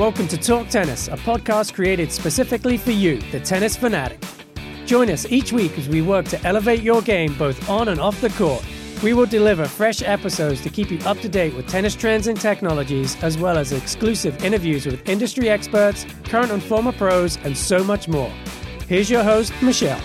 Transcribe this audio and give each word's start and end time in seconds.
Welcome 0.00 0.28
to 0.28 0.38
Talk 0.38 0.68
Tennis, 0.70 1.08
a 1.08 1.16
podcast 1.18 1.74
created 1.74 2.10
specifically 2.10 2.78
for 2.78 2.90
you, 2.90 3.20
the 3.32 3.38
tennis 3.38 3.76
fanatic. 3.76 4.18
Join 4.86 5.10
us 5.10 5.26
each 5.30 5.52
week 5.52 5.76
as 5.76 5.90
we 5.90 6.00
work 6.00 6.24
to 6.28 6.42
elevate 6.46 6.80
your 6.80 7.02
game 7.02 7.34
both 7.34 7.68
on 7.68 7.88
and 7.88 8.00
off 8.00 8.18
the 8.22 8.30
court. 8.30 8.64
We 9.02 9.12
will 9.12 9.26
deliver 9.26 9.66
fresh 9.66 10.00
episodes 10.00 10.62
to 10.62 10.70
keep 10.70 10.90
you 10.90 10.98
up 11.00 11.18
to 11.18 11.28
date 11.28 11.54
with 11.54 11.68
tennis 11.68 11.94
trends 11.94 12.28
and 12.28 12.40
technologies, 12.40 13.22
as 13.22 13.36
well 13.36 13.58
as 13.58 13.72
exclusive 13.72 14.42
interviews 14.42 14.86
with 14.86 15.06
industry 15.06 15.50
experts, 15.50 16.06
current 16.24 16.50
and 16.50 16.62
former 16.62 16.92
pros, 16.92 17.36
and 17.44 17.54
so 17.54 17.84
much 17.84 18.08
more. 18.08 18.32
Here's 18.88 19.10
your 19.10 19.22
host, 19.22 19.52
Michelle. 19.60 20.00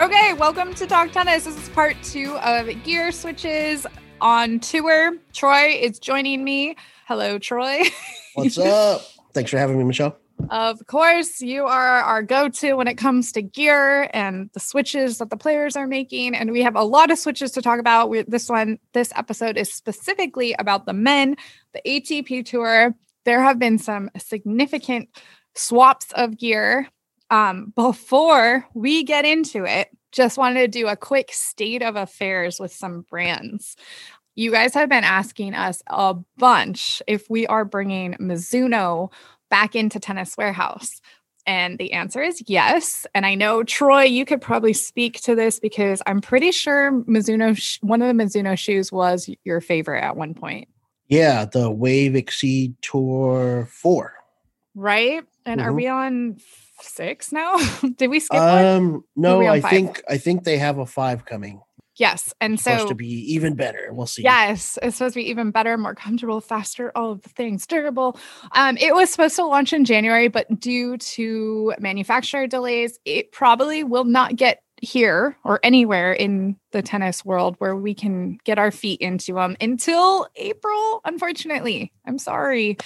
Okay, 0.00 0.32
welcome 0.32 0.72
to 0.76 0.86
Talk 0.86 1.12
Tennis. 1.12 1.44
This 1.44 1.62
is 1.62 1.68
part 1.68 1.94
two 2.02 2.38
of 2.38 2.70
Gear 2.84 3.12
Switches 3.12 3.86
on 4.22 4.60
tour. 4.60 5.18
Troy 5.34 5.78
is 5.78 5.98
joining 5.98 6.42
me. 6.42 6.74
Hello, 7.06 7.38
Troy. 7.38 7.82
What's 8.34 8.56
up? 8.56 9.02
Thanks 9.34 9.50
for 9.50 9.58
having 9.58 9.76
me, 9.76 9.84
Michelle. 9.84 10.16
Of 10.50 10.86
course, 10.86 11.42
you 11.42 11.66
are 11.66 12.00
our 12.00 12.22
go 12.22 12.48
to 12.48 12.74
when 12.74 12.88
it 12.88 12.96
comes 12.96 13.30
to 13.32 13.42
gear 13.42 14.08
and 14.14 14.48
the 14.54 14.60
switches 14.60 15.18
that 15.18 15.28
the 15.28 15.36
players 15.36 15.76
are 15.76 15.86
making. 15.86 16.34
And 16.34 16.50
we 16.50 16.62
have 16.62 16.76
a 16.76 16.82
lot 16.82 17.10
of 17.10 17.18
switches 17.18 17.52
to 17.52 17.62
talk 17.62 17.78
about. 17.78 18.08
We, 18.08 18.22
this 18.22 18.48
one, 18.48 18.78
this 18.94 19.12
episode 19.16 19.58
is 19.58 19.72
specifically 19.72 20.54
about 20.58 20.86
the 20.86 20.94
men, 20.94 21.36
the 21.74 21.82
ATP 21.86 22.46
Tour. 22.46 22.94
There 23.24 23.42
have 23.42 23.58
been 23.58 23.78
some 23.78 24.10
significant 24.16 25.10
swaps 25.54 26.10
of 26.12 26.38
gear. 26.38 26.88
Um, 27.30 27.72
before 27.76 28.66
we 28.74 29.04
get 29.04 29.24
into 29.24 29.64
it, 29.64 29.88
just 30.14 30.38
wanted 30.38 30.60
to 30.60 30.68
do 30.68 30.86
a 30.86 30.96
quick 30.96 31.32
state 31.32 31.82
of 31.82 31.96
affairs 31.96 32.60
with 32.60 32.72
some 32.72 33.02
brands. 33.02 33.76
You 34.34 34.50
guys 34.50 34.74
have 34.74 34.88
been 34.88 35.04
asking 35.04 35.54
us 35.54 35.82
a 35.86 36.14
bunch 36.36 37.02
if 37.06 37.30
we 37.30 37.46
are 37.46 37.64
bringing 37.64 38.14
Mizuno 38.14 39.12
back 39.48 39.76
into 39.76 40.00
Tennis 40.00 40.36
Warehouse. 40.36 41.00
And 41.46 41.78
the 41.78 41.92
answer 41.92 42.22
is 42.22 42.42
yes. 42.46 43.06
And 43.14 43.26
I 43.26 43.34
know 43.34 43.62
Troy, 43.62 44.04
you 44.04 44.24
could 44.24 44.40
probably 44.40 44.72
speak 44.72 45.20
to 45.22 45.34
this 45.34 45.60
because 45.60 46.02
I'm 46.06 46.20
pretty 46.20 46.50
sure 46.50 47.02
Mizuno, 47.02 47.56
sh- 47.56 47.78
one 47.82 48.02
of 48.02 48.08
the 48.08 48.22
Mizuno 48.22 48.58
shoes 48.58 48.90
was 48.90 49.28
your 49.44 49.60
favorite 49.60 50.02
at 50.02 50.16
one 50.16 50.34
point. 50.34 50.68
Yeah, 51.08 51.44
the 51.44 51.70
Wave 51.70 52.16
Exceed 52.16 52.74
Tour 52.80 53.68
4. 53.70 54.14
Right? 54.74 55.22
And 55.44 55.60
mm-hmm. 55.60 55.68
are 55.68 55.72
we 55.72 55.86
on 55.86 56.38
six 56.80 57.30
now? 57.30 57.56
Did 57.96 58.08
we 58.08 58.20
skip 58.20 58.40
um, 58.40 58.92
one? 58.92 59.04
No, 59.14 59.46
I 59.46 59.60
five? 59.60 59.70
think 59.70 60.02
I 60.08 60.16
think 60.16 60.44
they 60.44 60.58
have 60.58 60.78
a 60.78 60.86
five 60.86 61.24
coming. 61.24 61.60
Yes. 61.96 62.34
And 62.40 62.54
it's 62.54 62.64
so 62.64 62.72
supposed 62.72 62.88
to 62.88 62.94
be 62.94 63.32
even 63.32 63.54
better. 63.54 63.88
We'll 63.92 64.06
see. 64.06 64.22
Yes. 64.22 64.78
It's 64.82 64.96
supposed 64.96 65.14
to 65.14 65.20
be 65.20 65.30
even 65.30 65.50
better, 65.50 65.78
more 65.78 65.94
comfortable, 65.94 66.40
faster, 66.40 66.90
all 66.94 67.12
of 67.12 67.22
the 67.22 67.28
things, 67.28 67.66
durable. 67.66 68.18
Um, 68.52 68.76
it 68.78 68.94
was 68.94 69.10
supposed 69.10 69.36
to 69.36 69.44
launch 69.44 69.72
in 69.72 69.84
January, 69.84 70.28
but 70.28 70.58
due 70.58 70.96
to 70.96 71.74
manufacturer 71.78 72.46
delays, 72.46 72.98
it 73.04 73.32
probably 73.32 73.84
will 73.84 74.04
not 74.04 74.34
get 74.36 74.60
here 74.82 75.36
or 75.44 75.60
anywhere 75.62 76.12
in 76.12 76.56
the 76.72 76.82
tennis 76.82 77.24
world 77.24 77.54
where 77.58 77.76
we 77.76 77.94
can 77.94 78.38
get 78.44 78.58
our 78.58 78.70
feet 78.70 79.00
into 79.00 79.34
them 79.34 79.56
until 79.60 80.26
April, 80.36 81.00
unfortunately. 81.04 81.92
I'm 82.06 82.18
sorry. 82.18 82.76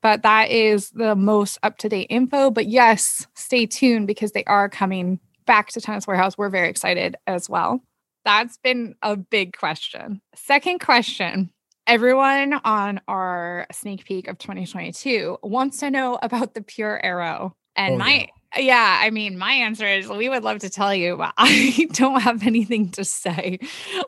But 0.00 0.22
that 0.22 0.50
is 0.50 0.90
the 0.90 1.16
most 1.16 1.58
up 1.62 1.78
to 1.78 1.88
date 1.88 2.06
info. 2.10 2.50
But 2.50 2.68
yes, 2.68 3.26
stay 3.34 3.66
tuned 3.66 4.06
because 4.06 4.32
they 4.32 4.44
are 4.44 4.68
coming 4.68 5.18
back 5.46 5.70
to 5.70 5.80
Tennis 5.80 6.06
Warehouse. 6.06 6.38
We're 6.38 6.50
very 6.50 6.68
excited 6.68 7.16
as 7.26 7.48
well. 7.48 7.82
That's 8.28 8.58
been 8.58 8.94
a 9.00 9.16
big 9.16 9.56
question. 9.56 10.20
Second 10.34 10.80
question 10.80 11.50
everyone 11.86 12.60
on 12.62 13.00
our 13.08 13.66
sneak 13.72 14.04
peek 14.04 14.28
of 14.28 14.36
2022 14.36 15.38
wants 15.42 15.78
to 15.78 15.90
know 15.90 16.18
about 16.20 16.52
the 16.52 16.60
Pure 16.60 17.00
Aero. 17.02 17.56
And 17.74 17.94
oh, 17.94 17.96
my, 17.96 18.28
yeah. 18.54 18.60
yeah, 18.60 19.00
I 19.00 19.08
mean, 19.08 19.38
my 19.38 19.52
answer 19.52 19.86
is 19.86 20.10
we 20.10 20.28
would 20.28 20.44
love 20.44 20.58
to 20.58 20.68
tell 20.68 20.94
you, 20.94 21.16
but 21.16 21.32
I 21.38 21.88
don't 21.92 22.20
have 22.20 22.46
anything 22.46 22.90
to 22.90 23.04
say. 23.06 23.60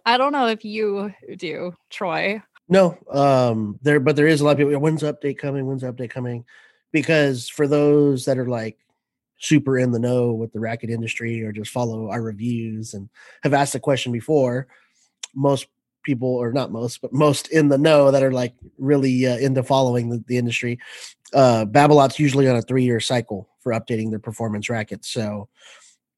I 0.05 0.19
don't 0.19 0.33
know 0.33 0.49
if 0.49 0.67
you 0.67 1.15
do, 1.39 1.75
Troy. 1.89 2.43
No, 2.69 2.99
um, 3.11 3.79
there, 3.81 4.01
but 4.01 4.17
there 4.17 4.27
is 4.27 4.43
a 4.43 4.45
lot 4.45 4.51
of 4.51 4.59
people. 4.59 4.79
When's 4.79 5.03
update 5.03 5.39
coming? 5.39 5.65
When's 5.65 5.83
update 5.83 6.11
coming? 6.11 6.45
Because 6.93 7.49
for 7.49 7.67
those 7.67 8.27
that 8.27 8.37
are 8.37 8.49
like, 8.49 8.77
super 9.41 9.79
in 9.79 9.91
the 9.91 9.99
know 9.99 10.33
with 10.33 10.53
the 10.53 10.61
racket 10.61 10.91
industry 10.91 11.43
or 11.43 11.51
just 11.51 11.73
follow 11.73 12.11
our 12.11 12.23
reviews 12.23 12.95
and 12.95 13.09
have 13.43 13.55
asked 13.55 13.73
the 13.73 13.81
question 13.81 14.13
before, 14.13 14.69
most 15.35 15.67
people, 16.03 16.29
or 16.29 16.53
not 16.53 16.71
most, 16.71 17.01
but 17.01 17.13
most 17.13 17.49
in 17.49 17.69
the 17.69 17.79
know 17.79 18.11
that 18.11 18.23
are 18.23 18.33
like 18.33 18.55
really 18.79 19.27
uh, 19.27 19.37
into 19.39 19.63
following 19.63 20.11
the, 20.11 20.23
the 20.29 20.37
industry, 20.37 20.79
uh, 21.35 21.65
Babolat's 21.65 22.19
usually 22.19 22.49
on 22.49 22.57
a 22.57 22.63
three 22.63 22.85
year 22.85 23.01
cycle 23.01 23.49
for 23.61 23.73
updating 23.73 24.11
their 24.11 24.19
performance 24.19 24.69
rackets. 24.69 25.09
So 25.09 25.49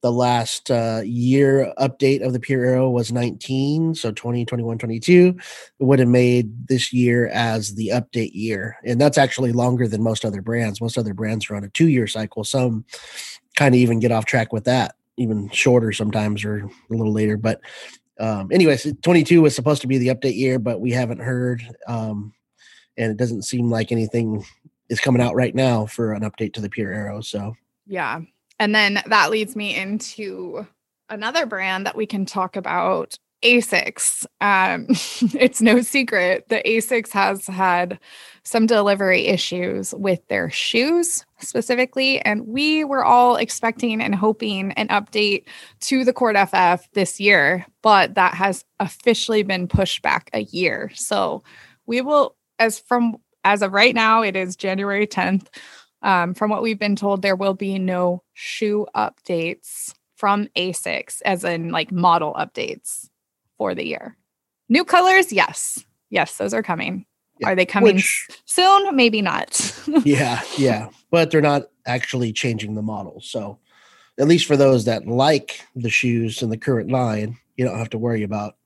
the 0.03 0.13
last 0.13 0.71
uh, 0.71 1.01
year 1.05 1.73
update 1.79 2.27
of 2.27 2.33
the 2.33 2.41
Pure 2.41 2.65
Aero 2.65 2.91
was 2.91 3.13
19, 3.13 3.95
so 3.95 4.11
20, 4.11 4.45
21, 4.45 4.79
22 4.79 5.37
would 5.79 6.01
have 6.01 6.09
made 6.09 6.67
this 6.67 6.93
year 6.93 7.29
as 7.29 7.77
the 7.77 7.89
update 7.95 8.33
year. 8.35 8.77
And 8.85 9.01
that's 9.01 9.17
actually 9.17 9.53
longer 9.53 9.87
than 9.87 10.03
most 10.03 10.25
other 10.25 10.43
brands. 10.43 10.81
Most 10.81 10.99
other 10.99 11.15
brands 11.15 11.49
are 11.49 11.55
on 11.55 11.63
a 11.63 11.69
two 11.69 11.89
year 11.89 12.09
cycle. 12.09 12.43
Some 12.43 12.85
kind 13.55 13.75
of 13.75 13.79
even 13.81 14.01
get 14.01 14.11
off 14.11 14.25
track 14.25 14.53
with 14.53 14.65
that, 14.65 14.97
even 15.17 15.49
shorter 15.51 15.93
sometimes 15.93 16.45
or 16.45 16.59
a 16.59 16.71
little 16.95 17.13
later. 17.13 17.37
But, 17.37 17.61
um, 18.19 18.51
anyways, 18.51 18.93
22 19.03 19.41
was 19.41 19.55
supposed 19.55 19.83
to 19.83 19.87
be 19.87 19.99
the 19.99 20.09
update 20.09 20.37
year, 20.37 20.59
but 20.59 20.81
we 20.81 20.91
haven't 20.91 21.21
heard. 21.21 21.63
Um, 21.87 22.35
and 22.97 23.13
it 23.13 23.19
doesn't 23.19 23.43
seem 23.43 23.71
like 23.71 23.93
anything 23.93 24.45
is 24.89 25.01
coming 25.01 25.23
out 25.23 25.37
right 25.37 25.55
now 25.55 25.87
for 25.87 26.13
an 26.13 26.23
update 26.23 26.55
to 26.55 26.61
the 26.61 26.69
Pure 26.69 26.93
Aero. 26.93 27.21
So, 27.21 27.55
yeah, 27.87 28.21
and 28.63 28.73
then 28.73 29.03
that 29.07 29.33
leads 29.33 29.57
me 29.57 29.75
into 29.75 30.65
another 31.09 31.47
brand 31.47 31.85
that 31.85 31.97
we 31.97 32.07
can 32.07 32.25
talk 32.25 32.55
about 32.55 33.19
Asics. 33.43 34.25
Um, 34.41 34.87
it's 35.37 35.61
no 35.61 35.81
secret 35.81 36.49
that 36.49 36.65
Asics 36.65 37.11
has 37.11 37.45
had 37.49 37.99
some 38.45 38.67
delivery 38.67 39.27
issues 39.27 39.93
with 39.95 40.25
their 40.29 40.49
shoes 40.49 41.27
specifically. 41.41 42.21
And 42.21 42.47
we 42.47 42.85
were 42.85 43.05
all 43.05 43.35
expecting 43.35 44.01
and 44.01 44.15
hoping 44.15 44.71
an 44.75 44.87
update 44.87 45.47
to 45.81 46.05
the 46.05 46.13
Court 46.13 46.37
FF 46.37 46.89
this 46.93 47.19
year, 47.19 47.67
but 47.83 48.15
that 48.15 48.35
has 48.35 48.65
officially 48.79 49.43
been 49.43 49.67
pushed 49.67 50.03
back 50.03 50.31
a 50.35 50.43
year. 50.45 50.93
So 50.95 51.43
we 51.87 52.01
will, 52.01 52.37
as 52.61 52.79
from 52.79 53.17
as 53.43 53.61
of 53.61 53.73
right 53.73 53.93
now, 53.93 54.23
it 54.23 54.37
is 54.37 54.55
January 54.55 55.09
10th. 55.09 55.49
Um, 56.03 56.35
from 56.35 56.51
what 56.51 56.63
we've 56.63 56.79
been 56.79 56.97
told, 56.97 57.23
there 57.23 57.37
will 57.37 57.55
be 57.55 57.79
no 57.79 58.23
shoe 58.35 58.87
updates 58.95 59.95
from 60.17 60.49
ASICS, 60.57 61.23
as 61.25 61.45
in 61.45 61.71
like 61.71 61.93
model 61.93 62.35
updates 62.35 63.09
for 63.57 63.75
the 63.75 63.87
year. 63.87 64.17
New 64.69 64.85
colors, 64.85 65.33
yes. 65.33 65.85
Yes, 66.11 66.37
those 66.37 66.55
are 66.55 66.63
coming. 66.63 67.07
Yeah. 67.39 67.49
Are 67.49 67.55
they 67.55 67.67
coming 67.67 67.97
Which, 67.97 68.29
soon? 68.45 68.95
Maybe 68.95 69.23
not. 69.23 69.79
yeah, 70.05 70.43
yeah. 70.57 70.89
But 71.11 71.31
they're 71.31 71.41
not 71.41 71.65
actually 71.87 72.33
changing 72.33 72.75
the 72.75 72.83
model. 72.83 73.21
So, 73.21 73.59
at 74.19 74.29
least 74.29 74.47
for 74.47 74.57
those 74.57 74.85
that 74.85 75.07
like 75.07 75.61
the 75.75 75.91
shoes 75.91 76.43
in 76.43 76.51
the 76.51 76.59
current 76.59 76.91
line, 76.91 77.39
you 77.57 77.65
don't 77.65 77.79
have 77.79 77.91
to 77.91 77.99
worry 77.99 78.23
about 78.23 78.57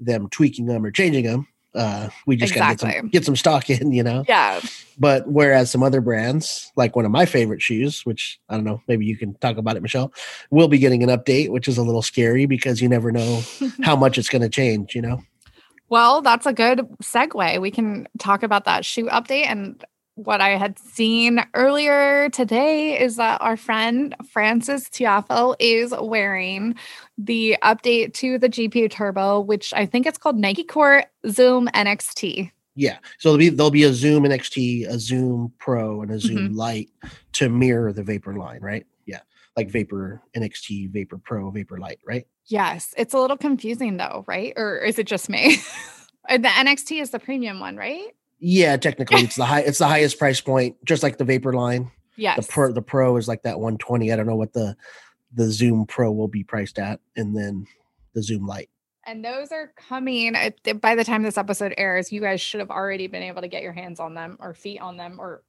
them 0.00 0.28
tweaking 0.28 0.66
them 0.66 0.84
or 0.84 0.90
changing 0.90 1.24
them 1.24 1.46
uh, 1.74 2.08
we 2.26 2.36
just 2.36 2.52
exactly. 2.52 2.88
gotta 2.88 2.94
get 2.94 3.00
some, 3.00 3.08
get 3.10 3.24
some 3.24 3.36
stock 3.36 3.70
in, 3.70 3.92
you 3.92 4.02
know? 4.02 4.24
Yeah. 4.28 4.60
But 4.98 5.28
whereas 5.28 5.70
some 5.70 5.82
other 5.82 6.00
brands, 6.00 6.72
like 6.76 6.96
one 6.96 7.04
of 7.04 7.10
my 7.10 7.24
favorite 7.24 7.62
shoes, 7.62 8.04
which 8.04 8.40
I 8.48 8.54
don't 8.54 8.64
know, 8.64 8.82
maybe 8.88 9.06
you 9.06 9.16
can 9.16 9.34
talk 9.34 9.56
about 9.56 9.76
it, 9.76 9.82
Michelle, 9.82 10.12
will 10.50 10.68
be 10.68 10.78
getting 10.78 11.02
an 11.02 11.10
update, 11.10 11.50
which 11.50 11.68
is 11.68 11.78
a 11.78 11.82
little 11.82 12.02
scary 12.02 12.46
because 12.46 12.82
you 12.82 12.88
never 12.88 13.12
know 13.12 13.42
how 13.82 13.96
much 13.96 14.18
it's 14.18 14.28
going 14.28 14.42
to 14.42 14.48
change, 14.48 14.94
you 14.94 15.02
know? 15.02 15.22
Well, 15.90 16.20
that's 16.20 16.46
a 16.46 16.52
good 16.52 16.80
segue. 17.02 17.60
We 17.60 17.70
can 17.70 18.08
talk 18.18 18.42
about 18.42 18.64
that 18.64 18.84
shoe 18.84 19.06
update 19.06 19.46
and 19.46 19.82
what 20.18 20.40
I 20.40 20.50
had 20.50 20.78
seen 20.80 21.40
earlier 21.54 22.28
today 22.30 22.98
is 23.00 23.16
that 23.16 23.40
our 23.40 23.56
friend 23.56 24.16
Frances 24.28 24.88
Tiafoe 24.88 25.54
is 25.60 25.94
wearing 25.96 26.74
the 27.16 27.56
update 27.62 28.14
to 28.14 28.36
the 28.36 28.48
GPU 28.48 28.90
Turbo, 28.90 29.38
which 29.38 29.72
I 29.72 29.86
think 29.86 30.06
it's 30.06 30.18
called 30.18 30.36
Nike 30.36 30.64
Court 30.64 31.04
Zoom 31.28 31.68
NXT. 31.68 32.50
Yeah, 32.74 32.98
so 33.18 33.28
there'll 33.28 33.38
be 33.38 33.48
there'll 33.48 33.70
be 33.70 33.84
a 33.84 33.92
Zoom 33.92 34.24
NXT, 34.24 34.88
a 34.88 34.98
Zoom 34.98 35.52
Pro, 35.58 36.02
and 36.02 36.10
a 36.10 36.18
Zoom 36.18 36.48
mm-hmm. 36.48 36.56
Lite 36.56 36.90
to 37.34 37.48
mirror 37.48 37.92
the 37.92 38.02
Vapor 38.02 38.34
line, 38.34 38.60
right? 38.60 38.86
Yeah, 39.06 39.20
like 39.56 39.70
Vapor 39.70 40.20
NXT, 40.36 40.90
Vapor 40.90 41.18
Pro, 41.18 41.50
Vapor 41.50 41.78
Lite, 41.78 42.00
right? 42.04 42.26
Yes, 42.46 42.92
it's 42.96 43.14
a 43.14 43.18
little 43.18 43.36
confusing 43.36 43.98
though, 43.98 44.24
right? 44.26 44.52
Or 44.56 44.78
is 44.78 44.98
it 44.98 45.06
just 45.06 45.28
me? 45.28 45.58
the 46.28 46.48
NXT 46.48 47.00
is 47.00 47.10
the 47.10 47.20
premium 47.20 47.60
one, 47.60 47.76
right? 47.76 48.14
Yeah, 48.38 48.76
technically 48.76 49.22
it's 49.22 49.36
the 49.36 49.44
high 49.46 49.60
it's 49.60 49.78
the 49.78 49.88
highest 49.88 50.18
price 50.18 50.40
point, 50.40 50.76
just 50.84 51.02
like 51.02 51.18
the 51.18 51.24
Vapor 51.24 51.52
line. 51.52 51.90
Yeah, 52.16 52.36
The 52.36 52.42
pro 52.42 52.72
the 52.72 52.82
pro 52.82 53.16
is 53.16 53.28
like 53.28 53.42
that 53.42 53.60
120. 53.60 54.12
I 54.12 54.16
don't 54.16 54.26
know 54.26 54.36
what 54.36 54.52
the 54.52 54.76
the 55.32 55.50
Zoom 55.50 55.86
Pro 55.86 56.10
will 56.10 56.28
be 56.28 56.42
priced 56.42 56.78
at, 56.78 57.00
and 57.16 57.36
then 57.36 57.66
the 58.14 58.22
Zoom 58.22 58.46
Lite. 58.46 58.70
And 59.04 59.24
those 59.24 59.52
are 59.52 59.72
coming 59.88 60.34
uh, 60.34 60.50
by 60.80 60.94
the 60.94 61.04
time 61.04 61.22
this 61.22 61.38
episode 61.38 61.74
airs. 61.78 62.12
You 62.12 62.20
guys 62.20 62.40
should 62.40 62.60
have 62.60 62.70
already 62.70 63.06
been 63.06 63.22
able 63.22 63.42
to 63.42 63.48
get 63.48 63.62
your 63.62 63.72
hands 63.72 64.00
on 64.00 64.14
them 64.14 64.36
or 64.40 64.52
feet 64.52 64.80
on 64.80 64.96
them, 64.96 65.18
or 65.18 65.42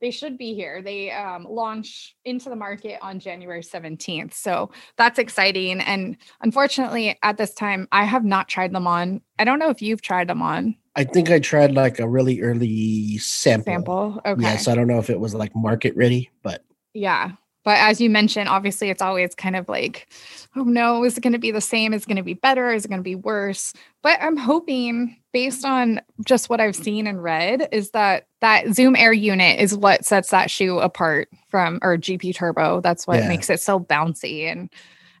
they 0.00 0.10
should 0.10 0.36
be 0.36 0.54
here. 0.54 0.82
They 0.82 1.10
um, 1.12 1.46
launch 1.48 2.16
into 2.24 2.48
the 2.48 2.56
market 2.56 2.98
on 3.02 3.20
January 3.20 3.62
17th. 3.62 4.34
So 4.34 4.70
that's 4.96 5.18
exciting. 5.18 5.80
And 5.80 6.16
unfortunately, 6.40 7.16
at 7.22 7.36
this 7.36 7.54
time, 7.54 7.86
I 7.92 8.04
have 8.04 8.24
not 8.24 8.48
tried 8.48 8.72
them 8.72 8.86
on. 8.86 9.20
I 9.38 9.44
don't 9.44 9.58
know 9.58 9.70
if 9.70 9.80
you've 9.80 10.02
tried 10.02 10.28
them 10.28 10.42
on 10.42 10.76
I 10.96 11.04
think 11.04 11.30
I 11.30 11.40
tried 11.40 11.72
like 11.72 11.98
a 11.98 12.08
really 12.08 12.40
early 12.40 13.18
sample. 13.18 13.64
sample. 13.72 14.20
Okay. 14.24 14.42
Yes, 14.42 14.68
I 14.68 14.74
don't 14.74 14.86
know 14.86 14.98
if 14.98 15.10
it 15.10 15.18
was 15.20 15.34
like 15.34 15.54
market 15.54 15.96
ready, 15.96 16.30
but 16.42 16.64
Yeah. 16.92 17.32
But 17.64 17.78
as 17.78 17.98
you 17.98 18.10
mentioned, 18.10 18.50
obviously 18.50 18.90
it's 18.90 19.00
always 19.00 19.34
kind 19.34 19.56
of 19.56 19.70
like, 19.70 20.12
oh 20.54 20.64
no, 20.64 21.02
is 21.02 21.16
it 21.16 21.22
going 21.22 21.32
to 21.32 21.38
be 21.38 21.50
the 21.50 21.62
same? 21.62 21.94
Is 21.94 22.02
it 22.02 22.06
going 22.06 22.18
to 22.18 22.22
be 22.22 22.34
better? 22.34 22.70
Is 22.70 22.84
it 22.84 22.88
going 22.88 23.00
to 23.00 23.02
be 23.02 23.14
worse? 23.14 23.72
But 24.02 24.18
I'm 24.20 24.36
hoping, 24.36 25.16
based 25.32 25.64
on 25.64 26.02
just 26.26 26.50
what 26.50 26.60
I've 26.60 26.76
seen 26.76 27.06
and 27.06 27.22
read, 27.22 27.66
is 27.72 27.90
that 27.92 28.26
that 28.42 28.74
Zoom 28.74 28.94
Air 28.96 29.14
unit 29.14 29.60
is 29.60 29.74
what 29.74 30.04
sets 30.04 30.28
that 30.28 30.50
shoe 30.50 30.78
apart 30.78 31.28
from 31.48 31.78
or 31.80 31.96
GP 31.96 32.34
Turbo. 32.36 32.82
That's 32.82 33.06
what 33.06 33.20
Yeah. 33.20 33.28
makes 33.28 33.48
it 33.48 33.60
so 33.60 33.80
bouncy. 33.80 34.42
And 34.52 34.70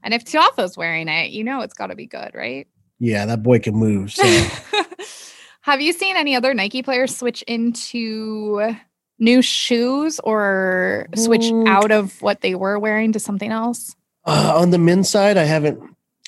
and 0.02 0.12
if 0.12 0.22
Tiafoe's 0.26 0.76
wearing 0.76 1.08
it, 1.08 1.30
you 1.30 1.44
know 1.44 1.62
it's 1.62 1.72
got 1.72 1.86
to 1.86 1.96
be 1.96 2.06
good, 2.06 2.32
right? 2.34 2.68
yeah, 3.00 3.24
that 3.26 3.42
boy 3.42 3.58
can 3.58 3.74
move. 3.74 4.12
So 4.12 4.22
Have 5.64 5.80
you 5.80 5.92
seen 5.92 6.16
any 6.16 6.36
other 6.36 6.52
Nike 6.54 6.82
players 6.82 7.16
switch 7.16 7.42
into 7.42 8.74
new 9.18 9.40
shoes 9.42 10.20
or 10.22 11.06
switch 11.14 11.42
Mm. 11.44 11.66
out 11.68 11.90
of 11.90 12.20
what 12.20 12.40
they 12.42 12.54
were 12.54 12.78
wearing 12.78 13.12
to 13.12 13.18
something 13.20 13.50
else? 13.50 13.94
uh, 14.26 14.54
on 14.56 14.70
the 14.70 14.78
men's 14.78 15.08
side, 15.10 15.36
I 15.36 15.44
haven't 15.44 15.78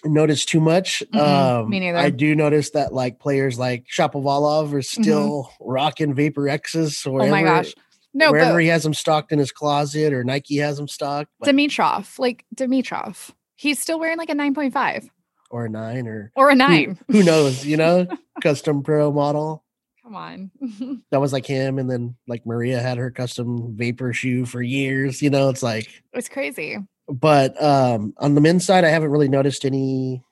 noticed 0.04 0.48
too 0.50 0.60
much. 0.60 1.02
Mhm, 1.14 1.18
Um, 1.20 1.70
me 1.70 1.80
neither. 1.80 1.96
I 1.98 2.10
do 2.10 2.34
notice 2.36 2.70
that 2.70 2.92
like 2.92 3.18
players 3.18 3.58
like 3.58 3.86
Shapovalov 3.86 4.72
are 4.74 4.82
still 4.82 5.50
rocking 5.60 6.12
Vapor 6.14 6.48
X's 6.48 7.04
or 7.06 7.20
Mm-hmm. 7.20 7.28
oh 7.28 7.30
my 7.30 7.42
gosh. 7.42 7.74
No, 8.14 8.30
wherever 8.32 8.58
he 8.60 8.68
has 8.68 8.82
them 8.82 8.94
stocked 8.94 9.32
in 9.32 9.38
his 9.38 9.50
closet 9.52 10.12
or 10.12 10.24
Nike 10.24 10.56
has 10.58 10.76
them 10.78 10.88
stocked, 10.88 11.30
but, 11.40 11.48
Dimitrov, 11.48 12.18
like 12.18 12.44
Dimitrov, 12.54 13.30
he's 13.56 13.78
still 13.78 13.98
wearing 13.98 14.16
like 14.18 14.30
a 14.30 14.34
9.5 14.34 15.08
or 15.50 15.66
a 15.66 15.68
nine 15.68 16.06
or 16.06 16.32
or 16.36 16.48
a 16.48 16.52
who, 16.52 16.58
9. 16.58 16.98
who 17.10 17.22
knows, 17.22 17.64
you 17.64 17.76
know, 17.76 18.06
custom 18.42 18.82
pro 18.82 19.12
model. 19.12 19.64
Come 20.02 20.14
on. 20.16 20.50
That 21.10 21.20
was 21.20 21.32
like 21.32 21.46
him, 21.46 21.78
and 21.78 21.90
then 21.90 22.16
like 22.28 22.44
Maria 22.46 22.80
had 22.80 22.98
her 22.98 23.10
custom 23.10 23.76
Vapor 23.76 24.12
shoe 24.12 24.44
for 24.46 24.62
years. 24.62 25.20
You 25.22 25.30
know, 25.30 25.48
it's 25.48 25.62
like 25.62 25.88
it's 26.12 26.28
crazy. 26.28 26.78
but 27.08 27.60
um 27.62 28.12
on 28.18 28.34
the 28.34 28.40
men's 28.40 28.64
side 28.66 28.84
i 28.84 28.88
haven't 28.88 29.10
really 29.10 29.28
noticed 29.28 29.64
any 29.64 30.24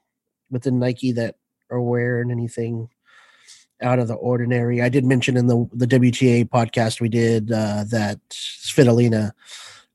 within 0.51 0.81
nike 0.81 1.13
that 1.13 1.37
are 1.71 1.81
wearing 1.81 2.33
anything 2.33 2.89
out 3.81 4.01
of 4.01 4.09
the 4.09 4.15
ordinary 4.15 4.83
i 4.83 4.89
did 4.89 5.05
mention 5.05 5.37
in 5.37 5.47
the 5.47 5.69
the 5.73 5.87
wta 5.87 6.45
podcast 6.49 7.01
we 7.01 7.09
did 7.09 7.53
uh 7.53 7.85
that 7.89 8.19
Svitolina 8.31 9.31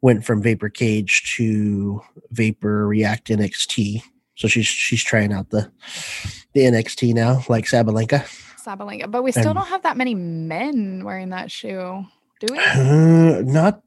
went 0.01 0.23
from 0.23 0.41
vapor 0.41 0.69
cage 0.69 1.35
to 1.35 2.01
vapor 2.31 2.87
react 2.87 3.27
nxt 3.27 4.01
so 4.39 4.47
she's 4.47 4.65
she's 4.65 5.03
trying 5.03 5.33
out 5.33 5.49
the 5.49 5.69
the 6.53 6.61
nxt 6.61 7.13
now 7.13 7.43
like 7.49 7.65
sabalenka 7.65 8.23
Sabalenka. 8.65 9.09
But 9.09 9.23
we 9.23 9.31
still 9.31 9.47
And- 9.47 9.55
don't 9.55 9.67
have 9.67 9.83
that 9.83 9.95
many 9.97 10.13
men 10.15 11.03
wearing 11.05 11.29
that 11.29 11.49
shoe. 11.49 12.03
Do 12.39 12.47
we? 12.53 12.59
uh, 12.59 13.41
not 13.45 13.81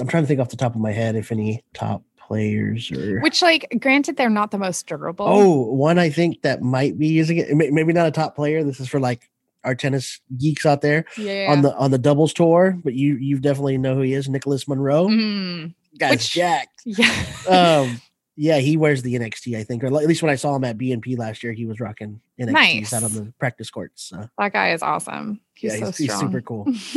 i'm 0.00 0.06
trying 0.08 0.22
to 0.22 0.26
think 0.26 0.40
off 0.40 0.48
the 0.48 0.56
top 0.56 0.74
of 0.74 0.80
my 0.80 0.92
head 0.92 1.16
if 1.16 1.30
any 1.30 1.62
top 1.74 2.02
players 2.16 2.90
or 2.90 3.20
Which, 3.20 3.40
like, 3.40 3.66
granted, 3.80 4.16
they're 4.16 4.28
not 4.30 4.50
the 4.50 4.58
most 4.58 4.84
durable. 4.88 5.26
Oh, 5.28 5.62
one 5.72 5.96
I 5.98 6.10
think 6.10 6.42
that 6.42 6.60
might 6.60 6.98
be 6.98 7.06
using 7.06 7.38
it. 7.38 7.54
Maybe 7.54 7.92
not 7.92 8.06
a 8.08 8.10
top 8.10 8.34
player. 8.34 8.64
This 8.64 8.80
is 8.80 8.88
for 8.88 8.98
like 8.98 9.30
our 9.62 9.74
tennis 9.76 10.20
geeks 10.36 10.66
out 10.66 10.80
there 10.80 11.04
yeah. 11.16 11.46
on 11.52 11.62
the 11.62 11.72
on 11.76 11.90
the 11.92 11.98
doubles 11.98 12.32
tour. 12.32 12.78
But 12.82 12.94
you 12.94 13.16
you 13.16 13.38
definitely 13.38 13.78
know 13.78 13.94
who 13.94 14.00
he 14.00 14.14
is, 14.14 14.28
Nicholas 14.28 14.66
Monroe. 14.66 15.06
Mm, 15.06 15.74
Guy's 15.98 16.10
which- 16.12 16.32
jacked. 16.32 16.82
yeah. 16.84 17.14
Um, 17.48 18.00
yeah, 18.36 18.58
he 18.58 18.76
wears 18.76 19.02
the 19.02 19.14
NXT. 19.14 19.56
I 19.56 19.64
think, 19.64 19.82
or 19.82 19.86
at 19.86 19.92
least 19.92 20.22
when 20.22 20.30
I 20.30 20.36
saw 20.36 20.54
him 20.54 20.64
at 20.64 20.78
BNP 20.78 21.18
last 21.18 21.42
year, 21.42 21.52
he 21.52 21.66
was 21.66 21.80
rocking 21.80 22.20
NXTs 22.38 22.92
out 22.92 23.02
on 23.02 23.12
the 23.12 23.32
practice 23.38 23.70
courts. 23.70 24.04
So, 24.04 24.28
that 24.38 24.52
guy 24.52 24.72
is 24.72 24.82
awesome. 24.82 25.40
He's 25.54 25.72
yeah, 25.72 25.78
so 25.80 25.86
he's, 25.86 25.98
he's 25.98 26.18
super 26.18 26.40
cool. 26.42 26.64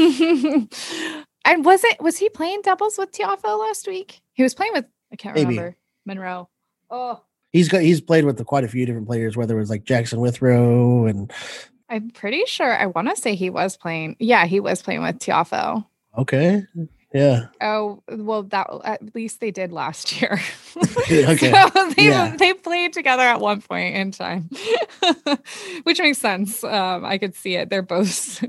and 1.46 1.66
was 1.66 1.84
it 1.84 2.02
was 2.02 2.18
he 2.18 2.30
playing 2.30 2.62
doubles 2.62 2.98
with 2.98 3.12
Tiafoe 3.12 3.60
last 3.60 3.88
week? 3.88 4.22
He 4.34 4.44
was 4.44 4.54
playing 4.54 4.74
with 4.74 4.86
I 5.12 5.16
can't 5.16 5.36
Maybe. 5.36 5.58
remember 5.58 5.78
Monroe. 6.06 6.50
Oh, 6.90 7.22
He's 7.52 7.68
got 7.68 7.82
he's 7.82 8.02
played 8.02 8.26
with 8.26 8.44
quite 8.46 8.64
a 8.64 8.68
few 8.68 8.86
different 8.86 9.08
players, 9.08 9.36
whether 9.36 9.56
it 9.56 9.60
was 9.60 9.70
like 9.70 9.84
Jackson 9.84 10.20
Withrow 10.20 11.08
and 11.08 11.32
I'm 11.90 12.12
pretty 12.12 12.44
sure 12.46 12.72
I 12.72 12.86
want 12.86 13.10
to 13.10 13.16
say 13.16 13.34
he 13.34 13.50
was 13.50 13.76
playing. 13.76 14.16
Yeah, 14.20 14.46
he 14.46 14.60
was 14.60 14.82
playing 14.82 15.02
with 15.02 15.18
Tiafoe. 15.18 15.86
okay, 16.18 16.64
yeah, 17.14 17.48
Oh 17.62 18.04
well, 18.10 18.44
that 18.44 18.68
at 18.84 19.16
least 19.16 19.40
they 19.40 19.52
did 19.52 19.72
last 19.72 20.22
year. 20.22 20.40
Okay. 21.10 21.52
so 21.52 21.92
they 21.98 22.08
Yeah. 22.10 22.36
they 22.38 22.54
played 22.54 22.94
together 22.94 23.24
at 23.24 23.40
one 23.42 23.62
point 23.62 23.96
in 23.96 24.12
time, 24.12 24.50
which 25.84 26.00
makes 26.00 26.20
sense. 26.20 26.64
Um, 26.64 27.04
I 27.04 27.18
could 27.18 27.36
see 27.36 27.56
it. 27.56 27.70
They're 27.70 27.82
both. 27.82 28.44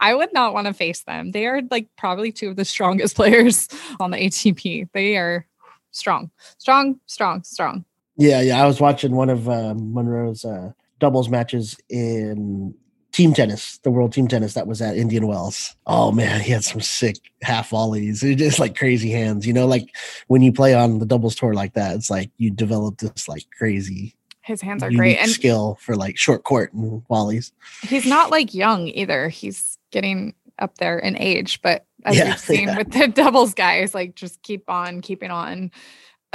I 0.00 0.14
would 0.14 0.32
not 0.32 0.52
want 0.54 0.66
to 0.66 0.74
face 0.74 1.02
them. 1.04 1.30
They 1.30 1.46
are 1.46 1.62
like 1.70 1.88
probably 1.96 2.32
two 2.32 2.48
of 2.50 2.56
the 2.56 2.64
strongest 2.64 3.14
players 3.16 3.68
on 4.00 4.10
the 4.10 4.18
ATP. 4.18 4.88
They 4.92 5.16
are 5.16 5.46
strong, 5.92 6.30
strong, 6.58 6.98
strong, 7.06 7.44
strong. 7.44 7.84
Yeah, 8.16 8.40
yeah. 8.42 8.62
I 8.62 8.66
was 8.66 8.80
watching 8.80 9.12
one 9.12 9.30
of 9.30 9.48
um, 9.48 9.94
Monroe's 9.94 10.44
uh, 10.44 10.72
doubles 10.98 11.28
matches 11.28 11.78
in 11.88 12.74
team 13.12 13.34
tennis, 13.34 13.78
the 13.78 13.90
world 13.90 14.12
team 14.12 14.26
tennis 14.26 14.54
that 14.54 14.66
was 14.66 14.80
at 14.82 14.96
Indian 14.96 15.26
Wells. 15.26 15.76
Oh 15.86 16.10
man, 16.12 16.40
he 16.40 16.50
had 16.50 16.64
some 16.64 16.80
sick 16.80 17.16
half 17.42 17.70
volleys. 17.70 18.22
It 18.22 18.36
just 18.36 18.58
like 18.58 18.76
crazy 18.76 19.10
hands. 19.10 19.46
You 19.46 19.52
know, 19.52 19.66
like 19.66 19.94
when 20.28 20.42
you 20.42 20.52
play 20.52 20.74
on 20.74 20.98
the 20.98 21.06
doubles 21.06 21.34
tour 21.34 21.54
like 21.54 21.74
that, 21.74 21.94
it's 21.94 22.10
like 22.10 22.30
you 22.38 22.50
develop 22.50 22.98
this 22.98 23.28
like 23.28 23.44
crazy 23.56 24.14
His 24.40 24.60
hands 24.62 24.82
are 24.82 24.90
great, 24.90 25.18
and 25.18 25.30
skill 25.30 25.78
for 25.80 25.94
like 25.94 26.16
short 26.18 26.44
court 26.44 26.72
and 26.72 27.06
volleys. 27.08 27.52
he's 27.82 28.06
not 28.06 28.30
like 28.30 28.54
young 28.54 28.88
either. 28.88 29.28
He's 29.28 29.78
getting 29.90 30.34
up 30.58 30.78
there 30.78 30.98
in 30.98 31.16
age, 31.18 31.60
but 31.62 31.84
as 32.04 32.16
Yeah, 32.16 32.24
we've 32.30 32.38
seen 32.38 32.68
yeah. 32.68 32.78
with 32.78 32.92
the 32.92 33.08
doubles 33.14 33.54
guys, 33.54 33.94
like 33.94 34.14
just 34.14 34.42
keep 34.42 34.68
on 34.70 35.00
keeping 35.02 35.30
on. 35.30 35.70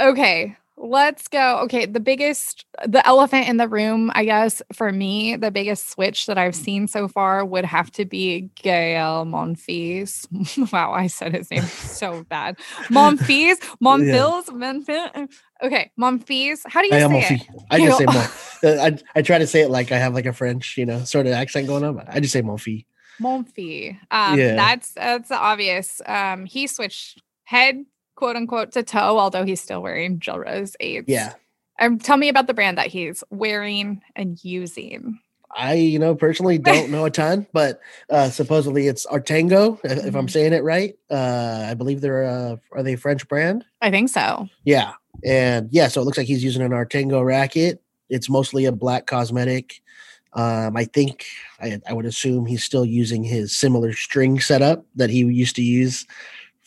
Okay, 0.00 0.56
let's 0.80 1.28
go. 1.28 1.58
Okay, 1.64 1.86
the 1.86 2.00
biggest, 2.00 2.64
the 2.86 3.06
elephant 3.06 3.48
in 3.48 3.56
the 3.56 3.68
room, 3.68 4.10
I 4.14 4.24
guess, 4.24 4.62
for 4.72 4.92
me, 4.92 5.36
the 5.36 5.50
biggest 5.50 5.90
switch 5.90 6.26
that 6.26 6.38
I've 6.38 6.54
seen 6.54 6.88
so 6.88 7.08
far 7.08 7.44
would 7.44 7.64
have 7.64 7.90
to 7.92 8.04
be 8.04 8.50
Gael 8.54 9.24
Monfils. 9.26 10.26
wow, 10.72 10.92
I 10.92 11.06
said 11.08 11.34
his 11.34 11.50
name 11.50 11.66
so 11.66 12.24
bad. 12.28 12.56
Monfils, 12.90 13.56
Monfils, 13.82 14.44
Monfils. 14.46 15.28
Okay, 15.62 15.90
Monfils. 15.98 16.60
How 16.66 16.80
do 16.80 16.88
you 16.88 16.94
I 16.94 17.00
say 17.00 17.04
it? 17.04 17.40
Monfi. 17.40 17.64
I 17.70 17.78
just 17.78 17.98
say 17.98 18.06
Mon. 18.06 18.26
I, 18.80 18.98
I 19.18 19.22
try 19.22 19.38
to 19.38 19.46
say 19.46 19.62
it 19.62 19.70
like 19.70 19.92
I 19.92 19.98
have 19.98 20.14
like 20.14 20.26
a 20.26 20.32
French, 20.32 20.76
you 20.76 20.86
know, 20.86 21.04
sort 21.04 21.26
of 21.26 21.32
accent 21.32 21.66
going 21.66 21.84
on. 21.84 21.96
But 21.96 22.08
I 22.08 22.20
just 22.20 22.32
say 22.32 22.42
Monfi. 22.42 22.86
Monfils. 23.20 23.98
Um, 24.10 24.38
Yeah. 24.38 24.54
that's 24.54 24.92
that's 24.92 25.30
obvious. 25.30 26.00
Um, 26.06 26.44
he 26.44 26.66
switched 26.66 27.22
head, 27.44 27.84
quote 28.18 28.34
unquote, 28.36 28.72
to 28.72 28.82
toe, 28.82 29.16
although 29.18 29.44
he's 29.44 29.60
still 29.60 29.80
wearing 29.80 30.18
Gel 30.18 30.40
Res 30.40 30.76
8s. 30.82 31.04
Yeah. 31.06 31.34
Um, 31.78 31.98
tell 31.98 32.16
me 32.16 32.28
about 32.28 32.48
the 32.48 32.54
brand 32.54 32.76
that 32.76 32.88
he's 32.88 33.22
wearing 33.30 34.02
and 34.16 34.42
using. 34.44 35.20
I, 35.56 35.74
you 35.74 36.00
know, 36.00 36.16
personally 36.16 36.58
don't 36.72 36.90
know 36.90 37.04
a 37.04 37.10
ton, 37.10 37.46
but 37.52 37.80
uh, 38.10 38.28
supposedly 38.30 38.88
it's 38.88 39.06
Artengo, 39.06 39.78
if, 39.84 40.04
if 40.06 40.14
I'm 40.16 40.26
Mhm. 40.26 40.30
saying 40.30 40.52
it 40.52 40.64
right. 40.64 40.96
Uh, 41.08 41.66
I 41.70 41.74
believe 41.74 42.00
they're 42.00 42.24
uh, 42.24 42.56
are 42.72 42.82
they 42.82 42.94
a 42.94 42.98
French 42.98 43.28
brand? 43.28 43.64
I 43.80 43.90
think 43.92 44.08
so. 44.10 44.48
Yeah, 44.64 44.94
and 45.24 45.68
yeah, 45.70 45.86
so 45.86 46.00
it 46.02 46.04
looks 46.04 46.18
like 46.18 46.26
he's 46.26 46.42
using 46.44 46.62
an 46.62 46.72
Artengo 46.72 47.24
racket. 47.24 47.80
It's 48.10 48.28
mostly 48.28 48.64
a 48.64 48.72
black 48.72 49.06
cosmetic. 49.06 49.80
Um, 50.32 50.76
I 50.76 50.84
think 50.84 51.24
I, 51.60 51.80
I 51.88 51.92
would 51.94 52.04
assume 52.06 52.44
he's 52.44 52.64
still 52.64 52.84
using 52.84 53.22
his 53.24 53.56
similar 53.56 53.92
string 53.92 54.40
setup 54.40 54.84
that 54.96 55.08
he 55.10 55.18
used 55.20 55.56
to 55.56 55.62
use 55.62 56.06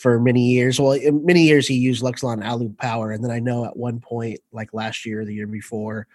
for 0.02 0.20
many 0.20 0.48
years. 0.50 0.80
Well, 0.80 0.94
in 0.94 1.24
many 1.26 1.44
years 1.44 1.68
he 1.68 1.76
used 1.76 2.02
Luxilon 2.04 2.44
Alu 2.44 2.70
Power, 2.74 3.12
and 3.12 3.24
then 3.24 3.30
I 3.30 3.40
know 3.40 3.66
at 3.66 3.78
one 3.78 4.00
point, 4.00 4.40
like 4.52 4.74
last 4.74 5.06
year 5.06 5.22
or 5.22 5.26
the 5.26 5.34
year 5.36 5.46
before, 5.46 6.08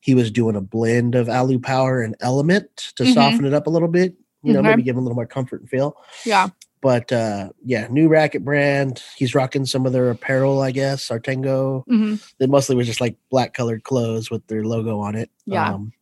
he 0.00 0.14
was 0.14 0.30
doing 0.30 0.56
a 0.56 0.62
blend 0.62 1.14
of 1.14 1.28
Alu 1.28 1.58
Power 1.58 2.00
and 2.00 2.16
Element 2.20 2.92
to 2.96 3.02
Mhm. 3.04 3.12
soften 3.14 3.44
it 3.44 3.52
up 3.52 3.66
a 3.66 3.70
little 3.70 3.88
bit. 3.88 4.14
You 4.42 4.54
know, 4.54 4.60
Okay. 4.60 4.70
maybe 4.70 4.82
give 4.82 4.94
him 4.96 5.00
a 5.00 5.02
little 5.02 5.14
more 5.14 5.26
comfort 5.26 5.60
and 5.60 5.68
feel. 5.68 5.94
Yeah. 6.24 6.48
But 6.80 7.12
uh, 7.12 7.50
yeah, 7.64 7.86
new 7.90 8.08
racket 8.08 8.44
brand. 8.44 9.02
He's 9.16 9.34
rocking 9.34 9.64
some 9.66 9.84
of 9.86 9.92
their 9.92 10.10
apparel, 10.10 10.60
I 10.62 10.70
guess. 10.70 11.08
Artengo. 11.08 11.86
Mhm. 11.86 12.22
They 12.38 12.46
mostly 12.46 12.76
was 12.76 12.86
just 12.86 13.00
like 13.00 13.16
black 13.30 13.52
colored 13.54 13.84
clothes 13.84 14.30
with 14.30 14.46
their 14.46 14.64
logo 14.64 14.98
on 15.00 15.14
it. 15.16 15.30
Yeah. 15.46 15.74
Um, 15.74 15.92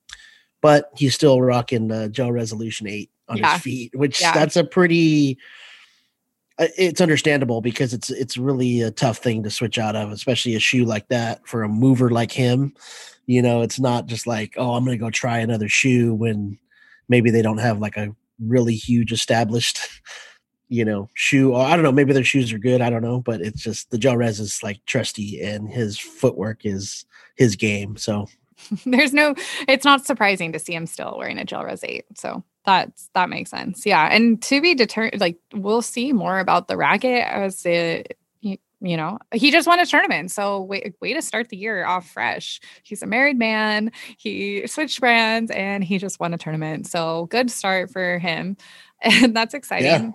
but 0.60 0.90
he's 0.96 1.14
still 1.14 1.40
rocking 1.40 1.88
the 1.88 2.08
Gel 2.08 2.30
Resolution 2.32 2.86
8 2.88 3.10
on 3.28 3.38
Yeah. 3.38 3.52
his 3.54 3.62
feet, 3.62 3.92
which 3.96 4.20
Yeah. 4.20 4.32
that's 4.32 4.56
a 4.56 4.64
pretty 4.64 5.38
uh, 5.38 5.38
it's 6.76 7.00
understandable 7.00 7.60
because 7.60 7.92
it's 7.94 8.10
it's 8.10 8.36
really 8.36 8.82
a 8.82 8.90
tough 8.90 9.18
thing 9.18 9.42
to 9.42 9.50
switch 9.50 9.78
out 9.78 9.96
of, 9.96 10.10
especially 10.10 10.54
a 10.54 10.60
shoe 10.60 10.84
like 10.84 11.08
that 11.08 11.46
for 11.46 11.62
a 11.62 11.68
mover 11.68 12.10
like 12.10 12.32
him. 12.32 12.74
You 13.26 13.42
know, 13.42 13.62
it's 13.62 13.78
not 13.78 14.06
just 14.06 14.26
like, 14.26 14.54
oh, 14.56 14.74
I'm 14.74 14.84
going 14.84 14.98
to 14.98 15.02
go 15.02 15.10
try 15.10 15.38
another 15.38 15.68
shoe 15.68 16.14
when 16.14 16.58
maybe 17.08 17.30
they 17.30 17.42
don't 17.42 17.58
have 17.58 17.78
like 17.78 17.96
a 17.96 18.14
really 18.40 18.74
huge 18.74 19.12
established, 19.12 19.78
you 20.68 20.84
know, 20.84 21.08
shoe. 21.14 21.54
Or 21.54 21.64
I 21.64 21.76
don't 21.76 21.84
know, 21.84 21.92
maybe 21.92 22.12
their 22.12 22.24
shoes 22.24 22.52
are 22.52 22.58
good. 22.58 22.80
I 22.80 22.90
don't 22.90 23.02
know, 23.02 23.20
but 23.20 23.40
it's 23.40 23.62
just 23.62 23.90
the 23.90 23.98
gel 23.98 24.16
res 24.16 24.40
is 24.40 24.62
like 24.62 24.84
trusty 24.86 25.40
and 25.40 25.68
his 25.68 25.98
footwork 25.98 26.64
is 26.64 27.06
his 27.36 27.56
game. 27.56 27.96
So 27.96 28.26
there's 28.86 29.12
no 29.12 29.34
it's 29.68 29.84
not 29.84 30.04
surprising 30.04 30.52
to 30.52 30.58
see 30.58 30.74
him 30.74 30.86
still 30.86 31.16
wearing 31.18 31.38
a 31.38 31.44
gel 31.44 31.64
res 31.64 31.84
8 31.84 32.04
so 32.14 32.42
that's 32.64 33.10
that 33.14 33.28
makes 33.28 33.50
sense. 33.50 33.84
Yeah 33.84 34.08
and 34.10 34.40
to 34.42 34.60
be 34.60 34.74
determined 34.74 35.20
like 35.20 35.38
we'll 35.54 35.82
see 35.82 36.12
more 36.12 36.38
about 36.38 36.68
the 36.68 36.76
racket 36.76 37.26
as 37.26 37.64
it 37.66 38.16
you, 38.40 38.56
you 38.80 38.96
know 38.96 39.18
he 39.32 39.50
just 39.50 39.66
won 39.66 39.80
a 39.80 39.86
tournament 39.86 40.30
so 40.30 40.62
way, 40.62 40.92
way 41.00 41.12
to 41.12 41.22
start 41.22 41.48
the 41.48 41.56
year 41.56 41.84
off 41.84 42.08
fresh. 42.08 42.60
He's 42.82 43.02
a 43.02 43.06
married 43.06 43.38
man 43.38 43.90
he 44.16 44.66
switched 44.66 45.00
brands 45.00 45.50
and 45.50 45.82
he 45.82 45.98
just 45.98 46.20
won 46.20 46.34
a 46.34 46.38
tournament 46.38 46.86
so 46.86 47.26
good 47.26 47.50
start 47.50 47.90
for 47.90 48.18
him. 48.18 48.56
And 49.04 49.34
that's 49.34 49.52
exciting. 49.52 49.86
yeah 49.86 50.10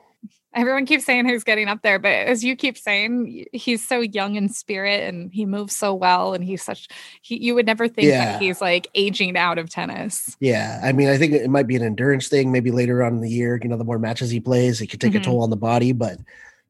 everyone 0.57 0.85
keeps 0.85 1.05
saying 1.05 1.27
he's 1.27 1.43
getting 1.43 1.67
up 1.67 1.83
there, 1.83 1.99
but 1.99 2.09
as 2.09 2.43
you 2.43 2.55
keep 2.55 2.77
saying, 2.77 3.45
he's 3.53 3.87
so 3.87 3.99
young 3.99 4.35
in 4.35 4.49
spirit 4.49 5.07
and 5.07 5.31
he 5.31 5.45
moves 5.45 5.75
so 5.75 5.93
well, 5.93 6.33
and 6.33 6.43
he's 6.43 6.63
such. 6.63 6.87
He, 7.21 7.37
you 7.37 7.55
would 7.55 7.65
never 7.65 7.87
think 7.87 8.07
yeah. 8.07 8.33
that 8.33 8.41
he's 8.41 8.59
like 8.59 8.87
aging 8.95 9.37
out 9.37 9.59
of 9.59 9.69
tennis. 9.69 10.35
Yeah, 10.39 10.81
I 10.83 10.91
mean, 10.91 11.09
I 11.09 11.17
think 11.17 11.33
it 11.33 11.49
might 11.49 11.67
be 11.67 11.75
an 11.75 11.83
endurance 11.83 12.27
thing. 12.27 12.51
Maybe 12.51 12.71
later 12.71 13.03
on 13.03 13.13
in 13.13 13.21
the 13.21 13.29
year, 13.29 13.59
you 13.61 13.69
know, 13.69 13.77
the 13.77 13.83
more 13.83 13.99
matches 13.99 14.31
he 14.31 14.39
plays, 14.39 14.81
it 14.81 14.87
could 14.87 14.99
take 14.99 15.13
mm-hmm. 15.13 15.21
a 15.21 15.25
toll 15.25 15.43
on 15.43 15.51
the 15.51 15.55
body. 15.55 15.91
But 15.91 16.17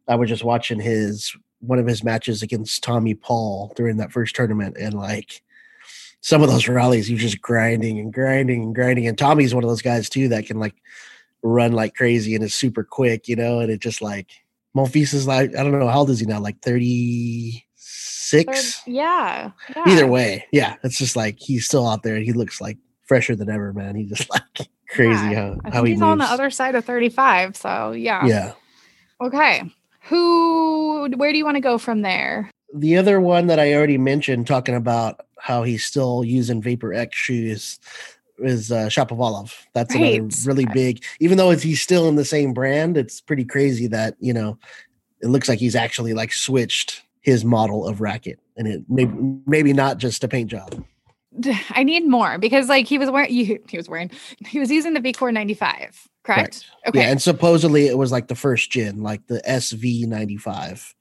I 0.08 0.16
was 0.16 0.30
just 0.30 0.44
watching 0.44 0.80
his 0.80 1.36
one 1.60 1.80
of 1.80 1.88
his 1.88 2.04
matches 2.04 2.44
against 2.44 2.84
Tommy 2.84 3.16
Paul 3.16 3.74
during 3.76 3.98
that 3.98 4.12
first 4.12 4.36
tournament, 4.36 4.76
and 4.78 4.94
like 4.94 5.42
some 6.22 6.44
of 6.44 6.50
those 6.50 6.68
rallies, 6.68 7.08
he's 7.08 7.22
just 7.22 7.42
grinding 7.42 8.00
and 8.00 8.12
grinding 8.12 8.64
and 8.64 8.76
grinding. 8.76 9.08
And 9.08 9.18
Tommy's 9.18 9.56
one 9.56 9.64
of 9.64 9.70
those 9.70 9.82
guys 9.82 10.10
too 10.10 10.28
that 10.30 10.46
can 10.46 10.60
like 10.60 10.76
run 11.44 11.72
like 11.72 11.96
crazy 11.96 12.36
and 12.36 12.44
is 12.44 12.54
super 12.54 12.84
quick, 12.84 13.28
you 13.28 13.36
know, 13.36 13.60
and 13.60 13.72
it 13.72 13.80
just 13.80 14.02
like 14.02 14.32
Monfils 14.76 15.14
is 15.14 15.28
like 15.28 15.56
I 15.56 15.64
don't 15.64 15.78
know 15.78 15.88
how 15.88 16.00
old 16.00 16.10
is 16.10 16.20
he 16.20 16.26
now, 16.26 16.40
like 16.40 16.62
36? 16.62 18.82
Yeah, 18.86 19.52
yeah. 19.76 19.84
Either 19.86 20.08
way, 20.08 20.46
yeah. 20.52 20.76
It's 20.84 20.98
just 20.98 21.16
like 21.16 21.40
he's 21.40 21.66
still 21.66 21.88
out 21.88 22.04
there 22.04 22.16
and 22.16 22.26
he 22.26 22.34
looks 22.34 22.62
like 22.62 22.78
fresher 23.04 23.36
than 23.36 23.50
ever, 23.50 23.74
man. 23.74 23.96
He's 23.96 24.10
just 24.10 24.30
like 24.30 24.68
crazy 24.90 25.32
yeah. 25.32 25.56
how, 25.64 25.72
how 25.72 25.84
he 25.84 25.92
he's 25.92 26.00
moves. 26.00 26.12
on 26.12 26.18
the 26.20 26.26
other 26.26 26.50
side 26.50 26.76
of 26.76 26.86
35. 26.86 27.56
So 27.56 27.92
yeah. 27.92 28.26
Yeah. 28.26 28.54
Okay. 29.22 29.64
Who 30.04 31.10
where 31.16 31.32
do 31.32 31.38
you 31.38 31.46
want 31.46 31.56
to 31.56 31.62
go 31.62 31.78
from 31.78 32.02
there? 32.02 32.50
The 32.74 32.98
other 32.98 33.22
one 33.22 33.48
that 33.48 33.60
I 33.60 33.74
already 33.74 33.98
mentioned 33.98 34.48
talking 34.48 34.76
about 34.76 35.22
how 35.40 35.64
he's 35.64 35.86
still 35.86 36.24
using 36.24 36.62
Vapor 36.62 36.94
X 36.94 37.16
shoes 37.16 37.80
is 38.40 38.72
uh, 38.72 38.88
Shapovalov. 38.88 39.54
That's 39.74 39.96
right. 39.96 40.20
another 40.20 40.36
really 40.46 40.66
big. 40.74 41.04
Even 41.20 41.38
though 41.38 41.52
he's 41.52 41.82
still 41.82 42.08
in 42.08 42.16
the 42.16 42.26
same 42.26 42.54
brand, 42.54 42.98
it's 42.98 43.22
pretty 43.22 43.46
crazy 43.46 43.88
that 43.88 44.16
you 44.20 44.34
know 44.34 44.58
it 45.22 45.28
looks 45.28 45.50
like 45.50 45.60
he's 45.60 45.76
actually 45.76 46.14
like 46.14 46.32
switched 46.32 47.04
his 47.22 47.44
model 47.44 47.88
of 47.88 48.02
racket, 48.02 48.40
and 48.56 48.68
it 48.68 48.82
maybe 48.88 49.14
maybe 49.46 49.74
not 49.74 49.98
just 49.98 50.24
a 50.24 50.28
paint 50.28 50.50
job. 50.50 50.84
I 51.72 51.84
need 51.84 52.08
more 52.08 52.38
because 52.38 52.70
like 52.70 52.88
he 52.88 52.98
was 52.98 53.10
wearing 53.10 53.30
he, 53.30 53.60
he 53.70 53.78
was 53.78 53.88
wearing 53.88 54.12
he 54.46 54.60
was 54.60 54.72
using 54.72 54.94
the 54.94 55.00
VCore 55.00 55.32
95, 55.34 55.70
correct? 55.70 56.10
correct? 56.24 56.66
Okay. 56.88 57.00
Yeah, 57.00 57.12
and 57.12 57.22
supposedly 57.22 57.88
it 57.88 57.98
was 57.98 58.12
like 58.12 58.28
the 58.28 58.36
first 58.36 58.72
gen, 58.72 59.04
like 59.04 59.28
the 59.28 59.42
SV 59.48 60.08
95 60.08 60.96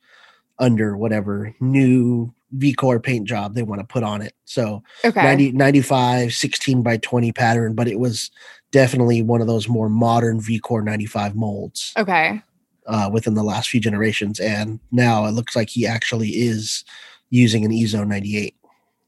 under 0.59 0.97
whatever 0.97 1.55
new 1.61 2.33
VCore 2.57 3.03
paint 3.03 3.27
job 3.27 3.55
they 3.55 3.63
want 3.63 3.81
to 3.81 3.87
put 3.87 4.03
on 4.03 4.23
it. 4.23 4.35
So 4.45 4.83
okay. 5.05 5.23
90, 5.23 5.53
95, 5.53 6.33
16 6.33 6.83
by 6.83 6.97
20 6.99 7.33
pattern, 7.33 7.75
but 7.75 7.89
it 7.89 7.99
was 7.99 8.31
definitely 8.73 9.23
one 9.23 9.41
of 9.41 9.47
those 9.47 9.69
more 9.69 9.89
modern 9.89 10.41
VCore 10.41 10.85
95 10.85 11.35
molds. 11.35 11.93
Okay. 11.97 12.41
Uh, 12.87 13.11
within 13.13 13.35
the 13.35 13.43
last 13.43 13.69
few 13.69 13.81
generations. 13.81 14.39
And 14.39 14.79
now 14.93 15.27
it 15.27 15.33
looks 15.33 15.57
like 15.57 15.69
he 15.69 15.87
actually 15.87 16.29
is 16.29 16.85
using 17.31 17.65
an 17.65 17.73
EZONE 17.73 18.09
98. 18.09 18.55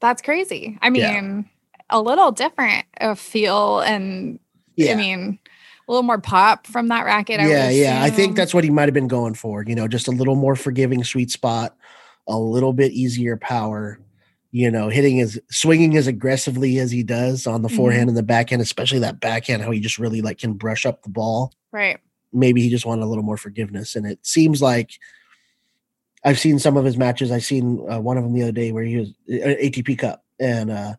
That's 0.01 0.21
crazy. 0.21 0.77
I 0.81 0.89
mean, 0.89 1.01
yeah. 1.01 1.41
a 1.89 2.01
little 2.01 2.33
different 2.33 2.85
of 2.97 3.19
feel 3.19 3.79
and 3.79 4.37
yeah. 4.75 4.93
I 4.93 4.95
mean, 4.95 5.39
a 5.89 5.91
little 5.91 6.03
more 6.03 6.21
pop 6.21 6.67
from 6.67 6.87
that 6.89 7.03
racket. 7.03 7.39
I 7.39 7.47
yeah, 7.47 7.69
yeah. 7.71 8.03
I 8.03 8.11
think 8.11 8.35
that's 8.35 8.53
what 8.53 8.63
he 8.63 8.69
might 8.69 8.85
have 8.85 8.93
been 8.93 9.07
going 9.07 9.33
for. 9.33 9.63
You 9.65 9.73
know, 9.73 9.87
just 9.87 10.07
a 10.07 10.11
little 10.11 10.35
more 10.35 10.55
forgiving 10.55 11.03
sweet 11.03 11.31
spot, 11.31 11.75
a 12.27 12.37
little 12.37 12.73
bit 12.73 12.91
easier 12.91 13.35
power. 13.35 13.99
You 14.51 14.69
know, 14.69 14.89
hitting 14.89 15.19
as 15.19 15.39
swinging 15.49 15.97
as 15.97 16.07
aggressively 16.07 16.77
as 16.77 16.91
he 16.91 17.03
does 17.03 17.47
on 17.47 17.63
the 17.63 17.69
forehand 17.69 18.03
mm-hmm. 18.03 18.09
and 18.09 18.17
the 18.17 18.23
backhand, 18.23 18.61
especially 18.61 18.99
that 18.99 19.19
backhand, 19.19 19.63
how 19.63 19.71
he 19.71 19.79
just 19.79 19.99
really 19.99 20.21
like 20.21 20.37
can 20.37 20.53
brush 20.53 20.85
up 20.85 21.01
the 21.01 21.09
ball. 21.09 21.53
Right. 21.71 21.99
Maybe 22.31 22.61
he 22.61 22.69
just 22.69 22.85
wanted 22.85 23.03
a 23.03 23.07
little 23.07 23.23
more 23.23 23.37
forgiveness, 23.37 23.95
and 23.95 24.05
it 24.05 24.25
seems 24.25 24.61
like 24.61 24.91
I've 26.23 26.39
seen 26.39 26.59
some 26.59 26.77
of 26.77 26.85
his 26.85 26.97
matches. 26.97 27.31
I've 27.31 27.43
seen 27.43 27.83
uh, 27.89 27.99
one 27.99 28.17
of 28.17 28.23
them 28.23 28.33
the 28.33 28.43
other 28.43 28.51
day 28.51 28.71
where 28.71 28.83
he 28.83 28.97
was 28.97 29.09
uh, 29.27 29.55
ATP 29.63 29.97
Cup, 29.97 30.23
and 30.39 30.69
uh, 30.69 30.93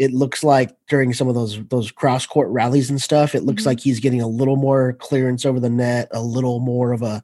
it 0.00 0.14
looks 0.14 0.42
like 0.42 0.74
during 0.88 1.12
some 1.12 1.28
of 1.28 1.34
those 1.34 1.62
those 1.66 1.92
cross 1.92 2.24
court 2.24 2.48
rallies 2.48 2.88
and 2.88 3.00
stuff, 3.02 3.34
it 3.34 3.42
looks 3.42 3.62
mm-hmm. 3.62 3.68
like 3.68 3.80
he's 3.80 4.00
getting 4.00 4.22
a 4.22 4.26
little 4.26 4.56
more 4.56 4.94
clearance 4.94 5.44
over 5.44 5.60
the 5.60 5.68
net, 5.68 6.08
a 6.10 6.22
little 6.22 6.58
more 6.58 6.92
of 6.92 7.02
a 7.02 7.22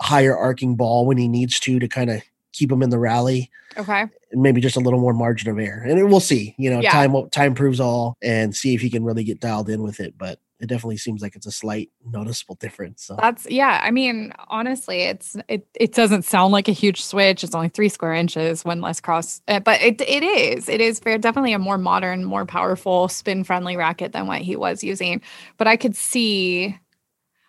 higher 0.00 0.36
arcing 0.36 0.74
ball 0.74 1.06
when 1.06 1.18
he 1.18 1.28
needs 1.28 1.60
to 1.60 1.78
to 1.78 1.86
kind 1.86 2.10
of 2.10 2.20
keep 2.52 2.72
him 2.72 2.82
in 2.82 2.90
the 2.90 2.98
rally. 2.98 3.48
Okay. 3.76 4.06
Maybe 4.32 4.60
just 4.60 4.76
a 4.76 4.80
little 4.80 4.98
more 4.98 5.14
margin 5.14 5.48
of 5.48 5.58
error. 5.60 5.84
And 5.84 6.10
we'll 6.10 6.18
see. 6.18 6.56
You 6.58 6.70
know, 6.70 6.80
yeah. 6.80 6.90
time 6.90 7.30
time 7.30 7.54
proves 7.54 7.78
all 7.78 8.16
and 8.20 8.56
see 8.56 8.74
if 8.74 8.80
he 8.80 8.90
can 8.90 9.04
really 9.04 9.22
get 9.22 9.38
dialed 9.38 9.70
in 9.70 9.80
with 9.84 10.00
it. 10.00 10.18
But 10.18 10.40
it 10.60 10.66
definitely 10.68 10.96
seems 10.96 11.20
like 11.20 11.34
it's 11.34 11.46
a 11.46 11.50
slight 11.50 11.90
noticeable 12.06 12.54
difference. 12.54 13.04
So. 13.04 13.16
That's 13.20 13.46
yeah. 13.50 13.80
I 13.82 13.90
mean, 13.90 14.32
honestly, 14.48 15.02
it's 15.02 15.36
it 15.48 15.66
it 15.74 15.92
doesn't 15.92 16.22
sound 16.22 16.52
like 16.52 16.68
a 16.68 16.72
huge 16.72 17.04
switch. 17.04 17.42
It's 17.42 17.54
only 17.54 17.68
three 17.68 17.88
square 17.88 18.14
inches, 18.14 18.64
one 18.64 18.80
less 18.80 19.00
cross, 19.00 19.42
uh, 19.48 19.60
but 19.60 19.82
it 19.82 20.00
it 20.00 20.22
is. 20.22 20.68
It 20.68 20.80
is 20.80 21.00
very 21.00 21.18
definitely 21.18 21.52
a 21.52 21.58
more 21.58 21.78
modern, 21.78 22.24
more 22.24 22.46
powerful, 22.46 23.08
spin 23.08 23.42
friendly 23.42 23.76
racket 23.76 24.12
than 24.12 24.26
what 24.26 24.42
he 24.42 24.54
was 24.54 24.84
using. 24.84 25.22
But 25.56 25.66
I 25.66 25.76
could 25.76 25.96
see, 25.96 26.78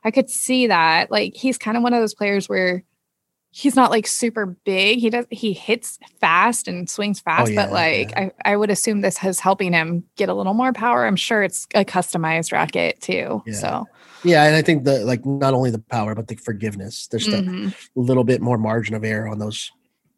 I 0.03 0.09
could 0.09 0.29
see 0.29 0.67
that 0.67 1.11
like 1.11 1.35
he's 1.35 1.59
kind 1.59 1.77
of 1.77 1.83
one 1.83 1.93
of 1.93 2.01
those 2.01 2.15
players 2.15 2.49
where 2.49 2.83
he's 3.55 3.73
not 3.73 3.89
like 3.89 4.05
super 4.05 4.45
big. 4.45 4.99
He 4.99 5.09
does 5.09 5.25
he 5.31 5.53
hits 5.53 5.97
fast 6.19 6.67
and 6.67 6.89
swings 6.89 7.21
oh, 7.21 7.31
fast, 7.31 7.49
oh, 7.49 7.53
yeah, 7.53 7.65
but 7.65 7.71
like 7.71 8.11
yeah. 8.11 8.29
I, 8.45 8.51
I 8.51 8.57
would 8.57 8.69
assume 8.69 8.99
this 8.99 9.23
is 9.23 9.39
helping 9.39 9.71
him 9.71 10.03
get 10.17 10.27
a 10.27 10.33
little 10.33 10.53
more 10.53 10.73
power. 10.73 11.05
I'm 11.05 11.15
sure 11.15 11.41
it's 11.41 11.65
a 11.73 11.85
customized 11.85 12.51
racket 12.51 12.99
too. 13.01 13.41
Yeah. 13.45 13.53
So 13.53 13.87
yeah, 14.25 14.43
and 14.43 14.55
I 14.55 14.61
think 14.61 14.83
the 14.83 15.05
like 15.05 15.25
not 15.25 15.53
only 15.53 15.71
the 15.71 15.79
power 15.79 16.15
but 16.15 16.27
the 16.27 16.35
forgiveness. 16.35 17.07
There's 17.07 17.27
mm-hmm. 17.27 17.69
a 17.69 17.99
little 17.99 18.25
bit 18.25 18.41
more 18.41 18.57
margin 18.57 18.93
of 18.93 19.05
error 19.05 19.29
on 19.29 19.39
those 19.39 19.71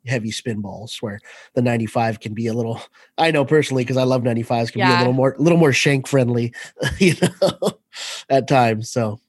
heavy 0.07 0.31
spin 0.31 0.61
balls 0.61 0.97
where 1.01 1.19
the 1.53 1.61
95 1.61 2.21
can 2.21 2.33
be 2.33 2.47
a 2.47 2.53
little 2.53 2.81
I 3.19 3.29
know 3.29 3.45
personally 3.45 3.83
because 3.83 3.97
I 3.97 4.03
love 4.03 4.23
95s 4.23 4.71
can 4.71 4.81
be 4.81 4.93
a 4.93 4.97
little 4.97 5.13
more 5.13 5.33
a 5.33 5.41
little 5.41 5.59
more 5.59 5.73
shank 5.73 6.07
friendly, 6.07 6.55
you 6.97 7.13
know, 7.21 7.77
at 8.29 8.47
times. 8.47 8.89
So 8.89 9.19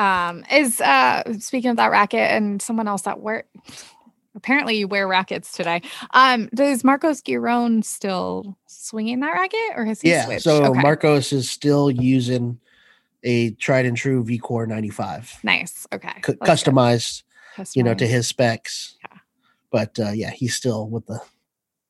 um, 0.00 0.44
is 0.50 0.80
uh, 0.80 1.22
speaking 1.38 1.70
of 1.70 1.76
that 1.76 1.90
racket 1.90 2.30
and 2.30 2.62
someone 2.62 2.88
else 2.88 3.02
that 3.02 3.20
wear 3.20 3.44
apparently 4.34 4.78
you 4.78 4.88
wear 4.88 5.06
rackets 5.06 5.52
today. 5.52 5.82
Um, 6.12 6.48
does 6.54 6.82
Marcos 6.82 7.20
Giron 7.20 7.84
still 7.84 8.56
swinging 8.66 9.20
that 9.20 9.32
racket 9.32 9.76
or 9.76 9.84
has 9.84 10.00
he 10.00 10.08
yeah, 10.10 10.24
switched? 10.24 10.42
So 10.42 10.64
okay. 10.64 10.80
Marcos 10.80 11.32
is 11.32 11.50
still 11.50 11.90
using 11.90 12.58
a 13.24 13.50
tried 13.52 13.84
and 13.84 13.96
true 13.96 14.24
VCore 14.24 14.66
95. 14.66 15.40
Nice. 15.42 15.86
Okay. 15.92 16.14
C- 16.24 16.32
customized, 16.32 17.24
customized, 17.56 17.76
you 17.76 17.82
know, 17.82 17.92
to 17.92 18.06
his 18.06 18.26
specs. 18.26 18.96
Yeah. 19.02 19.18
But 19.70 19.98
uh, 20.00 20.12
yeah, 20.12 20.30
he's 20.30 20.54
still 20.54 20.88
with 20.88 21.04
the 21.06 21.20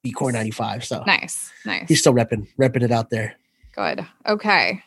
VCore 0.04 0.32
95. 0.32 0.84
So 0.84 1.04
nice. 1.06 1.52
Nice. 1.64 1.86
He's 1.86 2.00
still 2.00 2.14
repping, 2.14 2.48
repping 2.58 2.82
it 2.82 2.90
out 2.90 3.10
there. 3.10 3.36
Good. 3.76 4.04
Okay 4.26 4.82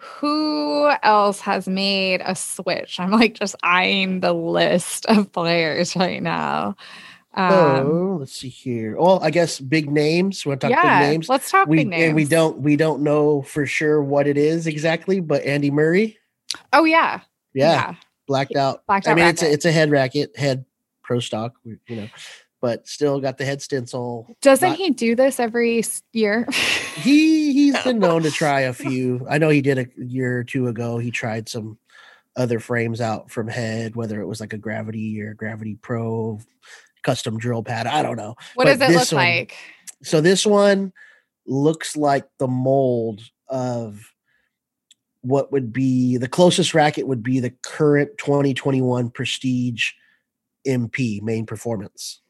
who 0.00 0.90
else 1.02 1.40
has 1.40 1.68
made 1.68 2.22
a 2.24 2.34
switch? 2.34 2.98
I'm 2.98 3.10
like 3.10 3.34
just 3.34 3.54
eyeing 3.62 4.20
the 4.20 4.32
list 4.32 5.04
of 5.06 5.30
players 5.30 5.94
right 5.94 6.22
now. 6.22 6.74
Um, 7.34 7.52
oh, 7.52 8.16
let's 8.18 8.32
see 8.32 8.48
here. 8.48 8.96
Well, 8.98 9.22
I 9.22 9.30
guess 9.30 9.60
big 9.60 9.90
names. 9.90 10.44
We 10.44 10.50
want 10.50 10.62
to 10.62 10.68
talk 10.68 10.76
yeah, 10.76 11.00
big 11.00 11.10
names. 11.10 11.28
Let's 11.28 11.50
talk 11.50 11.68
we, 11.68 11.78
big 11.78 11.88
names. 11.88 12.04
And 12.04 12.14
we 12.16 12.24
don't 12.24 12.60
we 12.60 12.76
don't 12.76 13.02
know 13.02 13.42
for 13.42 13.66
sure 13.66 14.02
what 14.02 14.26
it 14.26 14.38
is 14.38 14.66
exactly, 14.66 15.20
but 15.20 15.44
Andy 15.44 15.70
Murray. 15.70 16.18
Oh 16.72 16.84
yeah. 16.84 17.20
Yeah. 17.52 17.72
yeah. 17.72 17.94
Blacked 18.26 18.56
out. 18.56 18.86
Blacked 18.86 19.06
out 19.06 19.12
I 19.12 19.14
mean, 19.14 19.24
racket. 19.26 19.34
it's 19.34 19.42
a, 19.42 19.52
it's 19.52 19.64
a 19.66 19.72
head 19.72 19.90
racket, 19.90 20.36
head 20.36 20.64
pro 21.02 21.20
stock, 21.20 21.54
you 21.64 21.78
know 21.96 22.08
but 22.60 22.86
still 22.86 23.20
got 23.20 23.38
the 23.38 23.44
head 23.44 23.62
stencil. 23.62 24.26
Doesn't 24.42 24.70
Not, 24.70 24.78
he 24.78 24.90
do 24.90 25.14
this 25.16 25.40
every 25.40 25.82
year? 26.12 26.46
he 26.96 27.52
he's 27.52 27.82
been 27.82 27.98
known 28.00 28.22
to 28.22 28.30
try 28.30 28.60
a 28.62 28.72
few. 28.72 29.26
I 29.28 29.38
know 29.38 29.48
he 29.48 29.62
did 29.62 29.78
a 29.78 29.86
year 29.96 30.38
or 30.38 30.44
two 30.44 30.68
ago. 30.68 30.98
He 30.98 31.10
tried 31.10 31.48
some 31.48 31.78
other 32.36 32.60
frames 32.60 33.00
out 33.00 33.30
from 33.30 33.48
head, 33.48 33.96
whether 33.96 34.20
it 34.20 34.26
was 34.26 34.40
like 34.40 34.52
a 34.52 34.58
Gravity 34.58 35.20
or 35.20 35.34
Gravity 35.34 35.76
Pro 35.80 36.38
custom 37.02 37.38
drill 37.38 37.62
pad. 37.62 37.86
I 37.86 38.02
don't 38.02 38.16
know. 38.16 38.36
What 38.54 38.66
But 38.66 38.78
does 38.78 38.90
it 38.90 38.94
look 38.98 39.12
one- 39.12 39.24
like? 39.24 39.56
So 40.02 40.20
this 40.20 40.46
one 40.46 40.92
looks 41.46 41.96
like 41.96 42.26
the 42.38 42.46
mold 42.48 43.22
of 43.48 44.12
what 45.22 45.52
would 45.52 45.72
be 45.72 46.16
the 46.16 46.28
closest 46.28 46.72
racket 46.72 47.06
would 47.06 47.22
be 47.22 47.40
the 47.40 47.50
current 47.62 48.16
2021 48.16 49.10
Prestige 49.10 49.92
MP 50.66 51.20
main 51.20 51.44
performance. 51.44 52.20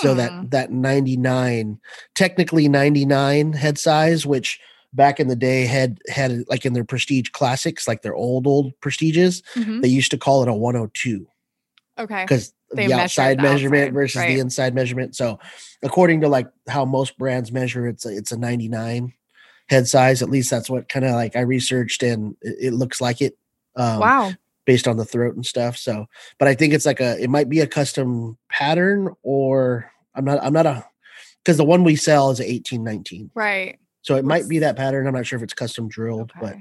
So 0.00 0.14
that 0.14 0.50
that 0.50 0.70
99 0.70 1.80
technically 2.14 2.68
99 2.68 3.52
head 3.52 3.78
size 3.78 4.24
which 4.26 4.60
back 4.92 5.20
in 5.20 5.28
the 5.28 5.36
day 5.36 5.66
had 5.66 5.98
had 6.08 6.44
like 6.48 6.64
in 6.64 6.72
their 6.72 6.84
prestige 6.84 7.28
classics 7.30 7.86
like 7.86 8.02
their 8.02 8.14
old 8.14 8.46
old 8.46 8.72
prestiges 8.80 9.42
Mhm. 9.54 9.82
they 9.82 9.88
used 9.88 10.10
to 10.12 10.18
call 10.18 10.42
it 10.42 10.48
a 10.48 10.54
102 10.54 11.26
Okay. 11.98 12.22
because 12.24 12.52
the 12.70 12.92
outside 12.92 13.38
the 13.38 13.42
measurement 13.42 13.82
outside, 13.84 13.94
versus 13.94 14.16
right. 14.16 14.34
the 14.34 14.40
inside 14.40 14.74
measurement. 14.74 15.16
So, 15.16 15.38
according 15.82 16.20
to 16.20 16.28
like 16.28 16.48
how 16.68 16.84
most 16.84 17.16
brands 17.18 17.50
measure, 17.50 17.86
it's 17.88 18.04
a, 18.04 18.14
it's 18.14 18.30
a 18.30 18.36
99 18.36 19.14
head 19.68 19.88
size. 19.88 20.20
At 20.22 20.28
least 20.30 20.50
that's 20.50 20.68
what 20.68 20.88
kind 20.88 21.04
of 21.06 21.12
like 21.12 21.34
I 21.34 21.40
researched, 21.40 22.02
and 22.02 22.36
it, 22.42 22.56
it 22.60 22.72
looks 22.74 23.00
like 23.00 23.20
it. 23.22 23.38
Um, 23.74 24.00
wow. 24.00 24.32
Based 24.68 24.86
on 24.86 24.98
the 24.98 25.04
throat 25.06 25.34
and 25.34 25.46
stuff. 25.46 25.78
So, 25.78 26.04
but 26.38 26.46
I 26.46 26.54
think 26.54 26.74
it's 26.74 26.84
like 26.84 27.00
a 27.00 27.18
it 27.18 27.30
might 27.30 27.48
be 27.48 27.60
a 27.60 27.66
custom 27.66 28.36
pattern, 28.50 29.14
or 29.22 29.90
I'm 30.14 30.26
not 30.26 30.44
I'm 30.44 30.52
not 30.52 30.66
a 30.66 30.84
because 31.42 31.56
the 31.56 31.64
one 31.64 31.84
we 31.84 31.96
sell 31.96 32.30
is 32.30 32.38
a 32.38 32.42
1819. 32.42 33.30
Right. 33.34 33.78
So 34.02 34.16
it 34.16 34.26
might 34.26 34.46
be 34.46 34.58
that 34.58 34.76
pattern. 34.76 35.06
I'm 35.06 35.14
not 35.14 35.24
sure 35.24 35.38
if 35.38 35.42
it's 35.42 35.54
custom 35.54 35.88
drilled, 35.88 36.32
but 36.38 36.56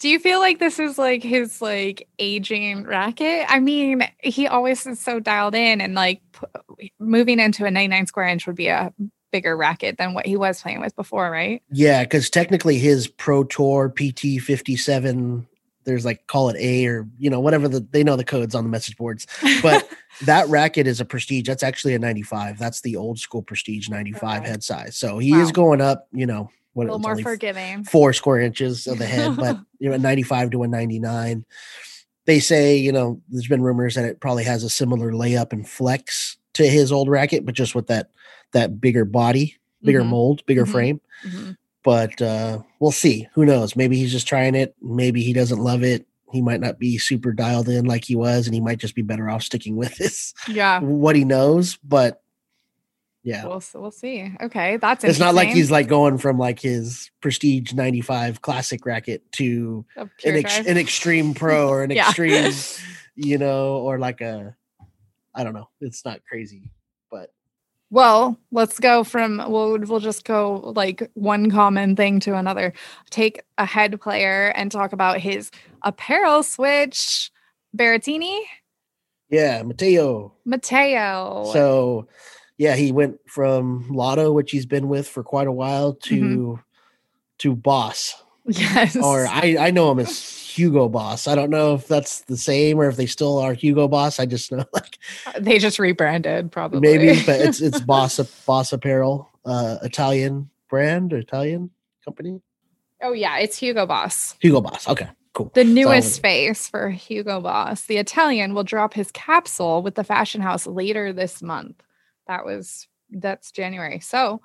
Do 0.00 0.08
you 0.08 0.18
feel 0.18 0.40
like 0.40 0.58
this 0.58 0.80
is 0.80 0.98
like 0.98 1.22
his 1.22 1.62
like 1.62 2.08
aging 2.18 2.82
racket? 2.82 3.46
I 3.48 3.60
mean, 3.60 4.02
he 4.18 4.48
always 4.48 4.84
is 4.84 4.98
so 4.98 5.20
dialed 5.20 5.54
in 5.54 5.80
and 5.80 5.94
like 5.94 6.20
p- 6.32 6.92
moving 6.98 7.38
into 7.38 7.64
a 7.64 7.70
99 7.70 8.06
square 8.08 8.26
inch 8.26 8.48
would 8.48 8.56
be 8.56 8.66
a 8.66 8.92
bigger 9.30 9.56
racket 9.56 9.98
than 9.98 10.14
what 10.14 10.26
he 10.26 10.36
was 10.36 10.60
playing 10.60 10.80
with 10.80 10.96
before, 10.96 11.30
right? 11.30 11.62
Yeah, 11.70 12.02
because 12.02 12.28
technically 12.28 12.78
his 12.78 13.06
Pro 13.06 13.44
Tour 13.44 13.88
PT 13.88 14.40
fifty 14.40 14.76
seven, 14.76 15.46
there's 15.84 16.04
like 16.04 16.26
call 16.26 16.48
it 16.50 16.56
A 16.58 16.86
or 16.86 17.06
you 17.18 17.30
know 17.30 17.40
whatever 17.40 17.68
the 17.68 17.80
they 17.90 18.04
know 18.04 18.16
the 18.16 18.24
codes 18.24 18.54
on 18.54 18.64
the 18.64 18.70
message 18.70 18.96
boards. 18.96 19.26
But 19.62 19.88
that 20.26 20.48
racket 20.48 20.86
is 20.86 21.00
a 21.00 21.04
Prestige. 21.04 21.46
That's 21.46 21.62
actually 21.62 21.94
a 21.94 21.98
ninety 21.98 22.22
five. 22.22 22.58
That's 22.58 22.80
the 22.82 22.96
old 22.96 23.18
school 23.18 23.42
Prestige 23.42 23.88
ninety 23.88 24.12
five 24.12 24.42
Okay. 24.42 24.50
head 24.50 24.62
size. 24.64 24.96
So 24.96 25.18
he 25.18 25.32
is 25.34 25.52
going 25.52 25.80
up. 25.80 26.08
You 26.12 26.26
know 26.26 26.42
a 26.42 26.48
what? 26.74 26.84
little 26.86 26.98
more 27.00 27.18
forgiving. 27.18 27.84
four 27.84 28.12
square 28.12 28.40
inches 28.40 28.86
of 28.86 28.98
the 28.98 29.06
head, 29.06 29.36
but 29.36 29.58
you 29.78 29.88
know, 29.90 29.94
a 29.96 29.98
95 29.98 30.50
to 30.52 30.62
a 30.62 30.68
99. 30.68 31.44
They 32.24 32.38
say, 32.40 32.76
you 32.76 32.92
know, 32.92 33.20
there's 33.28 33.48
been 33.48 33.62
rumors 33.62 33.96
that 33.96 34.04
it 34.04 34.20
probably 34.20 34.44
has 34.44 34.62
a 34.64 34.70
similar 34.70 35.10
layup 35.12 35.52
and 35.52 35.68
flex 35.68 36.36
to 36.54 36.66
his 36.66 36.92
old 36.92 37.08
racket, 37.08 37.44
but 37.44 37.54
just 37.54 37.74
with 37.74 37.88
that 37.88 38.10
that 38.52 38.80
bigger 38.80 39.04
body, 39.04 39.56
bigger 39.82 40.02
Mhm. 40.02 40.08
mold, 40.08 40.46
bigger 40.46 40.64
Mhm. 40.64 40.70
frame. 40.70 41.00
Mhm. 41.26 41.56
But 41.84 42.20
uh 42.22 42.60
we'll 42.80 42.92
see. 42.92 43.28
Who 43.34 43.44
knows? 43.44 43.74
Maybe 43.76 43.96
he's 43.96 44.12
just 44.12 44.28
trying 44.28 44.54
it. 44.54 44.74
Maybe 44.80 45.22
he 45.22 45.32
doesn't 45.32 45.58
love 45.58 45.82
it. 45.82 46.06
He 46.30 46.40
might 46.40 46.60
not 46.60 46.78
be 46.78 46.96
super 46.98 47.32
dialed 47.32 47.68
in 47.68 47.84
like 47.84 48.04
he 48.04 48.16
was, 48.16 48.46
and 48.46 48.54
he 48.54 48.60
might 48.60 48.78
just 48.78 48.94
be 48.94 49.02
better 49.02 49.28
off 49.28 49.42
sticking 49.42 49.76
with 49.76 49.96
his 49.98 50.32
Yeah. 50.48 50.80
what 50.80 51.16
he 51.16 51.24
knows. 51.24 51.76
But 51.84 52.22
yeah. 53.24 53.46
We'll, 53.46 53.62
we'll 53.74 53.90
see. 53.92 54.32
Okay. 54.40 54.78
That's 54.78 55.04
it's 55.04 55.18
not 55.20 55.34
like 55.34 55.48
he's 55.50 55.70
like 55.70 55.86
going 55.88 56.18
from 56.18 56.38
like 56.38 56.58
his 56.58 57.10
prestige 57.20 57.72
95 57.72 58.42
classic 58.42 58.84
racket 58.86 59.30
to 59.32 59.84
an, 59.96 60.10
ex- 60.24 60.58
an 60.66 60.76
extreme 60.76 61.32
pro 61.34 61.68
or 61.68 61.84
an 61.84 61.90
Yeah. 61.92 62.08
extreme 62.08 62.52
you 63.14 63.36
know 63.36 63.76
or 63.76 63.98
like 63.98 64.22
a 64.22 64.56
i 65.34 65.44
don't 65.44 65.52
know 65.52 65.68
it's 65.82 66.02
not 66.02 66.20
crazy 66.26 66.70
Well, 67.92 68.38
let's 68.50 68.80
go 68.80 69.04
from 69.04 69.36
we'll 69.48 69.78
we'll 69.78 70.00
just 70.00 70.24
go 70.24 70.72
like 70.74 71.08
one 71.12 71.50
common 71.50 71.94
thing 71.94 72.18
to 72.20 72.34
another. 72.36 72.72
Take 73.10 73.42
a 73.58 73.66
head 73.66 74.00
player 74.00 74.48
and 74.56 74.72
talk 74.72 74.92
about 74.92 75.20
his 75.20 75.50
apparel 75.82 76.42
switch. 76.42 77.30
Berrettini, 77.76 78.40
yeah 79.30 79.62
mateo 79.62 80.32
Matteo. 80.44 81.50
so 81.54 82.06
yeah 82.58 82.76
he 82.76 82.92
went 82.92 83.18
from 83.26 83.88
lotto 83.88 84.30
which 84.30 84.50
he's 84.50 84.66
been 84.66 84.88
with 84.88 85.08
for 85.08 85.22
quite 85.22 85.46
a 85.46 85.52
while 85.52 85.94
to 85.94 86.20
Mm-hmm. 86.20 86.54
to 87.38 87.56
boss 87.56 88.22
yes. 88.46 88.94
or 88.96 89.26
i 89.26 89.56
i 89.58 89.70
know 89.70 89.90
him 89.90 90.00
as 90.00 90.18
hugo 90.54 90.88
boss 90.88 91.26
i 91.26 91.34
don't 91.34 91.50
know 91.50 91.74
if 91.74 91.88
that's 91.88 92.20
the 92.22 92.36
same 92.36 92.78
or 92.78 92.88
if 92.88 92.96
they 92.96 93.06
still 93.06 93.38
are 93.38 93.54
hugo 93.54 93.88
boss 93.88 94.18
i 94.18 94.26
just 94.26 94.52
know 94.52 94.64
like 94.72 94.98
they 95.38 95.58
just 95.58 95.78
rebranded 95.78 96.50
probably. 96.52 96.80
maybe 96.80 97.20
but 97.24 97.40
it's 97.40 97.60
it's 97.60 97.80
boss 97.80 98.18
boss 98.44 98.72
apparel 98.72 99.30
uh 99.44 99.78
italian 99.82 100.48
brand 100.68 101.12
or 101.12 101.18
italian 101.18 101.70
company 102.04 102.40
oh 103.02 103.12
yeah, 103.12 103.38
it's 103.38 103.58
Hugo 103.58 103.86
Boss. 103.86 104.36
hugo 104.40 104.60
boss 104.60 104.88
okay 104.88 105.08
cool 105.32 105.50
The 105.54 105.64
newest 105.64 106.20
face 106.20 106.68
for 106.68 106.90
Hugo 106.90 107.40
Boss. 107.40 107.82
The 107.86 107.96
Italian 107.96 108.54
will 108.54 108.64
drop 108.64 108.94
his 108.94 109.10
capsule 109.12 109.82
with 109.82 109.94
the 109.94 110.04
fashion 110.04 110.40
house 110.40 110.66
later 110.66 111.12
this 111.12 111.42
month. 111.42 111.82
That 112.26 112.44
was 112.44 112.86
that's 113.10 113.50
January. 113.50 114.00
So 114.00 114.40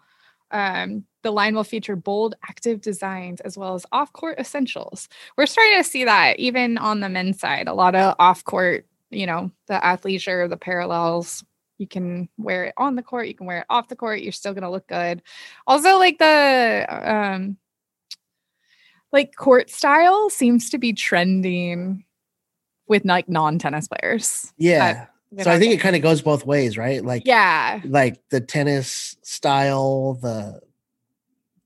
um 0.52 1.06
the 1.27 1.31
line 1.31 1.55
will 1.55 1.65
feature 1.65 1.97
bold 1.97 2.35
active 2.47 2.79
designs 2.79 3.41
as 3.41 3.57
well 3.57 3.75
as 3.75 3.85
off-court 3.91 4.39
essentials. 4.39 5.09
We're 5.35 5.45
starting 5.45 5.77
to 5.77 5.83
see 5.83 6.05
that 6.05 6.39
even 6.39 6.77
on 6.77 7.01
the 7.01 7.09
men's 7.09 7.37
side. 7.37 7.67
A 7.67 7.73
lot 7.73 7.95
of 7.95 8.15
off-court, 8.17 8.85
you 9.09 9.25
know, 9.25 9.51
the 9.67 9.73
athleisure, 9.73 10.49
the 10.49 10.55
parallels. 10.55 11.43
You 11.79 11.85
can 11.85 12.29
wear 12.37 12.63
it 12.63 12.75
on 12.77 12.95
the 12.95 13.03
court, 13.03 13.27
you 13.27 13.35
can 13.35 13.45
wear 13.45 13.59
it 13.59 13.65
off 13.69 13.89
the 13.89 13.97
court, 13.97 14.21
you're 14.21 14.31
still 14.31 14.53
gonna 14.53 14.71
look 14.71 14.87
good. 14.87 15.21
Also, 15.67 15.97
like 15.97 16.17
the 16.17 16.85
um 16.89 17.57
like 19.11 19.35
court 19.35 19.69
style 19.69 20.29
seems 20.29 20.69
to 20.69 20.77
be 20.77 20.93
trending 20.93 22.05
with 22.87 23.03
like 23.03 23.27
non-tennis 23.27 23.89
players. 23.89 24.53
yeah 24.57 25.07
so 25.41 25.51
i 25.51 25.59
think 25.59 25.73
it 25.73 25.81
kind 25.81 25.95
of 25.95 26.01
goes 26.01 26.21
both 26.21 26.45
ways 26.45 26.77
right 26.77 27.03
like 27.03 27.23
yeah, 27.25 27.81
like 27.83 28.17
the 28.29 28.39
tennis 28.39 29.17
style 29.23 30.13
the 30.21 30.61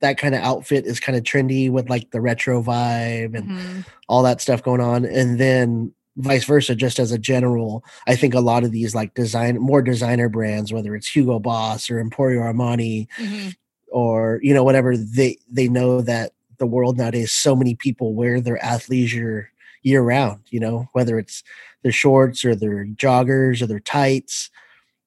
that 0.01 0.17
kind 0.17 0.35
of 0.35 0.41
outfit 0.41 0.85
is 0.85 0.99
kind 0.99 1.17
of 1.17 1.23
trendy 1.23 1.71
with 1.71 1.89
like 1.89 2.11
the 2.11 2.21
retro 2.21 2.61
vibe 2.61 3.35
and 3.35 3.49
mhm, 3.49 3.85
all 4.07 4.23
that 4.23 4.41
stuff 4.41 4.63
going 4.63 4.81
on 4.81 5.05
and 5.05 5.39
then 5.39 5.93
vice 6.17 6.43
versa 6.43 6.75
just 6.75 6.99
as 6.99 7.11
a 7.11 7.17
general 7.17 7.83
i 8.05 8.15
think 8.15 8.33
a 8.33 8.41
lot 8.41 8.63
of 8.63 8.71
these 8.71 8.93
like 8.93 9.13
design 9.13 9.57
more 9.57 9.81
designer 9.81 10.27
brands 10.27 10.73
whether 10.73 10.93
it's 10.95 11.07
hugo 11.07 11.39
boss 11.39 11.89
or 11.89 12.03
emporio 12.03 12.41
armani 12.41 13.07
mhm. 13.17 13.55
or 13.87 14.39
you 14.43 14.53
know 14.53 14.63
whatever 14.63 14.97
they 14.97 15.37
they 15.49 15.69
know 15.69 16.01
that 16.01 16.33
the 16.57 16.65
world 16.65 16.97
nowadays 16.97 17.31
so 17.31 17.55
many 17.55 17.75
people 17.75 18.13
wear 18.13 18.41
their 18.41 18.57
athleisure 18.59 19.47
year 19.83 20.01
round 20.01 20.41
you 20.49 20.59
know 20.59 20.89
whether 20.91 21.17
it's 21.17 21.43
their 21.83 21.91
shorts 21.91 22.45
or 22.45 22.55
their 22.55 22.85
joggers 22.85 23.61
or 23.61 23.67
their 23.67 23.79
tights. 23.79 24.49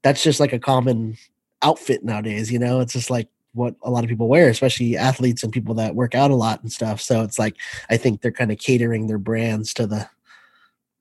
That's 0.03 0.23
just 0.23 0.41
like 0.41 0.53
a 0.53 0.59
common 0.59 1.17
outfit 1.63 2.05
nowadays 2.05 2.53
you 2.53 2.59
know? 2.59 2.81
It's 2.81 2.93
just 2.93 3.11
like 3.11 3.29
what 3.55 3.75
a 3.83 3.91
lot 3.91 4.05
of 4.05 4.11
people 4.11 4.29
wear 4.29 4.49
especially 4.49 4.97
athletes 4.97 5.43
and 5.43 5.53
people 5.53 5.75
that 5.75 5.95
work 5.95 6.15
out 6.15 6.31
a 6.31 6.35
lot 6.35 6.63
and 6.63 6.73
stuff 6.73 7.01
so 7.01 7.23
it's 7.23 7.39
like 7.39 7.57
i 7.91 7.97
think 7.97 8.21
they're 8.21 8.33
kind 8.33 8.53
of 8.53 8.59
catering 8.59 9.07
their 9.07 9.19
brands 9.19 9.73
to 9.73 9.87
the 9.87 10.09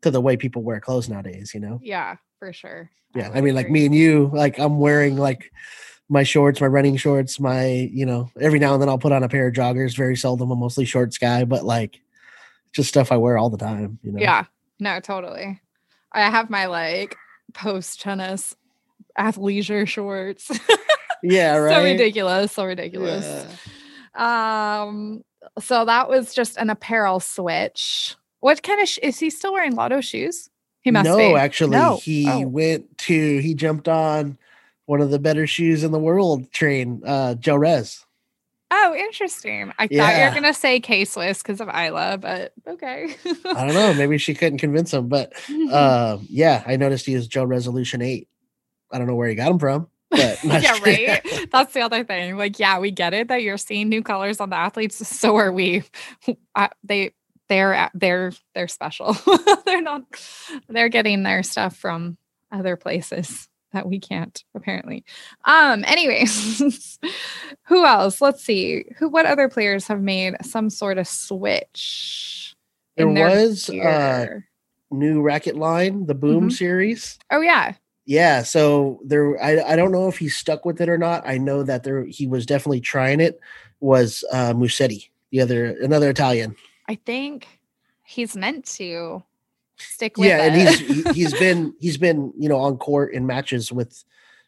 to 0.01 0.11
the 0.11 0.21
way 0.21 0.37
people 0.37 0.63
wear 0.63 0.79
clothes 0.79 1.09
nowadays 1.09 1.53
you 1.53 1.59
know 1.59 1.79
yeah, 1.81 2.15
for 2.39 2.53
sure. 2.53 2.89
yeah 3.15 3.27
i 3.29 3.35
would 3.35 3.43
mean 3.43 3.55
like 3.55 3.69
me 3.69 3.85
and 3.85 3.95
you 3.95 4.29
like 4.33 4.59
i'm 4.59 4.79
wearing 4.79 5.17
like 5.17 5.51
my 6.09 6.23
shorts 6.23 6.61
my 6.61 6.67
running 6.67 6.97
shorts 6.97 7.39
my 7.39 7.89
you 7.91 8.05
know 8.05 8.29
every 8.39 8.59
now 8.59 8.73
and 8.73 8.81
then 8.81 8.89
i'll 8.89 8.97
put 8.97 9.11
on 9.11 9.23
a 9.23 9.29
pair 9.29 9.47
of 9.47 9.53
joggers 9.53 9.95
very 9.95 10.15
seldom 10.15 10.51
i'm 10.51 10.59
mostly 10.59 10.85
shorts 10.85 11.17
guy 11.17 11.45
but 11.45 11.63
like 11.63 11.99
just 12.71 12.89
stuff 12.89 13.11
i 13.11 13.17
wear 13.17 13.37
all 13.37 13.49
the 13.49 13.57
time 13.57 13.97
you 14.03 14.11
know 14.11 14.19
Yeah, 14.19 14.45
no, 14.79 14.99
totally. 14.99 15.61
I 16.11 16.29
have 16.29 16.49
my 16.49 16.65
like 16.65 17.15
post 17.53 18.01
tennis 18.01 18.55
athleisure 19.17 19.87
shorts. 19.87 20.51
yeah 21.23 21.55
right 21.57 21.75
so 21.75 21.83
ridiculous, 21.83 22.51
so 22.51 22.65
ridiculous. 22.65 23.25
Yeah. 24.15 24.83
Um, 24.83 25.23
so 25.59 25.85
that 25.85 26.09
was 26.09 26.33
just 26.33 26.57
an 26.57 26.69
apparel 26.69 27.19
switch. 27.19 28.15
What 28.39 28.61
kind 28.63 28.81
of 28.81 28.87
sh- 28.87 28.99
is 29.01 29.19
he 29.19 29.29
still 29.29 29.53
wearing 29.53 29.75
Lotto 29.75 30.01
shoes? 30.01 30.49
He 30.81 30.91
must 30.91 31.05
no 31.05 31.17
be. 31.17 31.33
actually 31.35 31.71
No. 31.71 31.95
Actually, 31.95 32.13
he 32.13 32.29
Oh. 32.29 32.47
went 32.47 32.97
to 32.99 33.37
he 33.39 33.53
jumped 33.53 33.87
on 33.87 34.37
one 34.85 34.99
of 35.01 35.09
the 35.11 35.19
better 35.19 35.47
shoes 35.47 35.83
in 35.83 35.91
the 35.91 35.99
world 35.99 36.51
train 36.51 37.01
uh 37.05 37.35
gel 37.35 37.57
res 37.57 38.05
Oh, 38.75 38.95
interesting. 38.95 39.71
I 39.77 39.85
thought 39.87 40.17
you 40.17 40.23
were 40.27 40.33
gonna 40.33 40.51
say 40.53 40.79
K 40.79 41.05
Swiss 41.05 41.43
because 41.43 41.61
of 41.61 41.67
Ajla, 41.67 42.19
but 42.19 42.53
okay. 42.67 43.15
i 43.45 43.65
don't 43.65 43.75
know 43.75 43.93
maybe 43.93 44.17
she 44.17 44.33
couldn't 44.33 44.57
convince 44.59 44.91
him 44.93 45.07
but 45.07 45.31
uh 45.71 46.17
yeah 46.27 46.63
i 46.67 46.75
noticed 46.75 47.05
he 47.05 47.15
was 47.15 47.27
gel 47.27 47.45
resolution 47.47 48.01
8 48.01 48.27
i 48.91 48.97
don't 48.97 49.07
know 49.07 49.15
where 49.15 49.29
he 49.29 49.35
got 49.35 49.51
him 49.51 49.59
from 49.59 49.87
but 50.13 50.43
yeah, 50.63 50.79
right. 50.83 51.47
That's 51.51 51.73
the 51.73 51.81
other 51.81 52.03
thing. 52.03 52.37
Like, 52.37 52.59
yeah, 52.59 52.79
we 52.79 52.91
get 52.91 53.13
it 53.13 53.27
that 53.29 53.41
you're 53.41 53.57
seeing 53.57 53.89
new 53.89 54.01
colors 54.03 54.39
on 54.39 54.49
the 54.49 54.55
athletes. 54.55 55.01
So 55.19 55.35
are 55.37 55.51
we. 55.51 55.83
Uh, 56.55 56.67
they 56.83 57.11
they 57.49 57.55
they're 57.57 57.89
they're 57.93 58.31
they're 58.55 58.67
special. 58.67 59.15
they're 59.65 59.81
not 59.81 60.03
they're 60.69 60.89
getting 60.89 61.23
their 61.23 61.41
stuff 61.43 61.75
from 61.75 62.17
other 62.51 62.75
places 62.77 63.47
that 63.73 63.87
we 63.87 63.99
can't 63.99 64.43
apparently. 64.55 65.03
Um 65.45 65.83
anyways, 65.87 66.99
who 67.63 67.83
else? 67.85 68.21
Let's 68.21 68.43
see. 68.43 68.85
Who 68.99 69.09
what 69.09 69.25
other 69.25 69.49
players 69.49 69.87
have 69.87 70.01
made 70.01 70.35
some 70.43 70.69
sort 70.69 70.97
of 70.99 71.07
switch? 71.07 72.55
There 72.97 73.07
was 73.07 73.69
uh 73.69 74.27
new 74.91 75.21
racket 75.21 75.55
line, 75.57 76.05
the 76.05 76.13
Boom 76.15 76.49
Mhm. 76.49 76.53
series. 76.53 77.17
oh 77.31 77.41
yeah. 77.41 77.73
Yeah, 78.05 78.43
so 78.43 78.99
there 79.05 79.41
I 79.41 79.61
I 79.61 79.75
don't 79.75 79.91
know 79.91 80.07
if 80.07 80.17
he's 80.17 80.35
stuck 80.35 80.65
with 80.65 80.81
it 80.81 80.89
or 80.89 80.97
not. 80.97 81.23
I 81.25 81.37
know 81.37 81.63
that 81.63 81.83
there 81.83 82.05
he 82.05 82.27
was 82.27 82.45
definitely 82.45 82.81
trying 82.81 83.19
it 83.21 83.39
was 83.79 84.23
uh 84.31 84.53
Musetti, 84.53 85.09
the 85.31 85.41
other 85.41 85.77
another 85.81 86.09
Italian. 86.09 86.55
I 86.89 86.95
think 86.95 87.47
he's 88.03 88.35
meant 88.35 88.65
to 88.77 89.23
stick 89.77 90.17
with 90.17 90.27
yeah, 90.27 90.43
it. 90.43 90.53
and 90.53 90.55
he's 90.55 90.79
he- 90.79 91.13
he's 91.13 91.33
been 91.33 91.73
he's 91.79 91.97
been, 91.97 92.33
you 92.37 92.49
know, 92.49 92.57
on 92.57 92.77
court 92.77 93.13
in 93.13 93.25
matches 93.25 93.71
with 93.71 94.03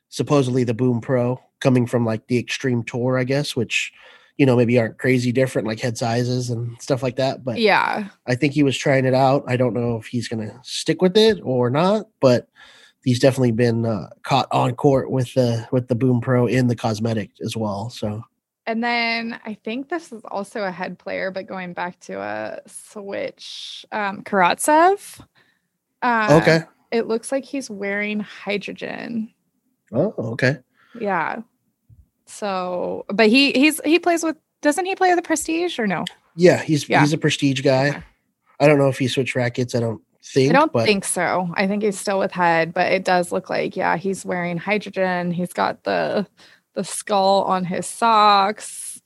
supposedly 0.10 0.64
the 0.64 0.74
Boom 0.74 1.00
Pro 1.00 1.42
coming 1.62 1.88
from 1.88 2.06
like 2.06 2.28
the 2.28 2.38
Extreme 2.38 2.84
Tour, 2.84 3.18
I 3.18 3.24
guess, 3.24 3.56
which 3.56 3.94
you 4.38 4.46
know, 4.46 4.58
maybe 4.58 4.78
aren't 4.78 4.98
crazy 4.98 5.32
different 5.32 5.68
like 5.68 5.80
head 5.80 5.98
sizes 5.98 6.50
and 6.50 6.76
stuff 6.82 7.02
like 7.02 7.16
that, 7.16 7.44
but 7.44 7.58
yeah. 7.58 8.10
I 8.28 8.36
think 8.36 8.54
he 8.54 8.64
was 8.64 8.78
trying 8.78 9.06
it 9.06 9.14
out. 9.14 9.46
I 9.48 9.56
don't 9.56 9.74
know 9.74 9.96
if 9.96 10.08
he's 10.08 10.28
to 10.46 10.60
stick 10.62 11.02
with 11.02 11.16
it 11.16 11.40
or 11.42 11.70
not, 11.70 12.08
but 12.20 12.50
he's 13.06 13.20
definitely 13.20 13.54
been 13.54 13.86
uh, 13.86 14.10
caught 14.24 14.48
on 14.52 14.76
court 14.76 15.10
with 15.10 15.34
the 15.36 15.66
with 15.72 15.88
the 15.88 15.96
Boom 15.96 16.20
Pro 16.20 16.48
in 16.48 16.68
the 16.68 16.76
cosmetic 16.76 17.32
as 17.42 17.56
well. 17.56 17.90
So 17.90 18.22
And 18.66 18.84
then 18.84 19.40
I 19.46 19.54
think 19.54 19.88
this 19.88 20.12
is 20.12 20.22
also 20.26 20.64
a 20.64 20.72
head 20.72 21.00
player, 21.00 21.32
but 21.32 21.48
going 21.48 21.74
back 21.74 22.00
to 22.02 22.20
a 22.20 22.60
switch, 22.68 23.86
um, 23.94 24.24
Karatsev. 24.24 25.22
Uh, 26.02 26.40
okay. 26.42 26.64
It 26.92 27.08
looks 27.08 27.32
like 27.32 27.46
he's 27.46 27.70
wearing 27.70 28.20
hydrogen. 28.20 29.32
Oh, 29.94 30.14
okay. 30.18 30.58
Yeah. 31.00 31.42
So, 32.26 33.06
but 33.08 33.28
he 33.30 33.52
he's 33.54 33.80
he 33.86 34.00
plays 34.00 34.24
with. 34.24 34.36
Doesn't 34.62 34.86
he 34.86 34.96
play 34.96 35.10
with 35.10 35.18
the 35.18 35.28
Prestige 35.28 35.78
or 35.78 35.86
no? 35.86 36.06
Yeah, 36.36 36.62
he's 36.62 36.90
Yeah. 36.90 37.02
he's 37.02 37.14
a 37.14 37.18
prestige 37.18 37.62
guy. 37.62 37.90
Okay. 37.90 38.04
I 38.60 38.68
don't 38.68 38.80
know 38.80 38.88
if 38.90 38.98
he 38.98 39.08
switched 39.08 39.36
rackets. 39.36 39.76
I 39.76 39.80
don't 39.80 40.02
think. 40.26 40.50
I 40.50 40.54
don't 40.54 40.72
but 40.72 40.86
think 40.86 41.06
so. 41.06 41.50
I 41.56 41.68
think 41.68 41.84
he's 41.84 42.00
still 42.00 42.20
with 42.20 42.32
head, 42.32 42.74
but 42.74 42.92
it 42.92 43.04
does 43.06 43.32
look 43.32 43.50
like 43.50 43.76
yeah, 43.76 43.98
he's 43.98 44.26
wearing 44.26 44.58
hydrogen. 44.58 45.32
He's 45.32 45.54
got 45.54 45.84
the 45.84 46.28
the 46.74 46.84
skull 46.84 47.44
on 47.44 47.64
his 47.66 47.86
socks. 47.88 49.02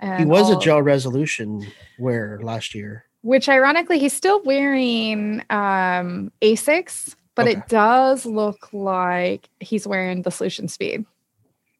And 0.00 0.18
he 0.20 0.26
was 0.26 0.50
a 0.50 0.54
all- 0.54 0.60
gel 0.60 0.82
resolution 0.82 1.66
wearer 1.98 2.42
last 2.42 2.74
year. 2.74 3.04
which 3.22 3.48
ironically 3.48 3.98
he's 3.98 4.12
still 4.12 4.42
wearing 4.42 5.40
um 5.50 6.30
asics 6.42 7.14
but 7.36 7.46
Okay. 7.48 7.58
it 7.58 7.68
does 7.68 8.26
look 8.26 8.68
like 8.72 9.48
he's 9.60 9.86
wearing 9.86 10.22
the 10.22 10.30
solution 10.30 10.68
speed 10.68 11.04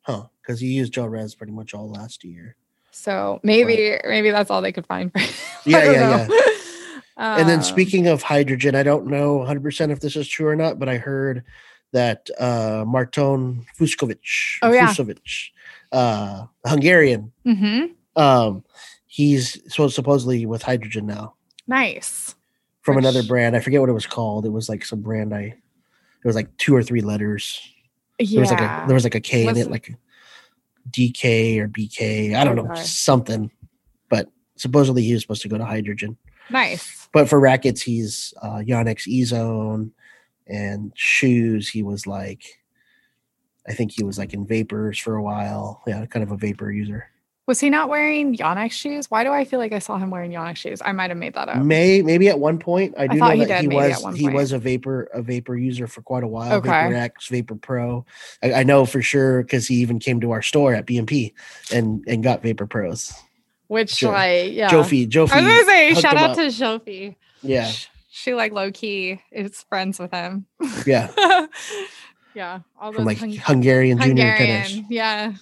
Huh. 0.02 0.24
Because 0.40 0.60
he 0.60 0.68
used 0.68 0.92
gel 0.94 1.08
res 1.08 1.34
pretty 1.34 1.52
much 1.52 1.74
all 1.74 1.90
last 1.90 2.22
year. 2.24 2.56
so 2.92 3.40
maybe 3.42 3.98
maybe 4.04 4.30
that's 4.30 4.50
all 4.50 4.62
they 4.62 4.72
could 4.72 4.86
find 4.86 5.10
for 5.12 5.18
him. 5.18 5.28
Yeah, 5.66 5.84
don't 5.84 5.94
yeah, 5.94 6.26
know. 7.16 7.22
And 7.24 7.48
then 7.48 7.58
Um, 7.58 7.64
speaking 7.64 8.06
of 8.06 8.22
hydrogen, 8.22 8.74
I 8.74 8.82
don't 8.82 9.06
know 9.06 9.38
100% 9.38 9.90
if 9.90 10.00
this 10.00 10.16
is 10.16 10.26
true 10.28 10.48
or 10.48 10.56
not, 10.56 10.78
but 10.78 10.88
I 10.88 10.96
heard 10.98 11.44
that 11.92 12.28
uh 12.40 12.84
Marton 12.86 13.64
Fucsovics, 13.78 14.58
Oh, 14.62 14.72
yeah. 14.72 14.92
Uh 15.92 16.46
Hungarian, 16.66 17.32
mhm. 17.46 17.90
um 18.16 18.64
he's 19.06 19.60
so 19.72 19.86
supposedly 19.88 20.44
with 20.44 20.60
hydrogen 20.62 21.06
now 21.06 21.34
nice 21.68 22.34
from 22.82 22.98
another 22.98 23.22
brand. 23.22 23.54
I 23.56 23.60
forget 23.60 23.80
what 23.80 23.88
it 23.88 23.92
was 23.94 24.06
called. 24.06 24.44
It 24.44 24.50
was 24.50 24.68
like 24.68 24.84
some 24.84 25.00
brand 25.02 25.32
I 25.32 25.40
it 26.22 26.24
was 26.26 26.34
like 26.34 26.54
two 26.56 26.74
or 26.74 26.82
three 26.82 27.00
letters. 27.00 27.60
yeah 28.18 28.26
There 28.32 28.40
was 28.40 28.50
like 28.50 28.60
a 28.60 28.84
there 28.88 28.94
was 28.94 29.04
like 29.04 29.14
a 29.14 29.20
K 29.20 29.46
in 29.46 29.56
it, 29.56 29.70
like 29.70 29.94
DK 30.90 31.58
or 31.60 31.68
BK. 31.68 32.34
I 32.34 32.42
don't 32.44 32.56
know, 32.56 32.70
Okay. 32.72 32.82
something. 32.82 33.50
But 34.08 34.28
supposedly 34.56 35.02
he 35.02 35.12
was 35.12 35.22
supposed 35.22 35.42
to 35.42 35.48
go 35.48 35.58
to 35.58 35.64
hydrogen. 35.64 36.16
nice 36.50 37.03
But 37.14 37.28
for 37.30 37.40
rackets, 37.40 37.80
he's 37.80 38.34
uh 38.42 38.56
Yonex 38.58 39.06
E 39.06 39.24
Zone 39.24 39.92
and 40.46 40.92
shoes, 40.94 41.70
he 41.70 41.82
was 41.82 42.06
like 42.06 42.42
I 43.66 43.72
think 43.72 43.92
he 43.92 44.04
was 44.04 44.18
like 44.18 44.34
in 44.34 44.46
vapors 44.46 44.98
for 44.98 45.16
a 45.16 45.22
while. 45.22 45.82
Yeah, 45.86 46.04
kind 46.04 46.22
of 46.22 46.30
a 46.32 46.36
vapor 46.36 46.70
user. 46.70 47.06
was 47.46 47.60
he 47.60 47.70
not 47.70 47.88
wearing 47.88 48.34
Yonex 48.36 48.72
shoes 48.72 49.10
why 49.10 49.22
do 49.22 49.30
i 49.30 49.44
feel 49.44 49.58
like 49.58 49.72
i 49.72 49.78
saw 49.78 49.98
him 49.98 50.10
wearing 50.10 50.32
Yonex 50.32 50.56
shoes 50.56 50.80
i 50.82 50.92
might 50.92 51.10
have 51.10 51.18
made 51.18 51.34
that 51.34 51.48
up 51.48 51.62
May 51.62 52.00
maybe 52.00 52.28
at 52.30 52.38
one 52.38 52.58
point 52.58 52.94
I 52.96 53.06
do 53.06 53.18
thought 53.18 53.36
know 53.36 53.40
he 53.40 53.44
that 53.44 53.60
he 53.60 53.68
was 53.68 54.16
he 54.16 54.28
was 54.30 54.52
a 54.52 54.58
vapor 54.58 55.04
a 55.12 55.20
vapor 55.20 55.54
user 55.56 55.86
for 55.86 56.00
quite 56.02 56.24
a 56.24 56.26
while. 56.28 56.54
Okay. 56.54 56.70
Vapor 56.70 56.94
X, 56.94 57.28
Vapor 57.28 57.56
Pro. 57.56 58.06
I, 58.42 58.52
I 58.60 58.62
know 58.62 58.86
for 58.86 59.02
sure 59.02 59.42
because 59.42 59.68
he 59.68 59.76
even 59.76 59.98
came 59.98 60.20
to 60.22 60.30
our 60.30 60.40
store 60.42 60.72
at 60.74 60.86
BNP 60.86 61.34
and 61.70 62.02
and 62.06 62.22
got 62.22 62.42
Vapor 62.42 62.66
Pros. 62.66 63.12
Which 63.68 64.02
like 64.02 64.52
yeah 64.52 64.70
Jofi, 64.70 65.08
Jofi. 65.08 65.32
i 65.32 65.40
was 65.40 65.46
gonna 65.46 65.64
say 65.64 65.94
shout 65.94 66.16
out 66.16 66.30
up. 66.30 66.36
to 66.36 66.42
Jofi. 66.46 67.16
Yeah, 67.42 67.70
she 68.10 68.34
like 68.34 68.52
low 68.52 68.70
key 68.72 69.20
is 69.32 69.62
friends 69.68 69.98
with 69.98 70.10
him 70.12 70.46
yeah. 70.86 71.10
yeah 72.34 72.60
all 72.80 72.92
From 72.92 73.04
those 73.04 73.06
like 73.06 73.18
Hung- 73.18 73.32
Hungarian 73.32 73.98
junior. 73.98 74.30
Hungarian, 74.36 74.86
yeah. 74.90 75.32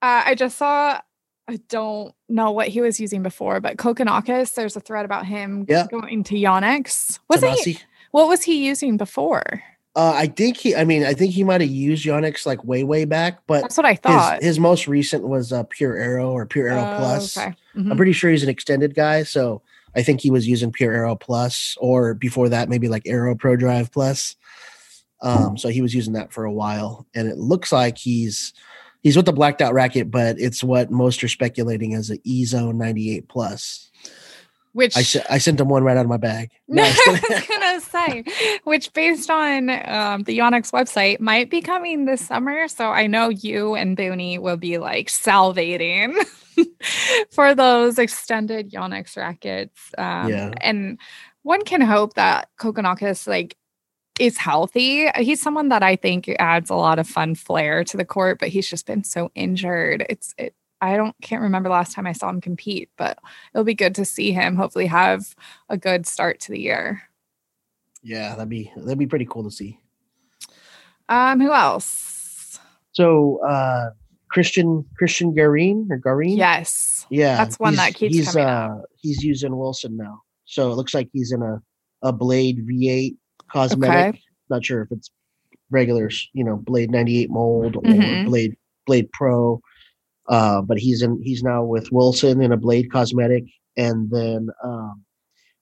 Uh, 0.00 0.22
I 0.26 0.34
just 0.34 0.58
saw. 0.58 1.00
I 1.48 1.56
don't 1.68 2.14
know 2.28 2.50
what 2.52 2.68
he 2.68 2.80
was 2.80 2.98
using 3.00 3.22
before, 3.22 3.60
but 3.60 3.76
Kokkinakis. 3.76 4.54
There's 4.54 4.76
a 4.76 4.80
thread 4.80 5.04
about 5.04 5.26
him 5.26 5.66
Yeah. 5.68 5.86
going 5.90 6.24
to 6.24 6.34
Yonex. 6.34 7.18
Wasn't 7.28 7.58
he? 7.60 7.78
What 8.10 8.28
was 8.28 8.42
he 8.42 8.66
using 8.66 8.96
before? 8.96 9.62
Uh, 9.94 10.12
I 10.14 10.26
think 10.26 10.56
he. 10.56 10.74
I 10.74 10.84
mean, 10.84 11.04
I 11.04 11.12
think 11.12 11.32
he 11.34 11.44
might 11.44 11.60
have 11.60 11.68
used 11.70 12.06
Yonex 12.06 12.46
like 12.46 12.64
way, 12.64 12.82
way 12.82 13.04
back, 13.04 13.40
but 13.46 13.60
That's 13.60 13.76
what 13.76 13.84
I 13.84 13.90
his, 13.92 13.98
thought. 14.00 14.42
his 14.42 14.58
most 14.58 14.88
recent 14.88 15.28
was 15.28 15.52
uh, 15.52 15.64
Pure 15.64 15.96
Aero 15.98 16.30
or 16.30 16.46
Pure 16.46 16.68
Aero 16.68 16.80
Oh, 16.92 16.96
Plus. 16.96 17.36
Okay. 17.36 17.54
I'm 17.76 17.84
Mhm. 17.84 17.96
pretty 17.96 18.12
sure 18.12 18.30
he's 18.30 18.42
an 18.42 18.48
extended 18.48 18.94
guy, 18.94 19.22
so 19.24 19.60
I 19.94 20.02
think 20.02 20.22
he 20.22 20.30
was 20.30 20.48
using 20.48 20.72
Pure 20.72 20.92
Aero 20.94 21.14
Plus, 21.14 21.76
or 21.78 22.14
before 22.14 22.48
that, 22.48 22.70
maybe 22.70 22.88
like 22.88 23.02
Aero 23.06 23.34
Pro 23.34 23.54
Drive 23.56 23.92
Plus. 23.92 24.36
Um, 25.20 25.56
so 25.58 25.68
he 25.68 25.82
was 25.82 25.94
using 25.94 26.14
that 26.14 26.32
for 26.32 26.44
a 26.44 26.52
while, 26.52 27.06
and 27.14 27.28
it 27.28 27.36
looks 27.36 27.70
like 27.70 27.98
he's 27.98 28.54
he's 29.02 29.16
with 29.16 29.26
the 29.26 29.32
blacked 29.32 29.60
out 29.60 29.74
racket, 29.74 30.10
but 30.10 30.36
it's 30.40 30.64
what 30.64 30.90
most 30.90 31.22
are 31.22 31.28
speculating 31.28 31.92
as 31.94 32.10
a 32.10 32.18
E 32.24 32.44
Zone 32.46 32.78
98 32.78 33.28
Plus. 33.28 33.90
Which 34.72 34.96
I 34.96 35.02
se- 35.02 35.24
I 35.28 35.38
sent 35.38 35.60
him 35.60 35.68
one 35.68 35.84
right 35.84 35.96
out 35.96 36.04
of 36.04 36.08
my 36.08 36.16
bag. 36.16 36.50
No, 36.68 36.82
No, 36.82 36.88
I 36.88 37.20
was 37.28 37.46
gonna 37.46 37.80
say, 37.80 38.24
which 38.64 38.92
based 38.94 39.28
on 39.30 39.68
um, 39.70 40.22
the 40.22 40.38
Yonex 40.38 40.72
website 40.72 41.20
might 41.20 41.50
be 41.50 41.60
coming 41.60 42.06
this 42.06 42.24
summer. 42.24 42.68
So 42.68 42.88
I 42.88 43.06
know 43.06 43.28
you 43.28 43.74
and 43.74 43.96
Booney 43.96 44.38
will 44.38 44.56
be 44.56 44.78
like 44.78 45.08
salivating 45.08 46.14
for 47.30 47.54
those 47.54 47.98
extended 47.98 48.70
Yonex 48.70 49.16
rackets. 49.16 49.80
Um, 49.98 50.28
Yeah. 50.30 50.52
and 50.60 50.98
one 51.42 51.62
can 51.64 51.80
hope 51.80 52.14
that 52.14 52.48
Kokkinakis 52.58 53.26
like 53.26 53.56
is 54.20 54.36
healthy. 54.38 55.08
He's 55.16 55.40
someone 55.42 55.68
that 55.70 55.82
I 55.82 55.96
think 55.96 56.28
adds 56.38 56.70
a 56.70 56.74
lot 56.74 56.98
of 56.98 57.08
fun 57.08 57.34
flair 57.34 57.82
to 57.84 57.96
the 57.96 58.04
court, 58.04 58.38
but 58.38 58.48
he's 58.48 58.68
just 58.68 58.86
been 58.86 59.04
so 59.04 59.30
injured. 59.34 60.06
It's 60.08 60.34
it. 60.38 60.54
I 60.82 60.96
don't 60.96 61.14
can't 61.22 61.42
remember 61.42 61.68
last 61.70 61.94
time 61.94 62.06
I 62.08 62.12
saw 62.12 62.28
him 62.28 62.40
compete, 62.40 62.90
but 62.98 63.18
it'll 63.54 63.64
be 63.64 63.72
good 63.74 63.94
to 63.94 64.04
see 64.04 64.32
him 64.32 64.56
hopefully 64.56 64.86
have 64.88 65.34
a 65.68 65.78
good 65.78 66.06
start 66.06 66.40
to 66.40 66.52
the 66.52 66.60
year. 66.60 67.02
yeah, 68.02 68.34
that'd 68.34 68.48
be 68.48 68.70
that'd 68.76 68.98
be 68.98 69.06
pretty 69.06 69.26
cool 69.30 69.44
to 69.44 69.50
see. 69.50 69.78
Um, 71.08 71.40
who 71.40 71.52
else? 71.52 72.58
So 72.92 73.40
uh 73.46 73.90
Cristian 74.34 74.84
Cristian 75.00 75.34
Garin 75.34 75.86
or 75.90 75.98
Garin? 75.98 76.30
Yes. 76.36 77.06
Yeah, 77.10 77.36
That's 77.36 77.58
one 77.58 77.76
that 77.76 77.94
keeps 77.94 78.14
he's, 78.14 78.32
coming 78.32 78.48
uh, 78.48 78.50
up. 78.78 78.84
He's 78.96 79.22
using 79.22 79.56
Wilson 79.56 79.96
now, 79.96 80.22
so 80.46 80.72
it 80.72 80.76
looks 80.76 80.94
like 80.94 81.08
he's 81.12 81.30
in 81.32 81.42
a 81.42 81.60
a 82.02 82.12
Blade 82.12 82.66
V8 82.66 83.16
cosmetic. 83.52 84.20
Not 84.50 84.64
sure 84.64 84.82
if 84.82 84.90
it's 84.90 85.10
regular, 85.70 86.10
you 86.32 86.42
know, 86.44 86.56
Blade 86.56 86.90
98 86.90 87.30
mold 87.30 87.76
or 87.76 87.82
Mhm. 87.82 88.24
Blade 88.26 88.56
Blade 88.86 89.10
Pro. 89.12 89.60
Uh, 90.28 90.62
but 90.62 90.78
he's 90.78 91.02
in 91.02 91.20
he's 91.22 91.42
now 91.42 91.64
with 91.64 91.90
Wilson 91.92 92.40
in 92.42 92.52
a 92.52 92.56
Blade 92.56 92.90
cosmetic, 92.92 93.44
and 93.76 94.10
then 94.10 94.48
um, 94.64 95.02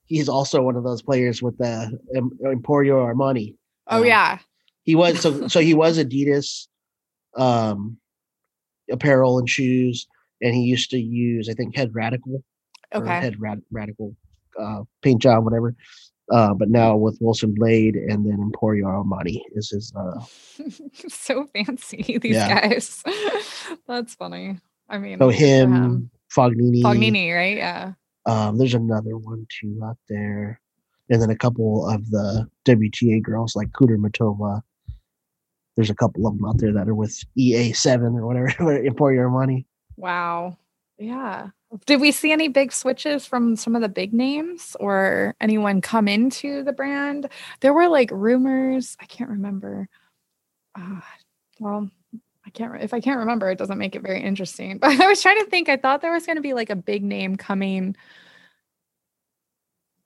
he's 0.04 0.28
also 0.28 0.60
one 0.62 0.76
of 0.76 0.84
those 0.84 1.02
players 1.02 1.42
with 1.42 1.56
the 1.58 1.98
Em- 2.14 2.38
Emporio 2.44 2.96
Armani. 2.96 3.56
Oh 3.86 3.98
Um, 4.00 4.04
yeah. 4.06 4.38
he 4.82 4.94
was 4.94 5.20
so 5.20 5.48
so 5.48 5.60
he 5.60 5.74
was 5.74 5.98
Adidas 5.98 6.66
um 7.36 7.96
apparel 8.90 9.38
and 9.38 9.48
shoes 9.48 10.06
and 10.42 10.52
he 10.54 10.62
used 10.62 10.90
to 10.90 10.98
use 10.98 11.48
I 11.48 11.54
think 11.54 11.76
head 11.76 11.94
radical 11.94 12.42
Okay. 12.92 13.08
head 13.08 13.40
rad- 13.40 13.62
radical 13.70 14.16
uh 14.58 14.82
paint 15.00 15.22
job 15.22 15.44
whatever 15.44 15.74
uh 16.30 16.54
but 16.54 16.68
now 16.68 16.96
with 16.96 17.18
Wilson 17.20 17.54
Blade 17.54 17.96
and 17.96 18.24
then 18.26 18.38
Emporio 18.38 18.84
Armani 18.84 19.40
is 19.52 19.70
his 19.70 19.92
uh 19.96 20.20
so 21.08 21.46
fancy, 21.54 22.18
these 22.18 22.36
Yeah. 22.36 22.68
guys. 22.68 23.02
That's 23.88 24.14
funny. 24.14 24.58
I 24.88 24.98
mean 24.98 25.18
so 25.18 25.28
him 25.28 26.10
Fognini 26.34 26.82
Fognini, 26.82 27.34
right? 27.34 27.56
Yeah. 27.56 27.92
Um, 28.26 28.58
there's 28.58 28.74
another 28.74 29.16
one 29.16 29.46
too 29.48 29.80
out 29.84 29.96
there, 30.08 30.60
and 31.08 31.22
then 31.22 31.30
a 31.30 31.36
couple 31.36 31.88
of 31.88 32.08
the 32.10 32.46
WTA 32.66 33.22
girls 33.22 33.56
like 33.56 33.68
Kudermetova. 33.70 34.60
There's 35.74 35.90
a 35.90 35.94
couple 35.94 36.26
of 36.26 36.36
them 36.36 36.44
out 36.46 36.58
there 36.58 36.72
that 36.74 36.86
are 36.88 36.94
with 36.94 37.18
EA7 37.38 38.18
or 38.18 38.26
whatever, 38.26 38.48
Emporio 38.58 39.20
Armani. 39.26 39.64
Wow. 39.96 40.58
Yeah. 40.98 41.48
Did 41.86 42.00
we 42.00 42.10
see 42.10 42.32
any 42.32 42.48
big 42.48 42.72
switches 42.72 43.26
from 43.26 43.54
some 43.54 43.76
of 43.76 43.82
the 43.82 43.88
big 43.88 44.12
names 44.12 44.76
or 44.80 45.36
anyone 45.40 45.80
come 45.80 46.08
into 46.08 46.64
the 46.64 46.72
brand? 46.72 47.28
There 47.60 47.72
were 47.72 47.88
like 47.88 48.10
rumors. 48.10 48.96
I 49.00 49.06
can't 49.06 49.30
remember. 49.30 49.88
Uh, 50.74 51.00
well, 51.60 51.88
I 52.44 52.50
can't. 52.50 52.82
If 52.82 52.92
I 52.92 53.00
can't 53.00 53.20
remember, 53.20 53.50
it 53.50 53.58
doesn't 53.58 53.78
make 53.78 53.94
it 53.94 54.02
very 54.02 54.20
interesting. 54.20 54.78
But 54.80 55.00
I 55.00 55.06
was 55.06 55.22
trying 55.22 55.38
to 55.38 55.46
think. 55.46 55.68
I 55.68 55.76
thought 55.76 56.02
there 56.02 56.12
was 56.12 56.26
going 56.26 56.36
to 56.36 56.42
be 56.42 56.54
like 56.54 56.70
a 56.70 56.76
big 56.76 57.04
name 57.04 57.36
coming. 57.36 57.94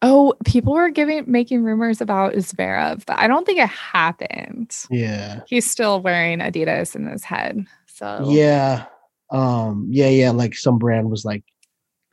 Oh, 0.03 0.35
people 0.45 0.75
were 0.75 0.91
giving 0.91 1.25
making 1.27 1.65
rumors 1.65 2.03
about 2.03 2.35
Zverev, 2.35 3.07
but 3.07 3.19
I 3.19 3.27
don't 3.27 3.47
think 3.47 3.59
it 3.59 3.71
happened. 3.71 4.77
Yeah. 4.91 5.41
He's 5.47 5.71
still 5.71 6.01
wearing 6.03 6.41
Adidas 6.41 6.95
in 6.95 7.07
his 7.07 7.25
head. 7.25 7.67
So 7.87 8.27
Yeah. 8.29 8.85
Um, 9.31 9.87
yeah, 9.91 10.09
yeah. 10.09 10.31
Like 10.31 10.55
some 10.55 10.79
brand 10.79 11.11
was 11.11 11.25
like 11.25 11.43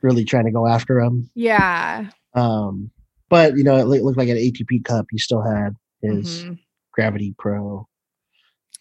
really 0.02 0.24
trying 0.24 0.44
to 0.46 0.50
go 0.52 0.66
after 0.66 1.00
him. 1.00 1.30
yeah. 1.34 2.10
Um, 2.34 2.90
but 3.28 3.56
you 3.56 3.64
know, 3.64 3.76
it 3.76 3.84
looked 3.86 4.18
like 4.18 4.28
an 4.28 4.36
ATP 4.36 4.84
Cup. 4.84 5.06
He 5.10 5.18
still 5.18 5.42
had 5.42 5.74
his 6.02 6.44
Mhm. 6.44 6.58
Gravity 6.92 7.34
Pro, 7.38 7.86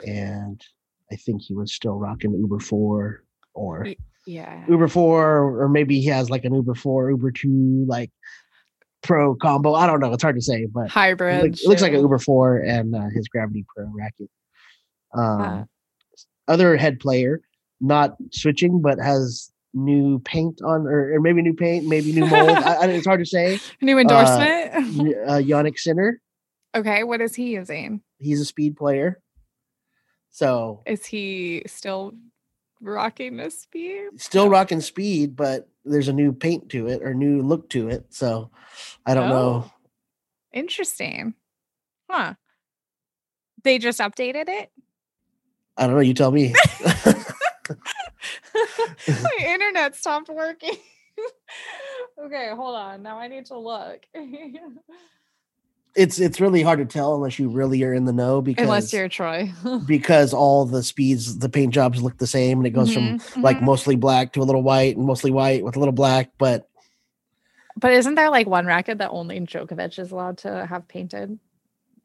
and 0.05 0.62
I 1.12 1.15
think 1.15 1.41
he 1.41 1.53
was 1.53 1.73
still 1.73 1.95
rocking 1.97 2.34
Uber 2.34 2.60
Four 2.60 3.23
or 3.53 3.88
Yeah. 4.25 4.65
Uber 4.69 4.88
Four, 4.88 5.62
or 5.62 5.69
maybe 5.69 5.99
he 5.99 6.07
has 6.07 6.29
like 6.29 6.45
an 6.45 6.53
Uber 6.53 6.75
Four, 6.75 7.12
Uber 7.12 7.31
Two, 7.31 7.86
like 7.88 8.12
Pro 9.03 9.36
combo. 9.36 9.73
I 9.73 9.88
don't 9.88 9.99
know. 9.99 10.13
It's 10.13 10.23
hard 10.23 10.36
to 10.36 10.41
say, 10.41 10.65
but 10.67 10.86
it, 10.86 10.91
Hybrid. 10.91 11.45
it 11.60 11.67
looks 11.67 11.81
like 11.81 11.93
an. 11.93 12.01
Uber 12.01 12.19
Four 12.19 12.57
and 12.57 12.95
uh, 12.95 13.10
his 13.13 13.27
Gravity 13.27 13.65
Pro 13.75 13.86
racket. 13.88 14.29
Um, 15.13 15.41
Uh. 15.41 15.63
other 16.47 16.77
head 16.77 16.99
player, 16.99 17.41
not 17.79 18.15
switching, 18.31 18.81
but 18.81 18.99
has 18.99 19.51
new 19.73 20.19
paint 20.19 20.62
on, 20.63 20.88
or, 20.88 21.13
or 21.15 21.19
maybe 21.21 21.41
new 21.41 21.53
paint, 21.53 21.86
maybe 21.88 22.12
new 22.12 22.25
mold. 22.25 22.57
I, 22.57 22.73
I, 22.75 22.86
it's 22.88 23.05
hard 23.07 23.19
to 23.19 23.25
say. 23.25 23.60
New 23.81 23.97
endorsement. 23.99 24.71
Y- 24.97 25.13
uh, 25.27 25.41
Jannik 25.41 25.77
Sinner. 25.77 26.21
okay. 26.75 27.03
What 27.03 27.21
is 27.21 27.36
he 27.36 27.51
using? 27.51 28.01
He's 28.19 28.41
a 28.41 28.45
speed 28.45 28.75
player. 28.77 29.21
So 30.29 30.81
Is 30.86 31.05
he 31.05 31.63
still 31.67 32.13
rocking 32.81 33.38
the 33.38 33.49
speed? 33.51 34.07
still 34.17 34.49
rocking 34.49 34.81
speed, 34.81 35.36
but 35.36 35.67
there's 35.84 36.07
a 36.07 36.13
new 36.13 36.31
paint 36.31 36.69
to 36.69 36.88
it 36.88 37.01
or 37.03 37.13
new 37.13 37.41
look 37.41 37.69
to 37.71 37.89
it. 37.89 38.05
So 38.13 38.49
I 39.05 39.13
don't 39.13 39.29
know. 39.29 39.65
Oh. 39.65 39.71
Interesting. 40.53 41.34
Huh. 42.10 42.34
They 43.63 43.77
just 43.77 43.99
updated 43.99 44.49
it? 44.49 44.71
I 45.77 45.86
don't 45.88 45.95
know. 45.95 46.01
You 46.01 46.13
tell 46.13 46.31
me. 46.31 46.53
My 49.08 49.38
internet 49.48 49.96
stopped 49.96 50.30
working. 50.30 50.76
okay, 52.26 52.50
hold 52.56 52.76
on. 52.76 53.04
Now 53.04 53.17
I 53.17 53.28
need 53.28 53.46
to 53.48 53.58
look. 53.58 54.06
it's 55.96 56.20
it's 56.20 56.39
really 56.39 56.62
hard 56.62 56.80
to 56.80 56.86
tell 56.86 57.15
unless 57.15 57.38
you 57.38 57.50
really 57.50 57.84
are 57.84 57.94
in 57.94 58.06
the 58.06 58.13
know 58.13 58.41
because 58.41 58.63
Unless 58.65 58.94
you're 58.94 59.10
Troy. 59.10 59.52
because 59.86 60.34
all 60.34 60.65
the 60.65 60.84
speeds, 60.84 61.38
the 61.39 61.50
paint 61.50 61.74
jobs 61.74 62.02
look 62.02 62.17
the 62.17 62.28
same, 62.28 62.60
and 62.60 62.67
it 62.67 62.72
goes 62.72 62.94
from 62.94 63.15
Mhm, 63.20 63.44
like 63.44 63.58
mhm. 63.58 63.63
mostly 63.63 63.96
black 63.96 64.34
to 64.34 64.41
a 64.41 64.44
little 64.44 64.63
white 64.63 64.96
and 64.96 65.06
mostly 65.06 65.32
white 65.32 65.63
with 65.63 65.76
a 65.76 65.80
little 65.80 65.91
black. 65.94 66.32
But 66.38 66.67
But 67.78 67.94
isn't 67.94 68.15
there 68.15 68.30
like 68.30 68.48
one 68.48 68.65
racket 68.65 69.00
that 69.00 69.10
only 69.12 69.39
Djokovic 69.41 69.98
is 70.00 70.12
allowed 70.12 70.38
to 70.39 70.65
have 70.65 70.88
painted? 70.88 71.39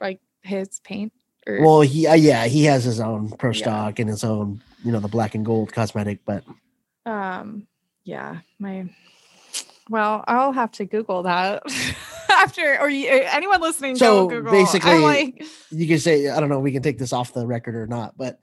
Like 0.00 0.20
his 0.42 0.80
paint? 0.80 1.12
Or 1.46 1.60
well, 1.60 1.80
he 1.82 2.06
uh, 2.08 2.14
yeah 2.14 2.46
he 2.46 2.64
has 2.64 2.82
his 2.82 2.98
own 2.98 3.30
pro 3.30 3.50
Yeah. 3.50 3.56
stock 3.58 3.98
and 4.00 4.08
his 4.10 4.24
own 4.24 4.60
you 4.84 4.90
know 4.90 5.00
the 5.00 5.08
black 5.08 5.34
and 5.36 5.44
gold 5.46 5.72
cosmetic, 5.72 6.24
but 6.24 6.44
um 7.06 7.66
yeah, 8.04 8.40
my 8.58 8.88
well, 9.88 10.24
I'll 10.26 10.52
have 10.52 10.72
to 10.72 10.84
Google 10.84 11.22
that 11.24 11.62
after 12.30 12.78
or 12.80 12.88
you, 12.88 13.08
anyone 13.08 13.60
listening 13.60 13.96
So, 13.96 14.26
Google. 14.28 14.50
basically, 14.52 14.98
like 14.98 15.44
you 15.70 15.86
can 15.86 15.98
say 15.98 16.28
I 16.28 16.40
don't 16.40 16.48
know. 16.48 16.58
We 16.60 16.72
can 16.72 16.82
take 16.82 16.98
this 16.98 17.12
off 17.12 17.32
the 17.32 17.46
record 17.46 17.74
or 17.76 17.86
not, 17.86 18.16
but 18.16 18.40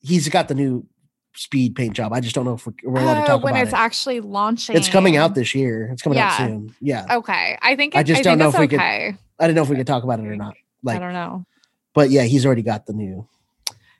he's 0.00 0.28
got 0.28 0.48
the 0.48 0.54
new 0.54 0.86
speed 1.34 1.74
paint 1.74 1.94
job. 1.94 2.12
I 2.14 2.20
just 2.20 2.34
don't 2.34 2.46
know 2.46 2.54
if 2.54 2.66
we're, 2.66 2.72
we're 2.84 3.00
allowed 3.00 3.14
to 3.14 3.22
oh, 3.24 3.26
talk 3.26 3.42
when 3.44 3.54
about 3.54 3.64
it's 3.64 3.72
it. 3.72 3.78
actually 3.78 4.20
launching. 4.20 4.74
It's 4.74 4.88
coming 4.88 5.16
out 5.16 5.34
this 5.34 5.54
year. 5.54 5.90
It's 5.92 6.00
coming 6.02 6.18
out 6.18 6.36
soon. 6.38 6.74
Yeah, 6.80 7.04
Okay, 7.16 7.58
I 7.60 7.76
think 7.76 7.94
I 7.94 8.02
just 8.02 8.20
I 8.20 8.22
don't 8.22 8.38
know 8.38 8.48
if 8.48 8.58
we 8.58 8.68
could- 8.68 8.80
I 8.80 9.18
don't 9.38 9.54
know 9.54 9.62
if 9.62 9.68
we 9.68 9.76
could 9.76 9.86
talk 9.86 10.02
about 10.02 10.18
it 10.18 10.26
or 10.26 10.34
not. 10.36 10.54
Like 10.82 10.96
I 10.96 10.98
don't 11.00 11.12
know. 11.12 11.44
but 11.92 12.08
yeah, 12.10 12.22
he's 12.22 12.46
already 12.46 12.62
got 12.62 12.86
the 12.86 12.94
new. 12.94 13.28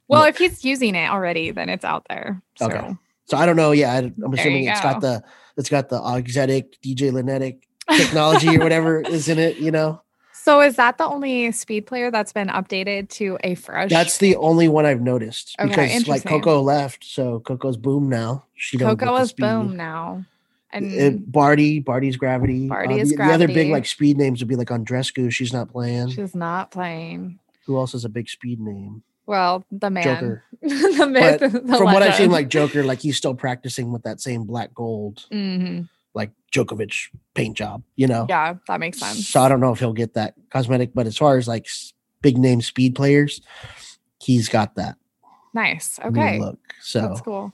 Well, 0.08 0.22
look. 0.22 0.30
if 0.30 0.38
he's 0.38 0.64
using 0.64 0.94
it 0.94 1.10
already, 1.10 1.50
then 1.50 1.68
it's 1.68 1.84
out 1.84 2.06
there. 2.08 2.40
So. 2.56 2.66
Okay. 2.66 2.96
So 3.26 3.36
I 3.36 3.46
don't 3.46 3.56
know. 3.56 3.72
Yeah, 3.72 3.92
I, 3.92 3.98
I'm 3.98 4.32
assuming 4.34 4.64
it's 4.64 4.80
go. 4.80 4.92
got 4.92 5.00
the 5.00 5.22
it's 5.56 5.68
got 5.68 5.88
the 5.88 5.96
auxetic 6.00 6.80
DJ 6.82 7.10
Linetic 7.12 7.66
technology 7.96 8.56
or 8.56 8.60
whatever 8.60 9.00
is 9.06 9.28
in 9.28 9.38
it. 9.38 9.56
You 9.58 9.70
know, 9.70 10.00
So 10.32 10.60
is 10.60 10.76
that 10.76 10.98
the 10.98 11.06
only 11.06 11.50
speed 11.52 11.86
player 11.86 12.10
that's 12.10 12.32
been 12.32 12.48
updated 12.48 13.08
to 13.10 13.38
a 13.42 13.54
fresh? 13.56 13.90
that's 13.90 14.18
the 14.18 14.36
only 14.36 14.68
one 14.68 14.86
I've 14.86 15.00
noticed 15.00 15.56
Okay, 15.58 15.88
because 15.98 16.08
like. 16.08 16.24
Coco 16.24 16.60
left, 16.62 17.04
so 17.04 17.40
Coco's 17.40 17.76
boom 17.76 18.08
now. 18.08 18.44
She 18.54 18.78
Coco 18.78 19.16
is 19.16 19.32
boom 19.32 19.76
now, 19.76 20.24
and 20.70 20.86
It, 20.92 21.32
Barty, 21.32 21.80
Barty's 21.80 22.16
gravity. 22.16 22.68
Barty 22.68 22.94
Uh, 22.94 22.98
is 22.98 23.10
the, 23.10 23.16
the 23.16 23.24
other 23.32 23.48
big 23.48 23.70
like 23.70 23.86
speed 23.86 24.16
names 24.18 24.40
would 24.40 24.48
be 24.48 24.56
like 24.56 24.68
Andrescu. 24.68 25.32
She's 25.32 25.52
not 25.52 25.70
playing. 25.70 26.10
she's 26.10 26.34
not 26.34 26.70
playing. 26.70 27.38
Who 27.66 27.76
else 27.76 27.92
has 27.92 28.04
a 28.04 28.08
big 28.08 28.28
speed 28.28 28.60
name? 28.60 29.02
Well, 29.26 29.64
the 29.72 29.90
man, 29.90 30.04
Joker. 30.04 30.44
the 30.62 31.06
myth, 31.10 31.40
the 31.40 31.76
From 31.76 31.84
what 31.84 32.02
I've 32.02 32.14
seen, 32.14 32.30
like 32.30 32.48
Joker, 32.48 32.82
like 32.84 33.00
he's 33.00 33.16
still 33.16 33.34
practicing 33.34 33.92
with 33.92 34.02
that 34.04 34.20
same 34.20 34.44
black 34.44 34.72
gold, 34.74 35.26
Mhm. 35.32 35.88
like 36.14 36.30
Djokovic 36.52 37.08
paint 37.34 37.56
job. 37.56 37.82
You 37.96 38.06
know. 38.06 38.26
yeah, 38.28 38.54
that 38.68 38.80
makes 38.80 38.98
sense. 38.98 39.28
So 39.28 39.40
I 39.40 39.48
don't 39.48 39.60
know 39.60 39.72
if 39.72 39.80
he'll 39.80 39.92
get 39.92 40.14
that 40.14 40.34
cosmetic, 40.50 40.94
but 40.94 41.06
as 41.06 41.16
far 41.16 41.36
as 41.36 41.48
like 41.48 41.66
big 42.22 42.38
name 42.38 42.60
speed 42.62 42.94
players, 42.94 43.40
he's 44.20 44.48
got 44.48 44.76
that 44.76 44.96
nice. 45.52 45.98
Okay, 46.04 46.38
look. 46.38 46.58
So 46.80 47.00
that's 47.00 47.20
cool. 47.20 47.52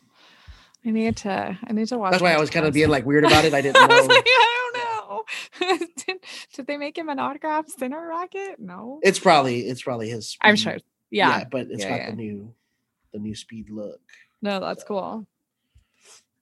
I 0.84 0.90
need 0.90 1.16
to. 1.18 1.58
I 1.64 1.72
need 1.72 1.86
to 1.88 1.96
watch. 1.98 2.10
that's 2.10 2.22
why 2.22 2.32
I 2.34 2.40
was 2.40 2.50
kind 2.50 2.66
of 2.66 2.74
being 2.74 2.88
like 2.90 3.06
weird 3.06 3.24
about 3.24 3.44
it. 3.44 3.54
I 3.54 3.60
didn't 3.62 3.76
I 3.78 3.86
was 3.86 4.08
know. 4.08 4.14
like, 4.14 4.24
I 4.26 4.70
don't 4.74 5.70
know. 5.70 5.78
did, 6.06 6.16
did 6.54 6.66
they 6.66 6.76
make 6.76 6.98
him 6.98 7.08
an 7.08 7.18
autograph 7.18 7.68
center 7.68 8.04
racket? 8.08 8.58
No. 8.58 8.98
it's 9.02 9.18
probably 9.18 9.60
it's 9.60 9.82
probably 9.82 10.10
his. 10.10 10.36
I'm 10.40 10.56
sure. 10.56 10.76
Yeah. 11.12 11.44
but 11.50 11.68
it's 11.70 11.82
Yeah, 11.82 11.88
got 11.90 11.98
yeah. 11.98 12.10
the 12.10 12.16
new 12.16 12.54
the 13.12 13.18
new 13.18 13.34
speed 13.34 13.70
look. 13.70 14.00
No, 14.40 14.58
that's 14.58 14.82
cool. 14.84 15.26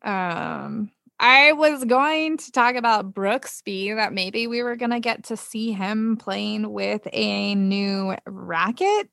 Um, 0.03 0.91
I 1.19 1.53
was 1.53 1.85
going 1.85 2.39
to 2.39 2.53
talk 2.53 2.77
about 2.77 3.13
Brooksby 3.13 3.95
that 3.97 4.15
maybe 4.15 4.47
we 4.47 4.63
were 4.63 4.77
gonna 4.77 5.01
get 5.01 5.25
to 5.25 5.37
see 5.37 5.73
him 5.73 6.17
playing 6.17 6.73
with 6.73 7.07
a 7.13 7.55
new 7.55 8.15
racket. 8.27 9.11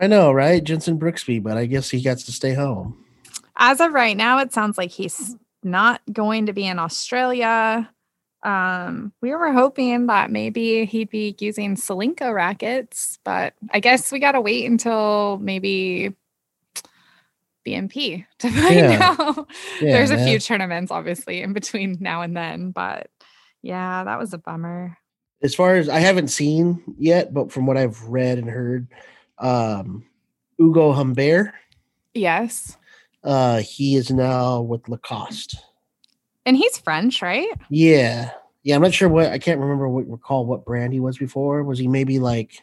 I 0.00 0.06
know, 0.06 0.32
right? 0.32 0.64
Jenson 0.64 0.98
Brooksby, 0.98 1.42
but 1.42 1.56
I 1.56 1.66
guess 1.66 1.90
he 1.90 2.00
gets 2.00 2.24
to 2.24 2.32
stay 2.32 2.54
home. 2.54 3.04
As 3.56 3.80
of 3.80 3.92
right 3.92 4.16
now, 4.16 4.38
it 4.38 4.52
sounds 4.52 4.78
like 4.78 4.90
he's 4.90 5.36
not 5.62 6.00
going 6.10 6.46
to 6.46 6.54
be 6.54 6.66
in 6.66 6.78
Australia. 6.78 7.90
Um, 8.42 9.12
we 9.20 9.34
were 9.34 9.52
hoping 9.52 10.06
that 10.06 10.30
maybe 10.30 10.84
he'd 10.86 11.10
be 11.10 11.36
using 11.38 11.76
Solinco 11.76 12.32
rackets, 12.34 13.18
but 13.24 13.54
I 13.70 13.80
guess 13.80 14.10
we 14.10 14.18
gotta 14.18 14.40
wait 14.40 14.64
until 14.64 15.38
maybe 15.42 16.14
BNP 17.66 18.24
to 18.38 18.48
find 18.50 18.74
Yeah. 18.74 19.14
out. 19.18 19.46
Yeah, 19.80 19.92
There's 19.92 20.10
a 20.10 20.24
few 20.24 20.38
tournaments 20.38 20.90
obviously 20.90 21.42
in 21.42 21.52
between 21.52 21.98
now 22.00 22.22
and 22.22 22.34
then, 22.36 22.70
but 22.70 23.10
yeah, 23.62 24.04
that 24.04 24.18
was 24.18 24.32
a 24.32 24.38
bummer. 24.38 24.96
As 25.42 25.54
far 25.54 25.76
as 25.76 25.88
I 25.88 25.98
haven't 25.98 26.28
seen 26.28 26.82
yet, 26.98 27.32
but 27.34 27.52
from 27.52 27.66
what 27.66 27.76
I've 27.76 28.00
read 28.04 28.38
and 28.38 28.48
heard, 28.48 28.88
um, 29.38 30.04
Ugo 30.60 30.92
Humbert, 30.92 31.52
Yes. 32.14 32.76
uh, 33.24 33.58
he 33.60 33.96
is 33.96 34.10
now 34.10 34.60
with 34.62 34.88
Lacoste. 34.88 35.56
And 36.46 36.56
he's 36.56 36.78
French, 36.78 37.22
right? 37.22 37.48
Yeah. 37.68 38.30
Yeah, 38.62 38.76
I'm 38.76 38.82
not 38.82 38.92
sure 38.94 39.08
what 39.08 39.26
I 39.26 39.38
can't 39.38 39.60
remember 39.60 39.88
what 39.88 40.08
recall 40.08 40.44
what 40.44 40.64
brand 40.64 40.92
he 40.92 41.00
was 41.00 41.16
before. 41.18 41.62
Was 41.62 41.78
he 41.78 41.88
maybe 41.88 42.18
like 42.18 42.62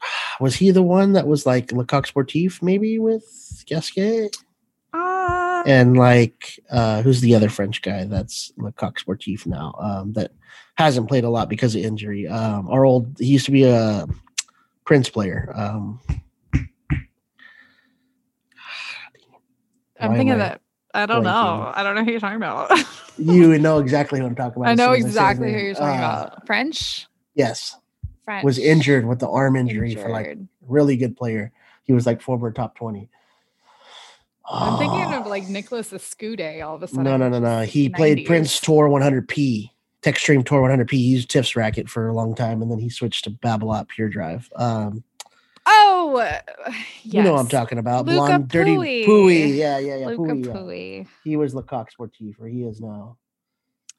was 0.40 0.54
he 0.54 0.70
the 0.70 0.82
one 0.82 1.12
that 1.14 1.26
was 1.26 1.46
like 1.46 1.72
Le 1.72 1.84
Coq 1.84 2.06
Sportif 2.06 2.62
maybe 2.62 2.98
with 2.98 3.24
Gasquet? 3.66 4.30
Uh, 4.92 5.62
And 5.66 5.96
like 5.96 6.60
uh 6.70 7.02
who's 7.02 7.20
the 7.20 7.34
other 7.34 7.48
French 7.48 7.80
guy 7.82 8.04
that's 8.04 8.52
Le 8.58 8.72
Coq 8.72 8.98
Sportif 9.00 9.46
now? 9.46 9.74
Um 9.80 10.12
that 10.12 10.32
hasn't 10.76 11.08
played 11.08 11.24
a 11.24 11.30
lot 11.30 11.48
because 11.48 11.74
of 11.74 11.82
injury. 11.82 12.26
Um 12.28 12.68
our 12.68 12.84
old 12.84 13.16
he 13.18 13.26
used 13.26 13.46
to 13.46 13.52
be 13.52 13.64
a 13.64 14.06
Prince 14.84 15.08
player. 15.08 15.50
Um 15.54 16.00
I'm 20.00 20.12
thinking 20.12 20.30
of 20.32 20.38
the 20.38 20.60
I 20.94 21.06
don't 21.06 21.22
blanking. 21.22 21.24
know. 21.24 21.72
I 21.74 21.82
don't 21.82 21.94
know 21.94 22.04
who 22.04 22.10
you're 22.12 22.20
talking 22.20 22.36
about. 22.36 22.70
You 23.20 23.58
know 23.58 23.78
exactly 23.78 24.20
who 24.20 24.26
I'm 24.26 24.36
talking 24.36 24.62
about. 24.62 24.70
I 24.70 24.74
know 24.74 24.92
exactly 24.92 25.52
who 25.52 25.58
you're 25.58 25.74
talking 25.74 26.00
Uh, 26.00 26.26
about. 26.28 26.46
French? 26.46 27.08
Yes, 27.34 27.76
French. 28.24 28.44
was 28.44 28.58
injured 28.60 29.04
with 29.06 29.18
the 29.18 29.28
arm 29.28 29.56
injury 29.56 29.96
for 29.96 30.08
like 30.08 30.38
really 30.68 30.96
good 30.96 31.16
player. 31.16 31.50
He 31.82 31.92
was 31.92 32.06
like 32.06 32.22
former 32.22 32.52
top 32.52 32.76
twenty. 32.76 33.08
I'm 34.48 34.78
thinking 34.78 35.12
Oh, 35.14 35.20
of 35.20 35.26
like 35.26 35.48
Nicolas 35.48 35.90
Escudé 35.90 36.64
all 36.64 36.76
of 36.76 36.82
a 36.84 36.86
sudden. 36.86 37.02
no, 37.02 37.16
no, 37.16 37.28
no, 37.28 37.40
no. 37.40 37.62
He 37.62 37.88
played 37.88 38.24
Prince 38.24 38.60
Tour 38.60 38.88
100p, 38.88 39.70
Textreme 40.02 40.46
Tour 40.46 40.62
100p. 40.62 40.90
He 40.92 40.98
used 40.98 41.28
Tiff's 41.28 41.56
racket 41.56 41.88
for 41.90 42.06
a 42.08 42.14
long 42.14 42.36
time, 42.36 42.62
and 42.62 42.70
then 42.70 42.78
he 42.78 42.88
switched 42.88 43.24
to 43.24 43.30
Babolat 43.30 43.88
Pure 43.88 44.10
Drive. 44.10 44.48
Um, 44.54 45.02
Oh, 46.16 46.70
yes. 46.70 46.84
You 47.04 47.22
know 47.22 47.32
what 47.34 47.40
I'm 47.40 47.48
talking 47.48 47.78
about. 47.78 48.06
Luca 48.06 48.16
Blonde, 48.18 48.48
dirty 48.48 48.76
Pui. 48.76 49.06
Pooey. 49.06 49.56
Yeah, 49.56 49.78
yeah, 49.78 49.96
yeah. 49.96 50.06
Luca 50.08 50.22
Pooey, 50.32 50.44
yeah. 50.46 50.52
Pui. 50.52 51.06
He 51.24 51.36
was 51.36 51.54
Le 51.54 51.62
Coq 51.62 51.88
Sportif, 51.92 52.40
or 52.40 52.46
he 52.48 52.62
is 52.64 52.80
now. 52.80 53.16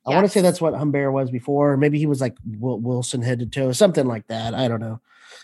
I 0.06 0.12
Yes. 0.12 0.16
want 0.16 0.26
to 0.28 0.32
say 0.32 0.42
that's 0.42 0.62
what 0.62 0.74
Humbert 0.74 1.12
was 1.12 1.30
before. 1.30 1.76
Maybe 1.78 2.00
he 2.00 2.06
was 2.06 2.22
like 2.22 2.36
Wilson 2.58 3.22
head 3.22 3.40
to 3.40 3.46
toe, 3.46 3.72
something 3.74 4.06
like 4.08 4.28
that. 4.28 4.54
I 4.56 4.68
don't 4.68 4.80
know. 4.80 5.02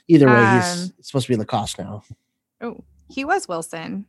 Either 0.07 0.27
way, 0.27 0.55
he's 0.55 0.83
Um, 0.89 0.93
supposed 1.01 1.27
to 1.27 1.33
be 1.33 1.37
Lacoste 1.37 1.77
now. 1.79 2.03
Oh, 2.61 2.83
he 3.09 3.25
was 3.25 3.47
Wilson. 3.47 4.05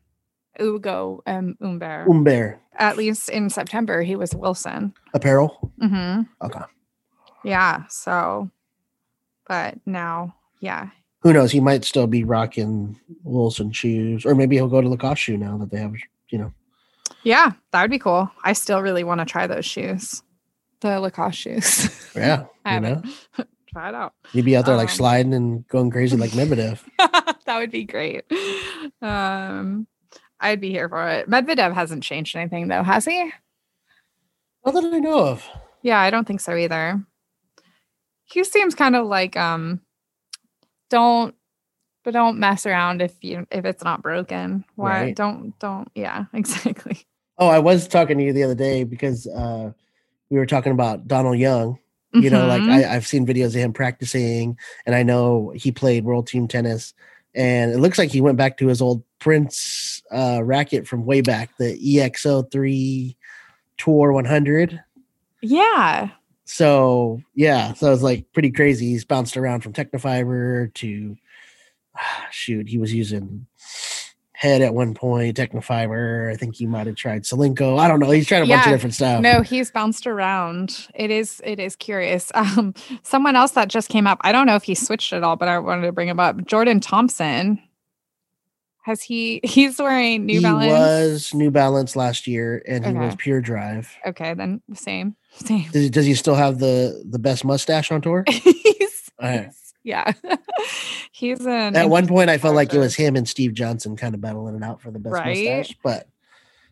Ugo 0.58 1.22
um, 1.26 1.56
Umber. 1.60 2.04
Humbert 2.06 2.58
At 2.78 2.96
least 2.96 3.28
in 3.28 3.50
September, 3.50 4.02
he 4.02 4.16
was 4.16 4.34
Wilson. 4.34 4.94
apparel. 5.12 5.72
Mm-hmm. 5.82 6.22
Okay. 6.46 6.64
Yeah. 7.44 7.82
So, 7.88 8.50
but 9.46 9.78
now, 9.84 10.34
yeah. 10.60 10.88
Who 11.26 11.32
knows? 11.32 11.50
He 11.50 11.58
might 11.58 11.84
still 11.84 12.06
be 12.06 12.22
rocking 12.22 13.00
Wilson 13.24 13.72
shoes, 13.72 14.24
or 14.24 14.36
maybe 14.36 14.54
he'll 14.54 14.68
go 14.68 14.80
to 14.80 14.88
Lacoste 14.88 15.22
shoe 15.22 15.36
now 15.36 15.56
that 15.58 15.72
they 15.72 15.78
have, 15.78 15.92
you 16.28 16.38
know. 16.38 16.52
Yeah, 17.24 17.50
that 17.72 17.82
would 17.82 17.90
be 17.90 17.98
cool. 17.98 18.30
I 18.44 18.52
still 18.52 18.80
really 18.80 19.02
want 19.02 19.18
to 19.18 19.24
try 19.24 19.48
those 19.48 19.66
shoes. 19.66 20.22
The 20.82 21.00
Lacoste 21.00 21.36
shoes. 21.36 22.12
Yeah, 22.14 22.44
I 22.64 22.74
you 22.76 22.80
know, 22.80 23.02
try 23.72 23.88
it 23.88 23.96
out. 23.96 24.12
You'd 24.32 24.44
be 24.44 24.56
out 24.56 24.66
there 24.66 24.76
like 24.76 24.88
Um, 24.90 24.94
sliding 24.94 25.34
and 25.34 25.66
going 25.66 25.90
crazy 25.90 26.16
like 26.16 26.30
Medvedev. 26.38 26.78
that 27.44 27.58
would 27.58 27.72
be 27.72 27.82
great. 27.82 28.22
Um, 29.02 29.88
I'd 30.38 30.60
be 30.60 30.70
here 30.70 30.88
for 30.88 31.08
it. 31.08 31.28
Medvedev 31.28 31.74
hasn't 31.74 32.04
changed 32.04 32.36
anything 32.36 32.68
though, 32.68 32.84
has 32.84 33.04
he? 33.04 33.32
Not 34.64 34.74
that 34.74 34.84
I 34.94 35.00
know 35.00 35.26
of. 35.26 35.44
Yeah, 35.82 35.98
I 35.98 36.10
don't 36.10 36.24
think 36.24 36.40
so 36.40 36.54
either. 36.54 37.04
He 38.26 38.44
seems 38.44 38.76
kind 38.76 38.94
of 38.94 39.06
like 39.06 39.36
um 39.36 39.80
don't 40.90 41.34
but 42.04 42.12
don't 42.12 42.38
mess 42.38 42.66
around 42.66 43.02
if 43.02 43.12
you 43.22 43.46
if 43.50 43.64
it's 43.64 43.82
not 43.82 44.02
broken. 44.02 44.64
Why 44.76 45.00
Right. 45.02 45.16
don't 45.16 45.58
don't 45.58 45.88
yeah, 45.94 46.26
exactly. 46.32 47.06
Oh, 47.38 47.48
I 47.48 47.58
was 47.58 47.86
talking 47.88 48.16
to 48.18 48.24
you 48.24 48.32
the 48.32 48.44
other 48.44 48.54
day 48.54 48.84
because 48.84 49.26
uh, 49.26 49.72
we 50.30 50.38
were 50.38 50.46
talking 50.46 50.72
about 50.72 51.06
Donald 51.08 51.38
Young. 51.38 51.78
You 52.12 52.30
know, 52.30 52.46
like 52.46 52.62
Mhm. 52.62 52.86
I, 52.86 52.94
I've 52.94 53.06
seen 53.06 53.26
videos 53.26 53.48
of 53.48 53.54
him 53.56 53.74
practicing, 53.74 54.56
and 54.86 54.94
I 54.94 55.02
know 55.02 55.52
he 55.54 55.70
played 55.70 56.04
world 56.04 56.26
team 56.26 56.48
tennis. 56.48 56.94
And 57.34 57.72
it 57.72 57.78
looks 57.78 57.98
like 57.98 58.10
he 58.10 58.22
went 58.22 58.38
back 58.38 58.56
to 58.58 58.68
his 58.68 58.80
old 58.80 59.02
Prince 59.18 60.00
uh, 60.10 60.40
racket 60.42 60.88
from 60.88 61.04
way 61.04 61.20
back, 61.20 61.50
the 61.58 61.76
E 61.78 61.96
EXO3 61.98 63.14
Tour 63.76 64.12
100. 64.12 64.80
yeah. 65.42 66.08
So 66.46 67.20
yeah, 67.34 67.74
so 67.74 67.92
it's 67.92 68.02
like 68.02 68.32
pretty 68.32 68.52
crazy. 68.52 68.86
He's 68.86 69.04
bounced 69.04 69.36
around 69.36 69.60
from 69.60 69.72
Tecnifibre 69.72 70.72
to 70.74 71.16
ah, 71.96 72.26
shoot, 72.30 72.68
he 72.68 72.78
was 72.78 72.94
using 72.94 73.46
head 74.32 74.60
at 74.60 74.74
one 74.74 74.94
point, 74.94 75.36
Tecnifibre. 75.36 76.30
I 76.30 76.36
think 76.36 76.54
he 76.54 76.66
might 76.66 76.86
have 76.86 76.94
tried 76.94 77.24
Solinco. 77.24 77.78
I 77.78 77.88
don't 77.88 77.98
know. 77.98 78.10
He's 78.10 78.28
tried 78.28 78.42
a 78.42 78.46
bunch 78.46 78.66
of 78.66 78.72
different 78.72 78.94
stuff. 78.94 79.22
No, 79.22 79.42
he's 79.42 79.70
bounced 79.70 80.06
around. 80.06 80.88
It 80.94 81.10
is 81.10 81.40
it 81.44 81.58
is 81.58 81.76
curious. 81.76 82.30
Um 82.36 82.74
someone 83.02 83.34
else 83.34 83.52
that 83.52 83.68
just 83.68 83.88
came 83.88 84.06
up. 84.06 84.18
I 84.20 84.30
don't 84.30 84.46
know 84.46 84.56
if 84.56 84.62
he 84.62 84.74
switched 84.74 85.12
at 85.12 85.24
all, 85.24 85.36
but 85.36 85.48
I 85.48 85.58
wanted 85.58 85.86
to 85.86 85.92
bring 85.92 86.08
him 86.08 86.20
up. 86.20 86.44
Jordan 86.46 86.80
Thompson. 86.80 87.60
Has 88.86 89.02
he 89.02 89.40
he's 89.44 89.80
wearing 89.80 90.26
New 90.26 90.36
he 90.38 90.42
Balance? 90.42 90.70
was 90.70 91.34
New 91.34 91.50
Balance 91.50 91.96
last 91.96 92.28
year, 92.28 92.62
and 92.68 92.86
he 92.86 92.92
was 92.92 93.16
Pure 93.16 93.40
Drive. 93.40 93.92
Okay, 94.06 94.32
then 94.32 94.62
same. 94.74 95.16
Same. 95.32 95.68
Does, 95.72 95.90
does 95.90 96.06
he 96.06 96.14
still 96.14 96.36
have 96.36 96.60
the 96.60 97.02
the 97.04 97.18
best 97.18 97.44
mustache 97.44 97.90
on 97.90 98.00
tour? 98.00 98.22
he's, 98.28 99.10
Alright. 99.20 99.50
yeah. 99.82 100.12
he's 101.10 101.44
an 101.44 101.74
At 101.74 101.90
one 101.90 102.06
point, 102.06 102.30
I 102.30 102.38
felt 102.38 102.54
like 102.54 102.72
it 102.72 102.78
was 102.78 102.94
him 102.94 103.16
and 103.16 103.28
Steve 103.28 103.54
Johnson 103.54 103.96
kind 103.96 104.14
of 104.14 104.20
battling 104.20 104.54
it 104.54 104.62
out 104.62 104.80
for 104.80 104.92
the 104.92 105.00
best 105.00 105.14
Right. 105.14 105.36
mustache, 105.36 105.76
but 105.82 106.06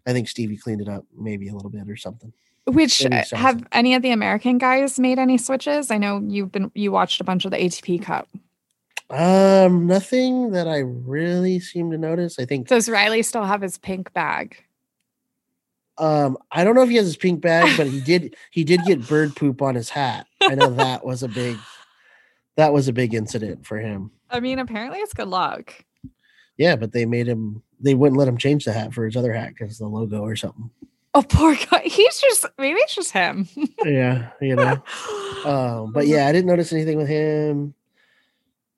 I 0.06 0.12
think 0.12 0.28
Stevie 0.28 0.56
cleaned 0.56 0.82
it 0.82 0.88
up 0.88 1.04
maybe 1.18 1.48
a 1.48 1.52
little 1.52 1.70
bit 1.70 1.88
or 1.88 1.96
something. 1.96 2.32
Which 2.68 3.04
uh, 3.04 3.24
have 3.32 3.66
any 3.72 3.96
of 3.96 4.02
the 4.02 4.12
American 4.12 4.58
guys 4.58 5.00
made 5.00 5.18
any 5.18 5.36
switches? 5.36 5.90
I 5.90 5.98
know 5.98 6.22
you've 6.24 6.52
been 6.52 6.70
you 6.76 6.92
watched 6.92 7.20
a 7.20 7.24
bunch 7.24 7.44
of 7.44 7.50
the 7.50 7.56
ATP 7.56 8.02
Cup. 8.02 8.28
Um, 9.10 9.86
nothing 9.86 10.52
that 10.52 10.66
I 10.66 10.78
really 10.78 11.60
seem 11.60 11.90
to 11.90 11.98
notice. 11.98 12.38
I 12.38 12.46
think 12.46 12.68
Does 12.68 12.88
Riley 12.88 13.22
still 13.22 13.44
have 13.44 13.60
his 13.62 13.78
pink 13.78 14.12
bag? 14.12 14.56
um 15.96 16.36
I 16.50 16.64
don't 16.64 16.74
know 16.74 16.82
if 16.82 16.88
he 16.88 16.96
has 16.96 17.06
his 17.06 17.16
pink 17.16 17.40
bag, 17.40 17.76
but 17.76 17.86
he 17.86 18.00
did 18.00 18.34
he 18.50 18.64
did 18.64 18.84
get 18.84 19.06
bird 19.06 19.36
poop 19.36 19.62
on 19.62 19.76
his 19.76 19.88
hat. 19.90 20.26
I 20.42 20.56
know 20.56 20.70
that 20.70 21.04
was 21.06 21.22
a 21.22 21.28
big 21.28 21.56
that 22.56 22.72
was 22.72 22.88
a 22.88 22.92
big 22.92 23.14
incident 23.14 23.64
for 23.64 23.78
him. 23.78 24.10
I 24.28 24.40
mean, 24.40 24.58
apparently 24.58 24.98
it's 24.98 25.14
good 25.14 25.28
luck. 25.28 25.72
Yeah, 26.56 26.74
but 26.74 26.92
they 26.92 27.06
made 27.06 27.28
him 27.28 27.62
they 27.80 27.94
wouldn't 27.94 28.18
let 28.18 28.26
him 28.26 28.38
change 28.38 28.64
the 28.64 28.72
hat 28.72 28.92
for 28.92 29.04
his 29.04 29.16
other 29.16 29.32
hat 29.32 29.50
because 29.50 29.78
the 29.78 29.86
logo 29.86 30.22
or 30.22 30.34
something. 30.34 30.70
Oh, 31.14 31.22
poor 31.22 31.54
guy. 31.70 31.82
He's 31.84 32.20
just 32.20 32.44
maybe 32.58 32.80
it's 32.80 32.96
just 32.96 33.12
him. 33.12 33.48
Yeah, 33.84 34.30
you 34.40 34.56
know. 34.56 34.82
Um, 35.44 35.92
but 35.92 36.06
yeah, 36.06 36.26
I 36.26 36.32
didn't 36.32 36.46
notice 36.46 36.72
anything 36.72 36.96
with 36.96 37.06
him. 37.06 37.74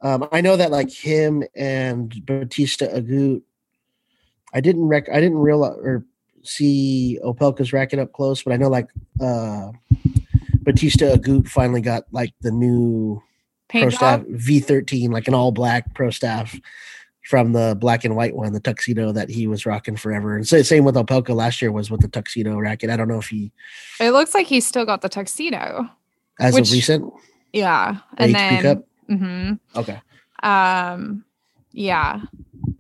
Um, 0.03 0.29
I 0.31 0.41
know 0.41 0.57
that 0.57 0.71
like 0.71 0.91
him 0.91 1.43
and 1.55 2.15
Bautista 2.27 2.87
Agut, 2.87 3.43
I 4.55 4.61
didn't 4.61 4.87
rec 4.89 5.09
I 5.09 5.21
didn't 5.21 5.39
realize 5.39 5.77
or 5.79 6.05
see 6.43 7.19
Opelka's 7.25 7.73
racket 7.73 7.99
up 7.99 8.13
close, 8.13 8.43
but 8.43 8.53
I 8.53 8.57
know 8.57 8.69
like 8.69 8.89
uh 9.21 9.71
Bautista 10.63 11.17
Agut 11.17 11.49
finally 11.49 11.81
got 11.81 12.05
like 12.13 12.33
the 12.41 12.51
new 12.51 13.23
pro 13.69 13.81
Paint 13.83 13.93
staff. 13.95 14.21
V13, 14.23 15.13
like 15.13 15.29
an 15.29 15.35
all 15.35 15.51
black 15.53 15.95
pro 15.95 16.11
staff 16.11 16.59
from 17.23 17.53
the 17.53 17.77
black 17.81 18.05
and 18.05 18.15
white 18.15 18.37
one, 18.37 18.53
the 18.53 18.61
tuxedo 18.61 19.11
that 19.13 19.29
he 19.29 19.49
was 19.49 19.67
rocking 19.67 19.97
forever. 19.97 20.37
And 20.37 20.47
so 20.47 20.63
same 20.63 20.85
with 20.85 20.95
Opelka 20.95 21.35
last 21.35 21.61
year 21.61 21.73
was 21.73 21.91
with 21.91 22.01
the 22.01 22.09
tuxedo 22.09 22.57
racket. 22.57 22.91
I 22.91 22.97
don't 22.97 23.09
know 23.09 23.19
if 23.19 23.27
he 23.29 23.51
It 23.99 24.11
looks 24.13 24.35
like 24.35 24.47
he's 24.47 24.67
still 24.67 24.85
got 24.85 25.01
the 25.03 25.09
tuxedo. 25.09 25.89
as 26.39 26.55
Which- 26.55 26.69
of 26.69 26.73
recent 26.73 27.13
Yeah, 27.53 27.97
and 28.19 28.35
then 28.35 28.85
Mhm. 29.11 29.59
Okay. 29.77 30.01
um, 30.43 31.25
yeah, 31.73 32.21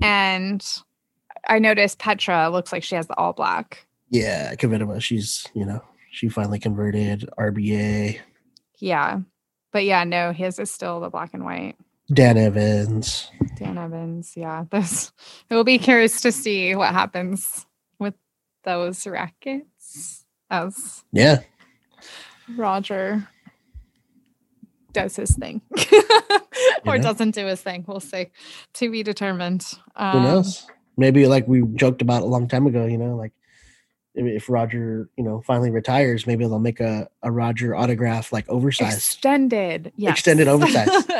and 0.00 0.64
I 1.48 1.58
noticed 1.58 1.98
Petra 1.98 2.48
looks 2.50 2.72
like 2.72 2.82
she 2.82 2.94
has 2.96 3.06
the 3.06 3.16
all 3.16 3.32
black. 3.32 3.86
Yeah, 4.10 4.54
Kvitova, 4.54 5.00
she's 5.02 5.46
you 5.54 5.64
know 5.64 5.80
she 6.10 6.28
finally 6.28 6.58
converted 6.58 7.28
RBA. 7.38 8.18
Yeah, 8.78 9.20
but 9.72 9.84
yeah, 9.84 10.04
no, 10.04 10.32
his 10.32 10.58
is 10.58 10.70
still 10.70 11.00
the 11.00 11.10
black 11.10 11.30
and 11.34 11.44
white. 11.44 11.76
Dan 12.12 12.36
Evans. 12.38 13.30
Dan 13.56 13.78
Evans. 13.78 14.32
Yeah, 14.36 14.64
those. 14.70 15.12
It 15.50 15.54
will 15.54 15.64
be 15.64 15.78
curious 15.78 16.20
to 16.22 16.30
see 16.32 16.74
what 16.74 16.92
happens 16.92 17.66
with 17.98 18.14
those 18.64 19.06
rackets 19.06 20.24
as 20.50 21.04
Yeah, 21.12 21.40
Roger 22.56 23.28
does 24.96 25.14
his 25.16 25.34
thing 25.36 25.60
or 26.86 26.98
doesn't 26.98 27.32
do 27.34 27.46
his 27.46 27.60
thing. 27.62 27.84
We'll 27.86 28.00
see. 28.00 28.28
To 28.74 28.90
be 28.90 29.02
determined. 29.02 29.62
who 29.96 30.02
Um, 30.04 30.22
knows? 30.24 30.66
Maybe 30.96 31.26
like 31.26 31.46
we 31.46 31.62
joked 31.74 32.02
about 32.02 32.22
a 32.22 32.26
long 32.26 32.48
time 32.48 32.66
ago. 32.66 32.86
You 32.86 32.98
know, 32.98 33.14
like 33.16 33.32
if 34.14 34.48
Roger, 34.48 35.10
you 35.18 35.22
know, 35.24 35.42
finally 35.46 35.70
retires, 35.70 36.26
maybe 36.26 36.44
they'll 36.46 36.58
make 36.58 36.80
a 36.80 37.06
a 37.22 37.30
Roger 37.30 37.76
autograph 37.76 38.32
like 38.32 38.48
oversized. 38.48 38.96
Extended. 38.96 39.92
Yes. 39.96 40.12
Extended 40.12 40.48
oversized. 40.48 41.12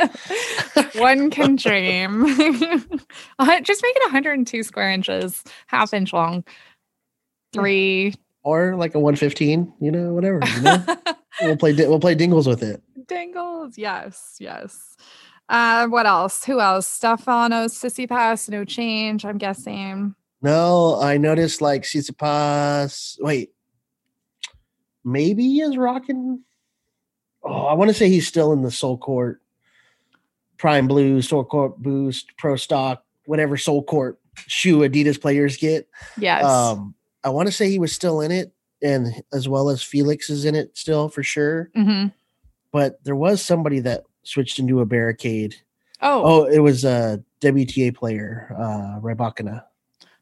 One 0.96 1.30
can 1.30 1.56
dream. 1.56 2.24
Uh, 3.38 3.60
Just 3.60 3.82
make 3.82 3.94
it 3.96 4.02
102 4.04 4.62
square 4.62 4.90
inches, 4.90 5.42
half 5.66 5.92
inch 5.92 6.12
long, 6.14 6.42
three. 7.52 8.14
or 8.42 8.76
like 8.76 8.94
a 8.94 8.98
115, 8.98 9.72
you 9.80 9.90
know, 9.90 10.14
whatever. 10.14 10.40
You 10.57 10.62
know? 10.62 10.84
we'll 11.42 11.57
play 11.57 11.72
we'll 11.74 12.01
play 12.01 12.14
dingles 12.14 12.46
with 12.46 12.62
it. 12.62 12.82
Dingles. 13.09 13.78
Yes. 13.78 14.36
Yes. 14.38 14.96
Uh, 15.48 15.86
what 15.86 16.07
else? 16.07 16.44
Who 16.44 16.61
else? 16.61 16.88
Stefano 16.88 17.66
Tsitsipas, 17.66 18.48
no 18.48 18.64
change, 18.64 19.24
I'm 19.24 19.38
guessing. 19.38 20.14
No, 20.42 21.00
I 21.00 21.18
noticed 21.18 21.61
like 21.61 21.82
Tsitsipas. 21.82 23.16
Wait, 23.20 23.52
maybe 25.04 25.44
he 25.44 25.61
is 25.61 25.76
rocking. 25.76 26.42
Oh, 27.42 27.66
I 27.66 27.74
want 27.74 27.90
to 27.90 27.94
say 27.94 28.09
he's 28.09 28.26
still 28.26 28.52
in 28.52 28.62
the 28.62 28.70
SoleCourt, 28.70 29.36
Prime 30.59 30.88
Blue, 30.88 31.18
SoleCourt 31.18 31.76
Boost, 31.78 32.36
Pro 32.36 32.57
Stock, 32.57 33.04
whatever 33.26 33.57
SoleCourt 33.57 34.16
shoe 34.48 34.78
Adidas 34.80 35.20
players 35.20 35.57
get. 35.57 35.88
Yes. 36.18 36.44
Um, 36.44 36.94
I 37.22 37.28
want 37.28 37.46
to 37.46 37.52
say 37.52 37.70
he 37.70 37.78
was 37.78 37.92
still 37.92 38.20
in 38.20 38.32
it, 38.32 38.52
and 38.82 39.22
as 39.32 39.48
well 39.48 39.68
as 39.68 39.80
Felix 39.82 40.28
is 40.28 40.44
in 40.44 40.57
it 40.57 40.76
still 40.76 41.09
for 41.09 41.22
sure. 41.22 41.70
hmm 41.74 42.07
But 42.72 43.02
there 43.04 43.16
was 43.16 43.42
somebody 43.42 43.80
that 43.80 44.04
switched 44.22 44.58
into 44.58 44.80
a 44.80 44.86
barricade. 44.86 45.54
Oh, 46.02 46.22
Oh, 46.24 46.44
it 46.44 46.58
was 46.58 46.84
a 46.84 47.22
WTA 47.40 47.94
player, 47.94 48.54
uh, 48.58 49.00
Rybakina. 49.00 49.62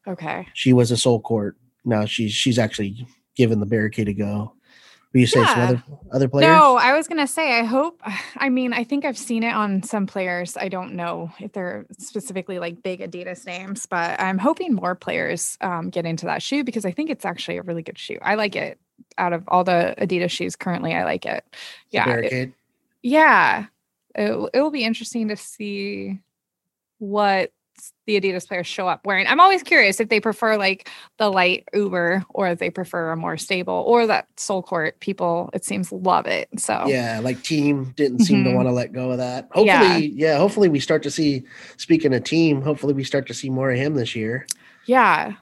okay. 0.06 0.46
She 0.54 0.72
was 0.72 0.90
a 0.92 0.94
SoleCourt. 0.94 1.52
Now 1.84 2.04
she's 2.06 2.32
she's 2.32 2.58
actually 2.58 3.06
given 3.34 3.60
the 3.60 3.66
barricade 3.66 4.08
a 4.08 4.14
go. 4.14 4.54
Will 5.12 5.20
you 5.20 5.26
say 5.28 5.44
some 5.44 5.60
other 5.60 5.82
other 6.12 6.28
players? 6.28 6.48
No, 6.48 6.76
I 6.76 6.92
was 6.96 7.06
gonna 7.06 7.26
say. 7.26 7.58
I 7.58 7.62
hope. 7.64 8.00
I 8.36 8.48
mean, 8.48 8.72
I 8.72 8.82
think 8.84 9.04
I've 9.04 9.18
seen 9.18 9.42
it 9.44 9.54
on 9.54 9.82
some 9.82 10.06
players. 10.06 10.56
I 10.56 10.68
don't 10.68 10.94
know 10.94 11.30
if 11.38 11.52
they're 11.52 11.86
specifically 11.98 12.58
like 12.58 12.82
big 12.82 13.00
Adidas 13.00 13.46
names, 13.46 13.86
but 13.86 14.20
I'm 14.20 14.38
hoping 14.38 14.74
more 14.74 14.94
players 14.94 15.56
um, 15.60 15.90
get 15.90 16.04
into 16.06 16.26
that 16.26 16.42
shoe 16.42 16.64
because 16.64 16.84
I 16.84 16.90
think 16.90 17.10
it's 17.10 17.24
actually 17.24 17.58
a 17.58 17.62
really 17.62 17.82
good 17.82 17.98
shoe. 17.98 18.18
I 18.22 18.34
like 18.34 18.56
it. 18.56 18.78
Out 19.16 19.32
of 19.32 19.44
all 19.48 19.62
the 19.64 19.94
Adidas 19.98 20.30
shoes 20.30 20.56
currently, 20.56 20.92
I 20.94 21.04
like 21.04 21.24
it. 21.26 21.44
Yeah, 21.90 22.08
it- 22.16 22.52
yeah. 23.02 23.66
It, 24.16 24.30
it 24.54 24.60
will 24.60 24.70
be 24.70 24.84
interesting 24.84 25.28
to 25.28 25.36
see 25.36 26.20
what 26.98 27.52
the 28.06 28.20
Adidas 28.20 28.46
players 28.46 28.66
show 28.68 28.86
up 28.86 29.04
wearing. 29.04 29.26
I'm 29.26 29.40
always 29.40 29.62
curious 29.64 29.98
if 29.98 30.08
they 30.08 30.20
prefer 30.20 30.56
like 30.56 30.88
the 31.18 31.28
light 31.30 31.68
Uber 31.74 32.24
or 32.30 32.46
if 32.48 32.60
they 32.60 32.70
prefer 32.70 33.10
a 33.10 33.16
more 33.16 33.36
stable 33.36 33.82
or 33.86 34.06
that 34.06 34.28
SoleCourt 34.36 35.00
people. 35.00 35.50
It 35.52 35.64
seems 35.64 35.90
love 35.90 36.26
it. 36.26 36.48
So 36.58 36.84
Yeah, 36.86 37.20
like 37.22 37.38
Thiem 37.38 37.94
didn't 37.96 38.20
seem 38.20 38.44
to 38.44 38.50
Mhm. 38.50 38.54
want 38.54 38.68
to 38.68 38.72
let 38.72 38.92
go 38.92 39.10
of 39.10 39.18
that. 39.18 39.48
Hopefully, 39.52 39.66
Yeah. 39.66 39.96
yeah. 40.32 40.38
hopefully 40.38 40.68
we 40.68 40.78
start 40.78 41.02
to 41.02 41.10
see. 41.10 41.42
Speaking 41.76 42.14
of 42.14 42.22
Thiem, 42.22 42.62
hopefully 42.62 42.94
we 42.94 43.02
start 43.04 43.26
to 43.26 43.34
see 43.34 43.50
more 43.50 43.72
of 43.72 43.78
him 43.78 43.94
this 43.94 44.14
year. 44.14 44.46
yeah, 44.86 45.32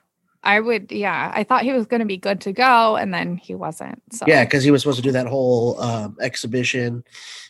I 0.44 0.60
would. 0.60 0.90
Yeah, 0.90 1.30
I 1.34 1.44
thought 1.44 1.62
he 1.62 1.72
was 1.72 1.86
going 1.86 2.00
to 2.00 2.06
be 2.06 2.16
good 2.16 2.40
to 2.42 2.52
go, 2.52 2.96
and 2.96 3.14
then 3.14 3.36
he 3.36 3.54
wasn't. 3.54 4.02
So 4.12 4.26
Yeah, 4.26 4.44
because 4.44 4.64
he 4.64 4.70
was 4.70 4.82
supposed 4.82 4.96
to 4.96 5.02
do 5.02 5.12
that 5.12 5.26
whole 5.26 5.80
um, 5.80 6.16
exhibition 6.20 7.04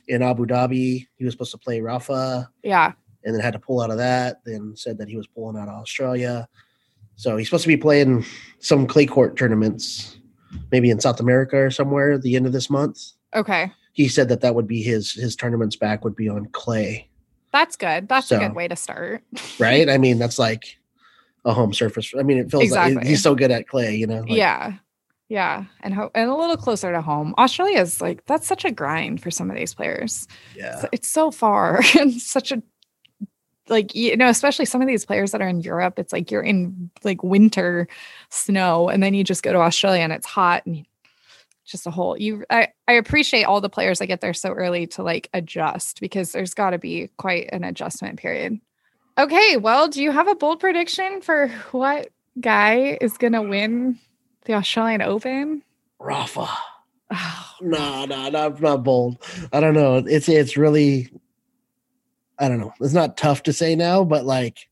in 0.09 0.23
Abu 0.23 0.47
Dhabi. 0.47 1.07
He 1.17 1.25
was 1.25 1.33
supposed 1.33 1.53
to 1.53 1.59
play 1.59 1.81
Rafa, 1.81 2.51
yeah, 2.63 2.93
and 3.25 3.35
then 3.35 3.41
had 3.41 3.55
to 3.55 3.59
pull 3.59 3.81
out 3.81 3.91
of 3.91 3.99
that. 3.99 4.43
Then 4.45 4.75
said 4.77 4.99
that 4.99 5.09
he 5.09 5.17
was 5.17 5.27
pulling 5.27 5.61
out 5.61 5.69
of 5.69 5.75
Australia. 5.75 6.49
So 7.17 7.37
he's 7.37 7.47
supposed 7.47 7.65
to 7.65 7.69
be 7.69 7.77
playing 7.77 8.25
some 8.59 8.87
clay 8.87 9.07
court 9.07 9.37
tournaments, 9.37 10.19
maybe 10.71 10.91
in 10.91 11.01
South 11.01 11.21
America 11.21 11.57
or 11.57 11.71
somewhere. 11.71 12.13
At 12.13 12.23
the 12.23 12.37
end 12.37 12.47
of 12.47 12.53
this 12.53 12.69
month, 12.69 13.01
okay, 13.35 13.73
he 13.93 14.09
said 14.09 14.29
that 14.29 14.43
that 14.43 14.55
would 14.55 14.67
be 14.67 14.83
his 14.83 15.13
his 15.13 15.35
tournaments 15.35 15.77
back 15.77 16.05
would 16.05 16.17
be 16.17 16.29
on 16.29 16.47
clay. 16.53 17.09
that's 17.53 17.77
good. 17.77 18.09
That's 18.09 18.31
a 18.33 18.39
good 18.39 18.55
way 18.55 18.69
to 18.69 18.77
start. 18.77 19.23
right? 19.59 19.89
I 19.89 19.97
mean, 19.97 20.19
that's 20.19 20.39
like 20.39 20.79
a 21.45 21.53
home 21.53 21.73
surface. 21.73 22.13
I 22.19 22.23
mean, 22.23 22.39
it 22.39 22.51
feels 22.51 22.71
like 22.71 22.89
Exactly. 22.89 23.09
he's 23.09 23.23
so 23.23 23.35
good 23.35 23.51
at 23.51 23.67
clay, 23.69 23.97
you 23.97 24.07
know. 24.07 24.21
like- 24.21 24.31
yeah. 24.31 24.75
Yeah, 25.29 25.65
and 25.81 25.95
ho- 25.95 26.11
and 26.15 26.29
a 26.29 26.35
little 26.35 26.59
closer 26.59 26.93
to 26.93 27.01
home. 27.01 27.35
Australia 27.39 27.79
is 27.81 28.03
like 28.03 28.23
that's 28.27 28.47
such 28.47 28.67
a 28.67 28.71
grind 28.71 29.23
for 29.23 29.31
some 29.31 29.49
of 29.51 29.57
these 29.57 29.73
players. 29.73 30.29
yeah, 30.55 30.81
So 30.81 30.89
it's 30.93 31.09
so 31.09 31.31
far 31.31 31.81
and 31.99 32.13
such 32.13 32.53
a 32.53 32.63
like 33.69 33.95
you 33.95 34.15
know 34.17 34.29
especially 34.29 34.65
some 34.67 34.83
of 34.83 34.89
these 34.89 35.07
players 35.07 35.31
that 35.31 35.41
are 35.41 35.49
in 35.49 35.61
europe 35.61 35.97
it's 35.97 36.13
like 36.13 36.33
you're 36.33 36.43
in 36.43 36.91
like 37.05 37.23
winter 37.23 37.87
snow 38.29 38.89
and 38.89 39.01
then 39.03 39.15
you 39.15 39.23
just 39.23 39.45
go 39.45 39.53
to 39.53 39.61
australia 39.61 40.03
and 40.03 40.13
it's 40.13 40.27
hot 40.27 40.67
and 40.67 40.85
just 41.65 41.87
a 41.87 41.91
whole 41.91 42.19
you 42.19 42.45
i, 42.51 42.67
I 42.89 42.95
appreciate 42.95 43.45
all 43.45 43.61
the 43.61 43.71
players 43.71 44.01
that 44.01 44.09
get 44.09 44.21
there 44.21 44.35
so 44.35 44.51
early 44.51 44.89
to 44.89 45.05
like 45.05 45.31
adjust 45.33 46.01
because 46.01 46.33
there's 46.33 46.55
got 46.55 46.71
to 46.71 46.79
be 46.79 47.09
quite 47.19 47.51
an 47.53 47.63
adjustment 47.63 48.19
period 48.19 48.59
okay 49.19 49.57
well 49.57 49.89
do 49.89 50.03
you 50.03 50.11
have 50.11 50.29
a 50.29 50.35
bold 50.35 50.61
prediction 50.61 51.21
for 51.21 51.49
what 51.73 52.09
guy 52.41 52.97
is 53.01 53.19
going 53.19 53.33
to 53.33 53.43
win 53.43 53.99
the 54.45 54.55
australian 54.55 55.03
open 55.03 55.63
Rafa. 56.03 56.49
oh, 57.13 57.55
No, 57.61 58.05
no, 58.05 58.29
not 58.29 58.61
not 58.61 58.83
bold. 58.83 59.19
I 59.53 59.61
don't 59.61 59.75
know. 59.75 59.97
It's 59.97 60.29
it's 60.29 60.57
really, 60.57 61.11
I 62.39 62.49
don't 62.49 62.59
know. 62.59 62.73
It's 62.81 62.95
not 62.95 63.17
tough 63.17 63.45
to 63.45 63.53
say 63.53 63.77
now, 63.77 64.05
but 64.05 64.25
like 64.25 64.69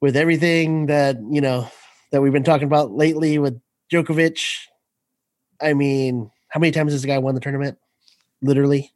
with 0.00 0.16
everything 0.16 0.86
that 0.86 1.16
you 1.30 1.40
know 1.40 1.68
that 2.10 2.20
we've 2.20 2.32
been 2.32 2.44
talking 2.44 2.66
about 2.66 2.92
lately 2.92 3.38
with 3.38 3.60
Djokovic, 3.92 4.40
I 5.60 5.74
mean, 5.74 6.30
how 6.48 6.60
many 6.60 6.72
times 6.72 6.92
has 6.92 7.02
the 7.02 7.08
guy 7.08 7.18
won 7.18 7.34
the 7.34 7.40
tournament? 7.40 7.78
Literally, 8.42 8.92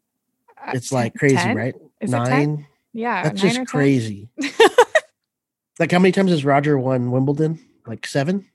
uh, 0.67 0.73
it's 0.75 0.93
like 0.93 1.15
crazy, 1.15 1.37
10? 1.37 1.57
right? 1.57 1.75
Is 2.01 2.13
it 2.13 2.17
10? 2.17 2.29
Nine. 2.29 2.67
Yeah 2.93 3.23
That's 3.25 3.41
just 3.41 3.67
crazy. 3.67 4.29
like 5.79 5.91
how 5.93 5.99
many 5.99 6.13
times 6.13 6.31
has 6.31 6.45
Roger 6.45 6.79
won 6.79 7.11
Wimbledon? 7.11 7.59
Like 7.87 8.07
seven. 8.07 8.47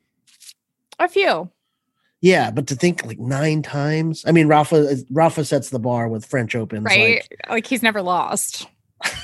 a 1.00 1.08
few 1.08 1.50
Yeah, 2.22 2.52
but 2.52 2.68
to 2.68 2.76
think 2.76 3.06
like 3.06 3.20
nine 3.20 3.62
times. 3.62 4.24
I 4.28 4.32
mean, 4.32 4.48
Rafa 4.48 4.90
uh, 4.92 4.96
Rafa 5.12 5.44
sets 5.46 5.70
the 5.70 5.80
bar 5.80 6.08
with 6.08 6.26
French 6.26 6.56
Opens, 6.56 6.86
right? 6.86 7.26
Like, 7.30 7.50
Like, 7.50 7.68
he's 7.68 7.84
never 7.84 8.02
lost, 8.02 8.68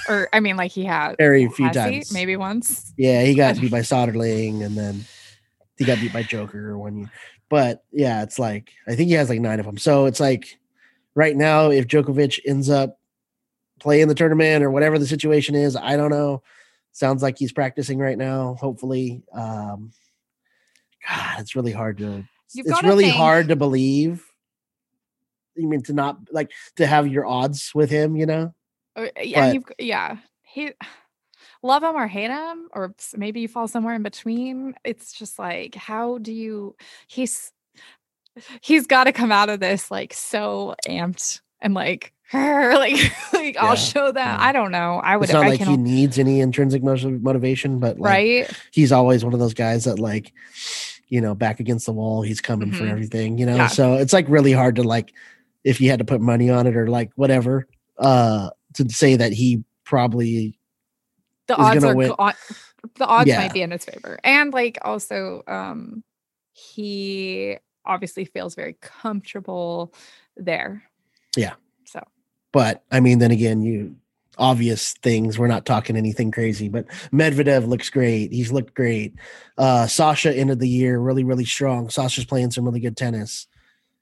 or 0.07 0.28
I 0.34 0.39
mean, 0.39 0.57
like 0.57 0.72
he 0.72 0.84
had 0.86 1.16
very 1.18 1.47
few 1.49 1.68
has 1.68 1.76
he? 1.76 1.82
times. 1.82 2.12
maybe 2.12 2.36
once. 2.38 2.93
Yeah, 2.97 3.24
he 3.24 3.36
got 3.36 3.60
beat 3.60 3.72
by 3.72 3.80
Soderling, 3.91 4.64
and 4.66 4.78
then 4.78 5.05
he 5.78 5.86
got 5.86 5.99
beat 5.99 6.14
by 6.14 6.24
Joker 6.24 6.78
one 6.78 6.97
year. 6.97 7.12
But 7.49 7.84
yeah, 7.91 8.24
it's 8.24 8.38
like 8.39 8.72
I 8.88 8.95
think 8.95 9.07
he 9.10 9.16
has 9.16 9.30
like 9.30 9.39
nine 9.39 9.60
of 9.60 9.66
them. 9.66 9.78
So 9.78 10.05
it's 10.05 10.20
like 10.20 10.60
right 11.16 11.36
now, 11.36 11.70
if 11.72 11.88
Djokovic 11.88 12.39
ends 12.45 12.70
up 12.70 12.99
playing 13.80 14.08
the 14.08 14.16
tournament 14.16 14.64
or 14.64 14.72
whatever 14.72 14.98
the 15.00 15.08
situation 15.08 15.56
is, 15.56 15.76
I 15.76 15.98
don't 15.98 16.12
know. 16.12 16.42
Sounds 16.92 17.22
like 17.22 17.38
he's 17.38 17.52
practicing 17.54 18.00
right 18.00 18.18
now. 18.18 18.56
Hopefully, 18.60 19.24
um, 19.34 19.92
God, 21.08 21.40
it's 21.40 21.56
really 21.56 21.72
hard 21.72 21.98
to. 22.00 22.24
You've 22.54 22.68
it's 22.68 22.84
really 22.84 23.06
think- 23.06 23.16
hard 23.16 23.48
to 23.50 23.56
believe. 23.56 24.26
You 25.56 25.68
mean 25.68 25.82
to 25.84 25.94
not 25.94 26.18
like 26.32 26.52
to 26.78 26.88
have 26.88 27.08
your 27.08 27.26
odds 27.26 27.72
with 27.76 27.90
him? 27.90 28.16
You 28.16 28.26
know, 28.26 28.54
Uh, 28.96 29.08
Yeah, 29.22 29.54
But- 29.54 29.76
yeah. 29.80 30.18
He 30.42 30.72
love 31.62 31.84
him 31.84 31.96
or 31.96 32.08
hate 32.08 32.32
him, 32.32 32.70
or 32.74 32.96
maybe 33.16 33.42
you 33.42 33.48
fall 33.48 33.68
somewhere 33.68 33.94
in 33.94 34.02
between. 34.04 34.74
It's 34.84 35.14
just 35.14 35.38
like, 35.38 35.76
how 35.76 36.18
do 36.18 36.34
you? 36.34 36.76
He's 37.08 37.52
he's 38.62 38.88
got 38.88 39.04
to 39.04 39.12
come 39.12 39.32
out 39.32 39.50
of 39.50 39.60
this 39.60 39.92
like 39.92 40.14
so 40.14 40.76
amped 40.88 41.42
and 41.62 41.74
like 41.74 42.14
like 42.34 43.12
like 43.34 43.56
Yeah, 43.56 43.66
I'll 43.66 43.76
show 43.76 44.12
them. 44.12 44.26
yeah. 44.26 44.38
I 44.40 44.52
don't 44.52 44.72
know. 44.72 45.00
I 45.04 45.18
would. 45.18 45.26
it's 45.26 45.34
not 45.34 45.46
I 45.46 45.50
like 45.50 45.62
he 45.62 45.78
needs 45.78 46.20
any 46.20 46.40
intrinsic 46.42 46.84
motivation, 46.84 47.80
but 47.80 48.00
like, 48.00 48.12
right. 48.12 48.52
he's 48.72 48.92
always 48.92 49.24
one 49.24 49.34
of 49.34 49.40
those 49.40 49.54
guys 49.54 49.86
that 49.86 50.00
like 50.00 50.32
you 51.08 51.22
know 51.22 51.34
back 51.34 51.60
against 51.60 51.86
the 51.88 51.92
wall 51.92 52.22
he's 52.22 52.40
coming 52.40 52.72
for 52.72 52.84
Mhm. 52.84 52.92
everything 52.92 53.38
you 53.40 53.46
know 53.48 53.56
Yeah. 53.56 53.68
so 53.68 53.96
it's 53.96 54.14
like 54.14 54.30
really 54.30 54.52
hard 54.52 54.76
to 54.76 54.84
like 54.84 55.12
if 55.64 55.82
you 55.82 55.90
had 55.90 55.98
to 56.00 56.06
put 56.06 56.22
money 56.22 56.52
on 56.52 56.68
it 56.68 56.76
or 56.78 56.88
like 56.88 57.10
whatever 57.16 57.68
uh 57.98 58.52
to 58.76 58.88
say 58.92 59.16
that 59.16 59.34
he 59.34 59.64
probably 59.86 60.60
the 61.48 61.56
odds 61.56 61.84
are 61.84 61.96
win. 61.96 62.10
the 63.00 63.06
odds 63.08 63.28
might 63.32 63.52
be 63.54 63.64
in 63.64 63.72
his 63.72 63.84
favor 63.86 64.20
and 64.24 64.54
like 64.54 64.78
also 64.84 65.42
um 65.48 66.04
he 66.54 67.58
obviously 67.86 68.26
feels 68.26 68.54
very 68.54 68.78
comfortable 68.80 69.92
there 70.38 70.84
Yeah. 71.36 71.54
But 72.52 72.84
i 72.91 73.00
mean 73.00 73.20
then 73.20 73.32
again 73.32 73.62
you 73.62 73.95
obvious 74.38 74.93
things 75.04 75.38
we're 75.38 75.47
not 75.47 75.66
talking 75.66 75.97
anything 75.97 76.32
crazy 76.32 76.70
but 76.70 76.88
medvedev 77.12 77.68
looks 77.68 77.89
great 77.89 78.32
he's 78.32 78.52
looked 78.54 78.74
great 78.74 79.14
uh 79.58 79.86
sasha 79.86 80.34
ended 80.34 80.60
the 80.60 80.68
year 80.70 80.97
really 80.97 81.26
really 81.26 81.43
strong 81.43 81.89
sasha's 81.89 82.24
playing 82.24 82.50
some 82.50 82.64
really 82.64 82.80
good 82.80 82.95
tennis 82.95 83.47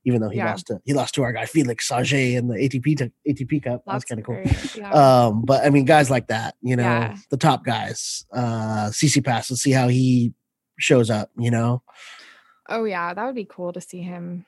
even 0.06 0.22
though 0.22 0.30
he 0.30 0.38
Yeah. 0.38 0.52
lost 0.52 0.68
to 0.68 0.80
he 0.86 0.93
lost 0.93 1.16
to 1.16 1.24
our 1.24 1.34
guy 1.34 1.45
felix 1.48 1.88
sage 1.88 2.14
in 2.14 2.48
the 2.50 2.56
atp 2.56 2.84
t- 2.84 3.12
atp 3.34 3.64
cup 3.64 3.84
that 3.86 3.91
that's 3.93 4.06
kind 4.06 4.20
of 4.20 4.26
cool 4.28 4.41
yeah. 4.76 4.91
Um, 4.91 5.41
but 5.43 5.66
I 5.66 5.72
mean, 5.72 5.86
guys 5.86 6.10
like 6.12 6.28
that, 6.28 6.54
you 6.62 6.76
know, 6.76 6.84
Yeah. 6.84 7.18
the 7.32 7.38
top 7.38 7.66
guys, 7.66 8.26
uh, 8.32 8.89
Tsitsipas, 8.91 9.50
let's 9.50 9.64
see 9.64 9.72
how 9.72 9.88
he 9.88 10.34
shows 10.78 11.10
up, 11.10 11.32
you 11.38 11.50
know? 11.52 11.82
oh 12.70 12.84
yeah 12.84 13.12
that 13.14 13.26
would 13.26 13.34
be 13.36 13.45
cool 13.50 13.74
to 13.74 13.82
see 13.82 14.02
him 14.02 14.45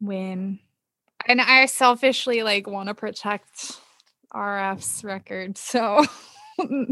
win 0.00 0.58
and 1.26 1.40
i 1.40 1.66
selfishly 1.66 2.42
like 2.42 2.66
want 2.66 2.88
to 2.88 2.94
protect 2.94 3.78
rf's 4.34 5.04
record 5.04 5.56
so 5.58 6.04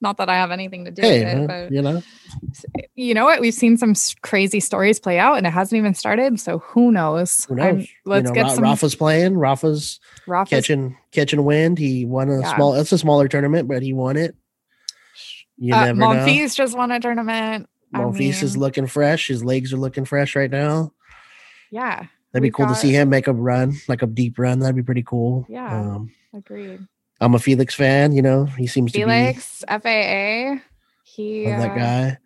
not 0.00 0.16
that 0.16 0.28
i 0.28 0.34
have 0.36 0.50
anything 0.50 0.84
to 0.84 0.90
do 0.90 1.02
Hey, 1.02 1.24
with 1.24 1.42
it 1.42 1.46
but 1.48 1.72
you 1.72 1.82
know, 1.82 2.02
you 2.94 3.14
know 3.14 3.24
what? 3.24 3.40
We've 3.40 3.54
seen 3.54 3.76
some 3.76 3.94
crazy 4.22 4.58
stories 4.60 4.98
play 4.98 5.18
out, 5.18 5.38
and 5.38 5.46
it 5.46 5.50
hasn't 5.50 5.78
even 5.78 5.94
started. 5.94 6.40
So 6.40 6.58
who 6.58 6.90
knows? 6.90 7.44
who 7.44 7.54
knows? 7.54 7.86
let's 8.04 8.24
you 8.24 8.28
know, 8.30 8.34
get 8.34 8.42
Ra- 8.42 8.48
some. 8.54 8.64
Rafa's 8.64 8.94
playing. 8.96 9.36
Rafa's 9.38 10.00
Rafa's- 10.26 10.50
catching 10.50 10.96
catching 11.12 11.44
wind. 11.44 11.78
He 11.78 12.04
won 12.04 12.28
a 12.28 12.40
Yeah. 12.40 12.54
small. 12.56 12.74
It's 12.74 12.90
a 12.92 12.98
smaller 12.98 13.28
tournament, 13.28 13.68
but 13.68 13.82
he 13.82 13.92
won 13.92 14.16
it. 14.16 14.34
You 15.56 15.74
uh, 15.74 15.86
never 15.86 15.98
Monfils 16.00 16.56
just 16.56 16.76
won 16.76 16.90
a 16.90 16.98
tournament. 17.00 17.68
I 17.94 17.98
know. 17.98 18.10
Monfils 18.10 18.42
is 18.42 18.56
looking 18.56 18.86
fresh. 18.86 19.28
His 19.28 19.44
legs 19.44 19.72
are 19.72 19.78
looking 19.78 20.04
fresh 20.04 20.34
right 20.36 20.50
now. 20.50 20.92
Yeah, 21.70 22.06
That'd 22.32 22.42
be 22.42 22.50
cool 22.50 22.66
to 22.66 22.74
see 22.74 22.92
him 22.92 23.08
make 23.08 23.26
a 23.26 23.32
run, 23.32 23.74
like 23.88 24.02
a 24.02 24.06
deep 24.06 24.38
run. 24.38 24.58
That'd 24.58 24.76
be 24.76 24.82
pretty 24.82 25.02
cool. 25.02 25.46
Yeah. 25.48 25.80
Um, 25.80 26.12
agreed. 26.34 26.80
I'm 27.20 27.34
a 27.34 27.38
Felix 27.38 27.74
fan. 27.74 28.12
You 28.12 28.22
know, 28.22 28.44
he 28.44 28.66
seems 28.66 28.92
to 28.92 28.98
be. 28.98 29.04
Felix 29.04 29.64
FAA. 29.68 30.62
He 31.04 31.46
Love 31.48 31.60
that 31.60 31.70
uh, 31.70 31.74
guy. 31.74 32.18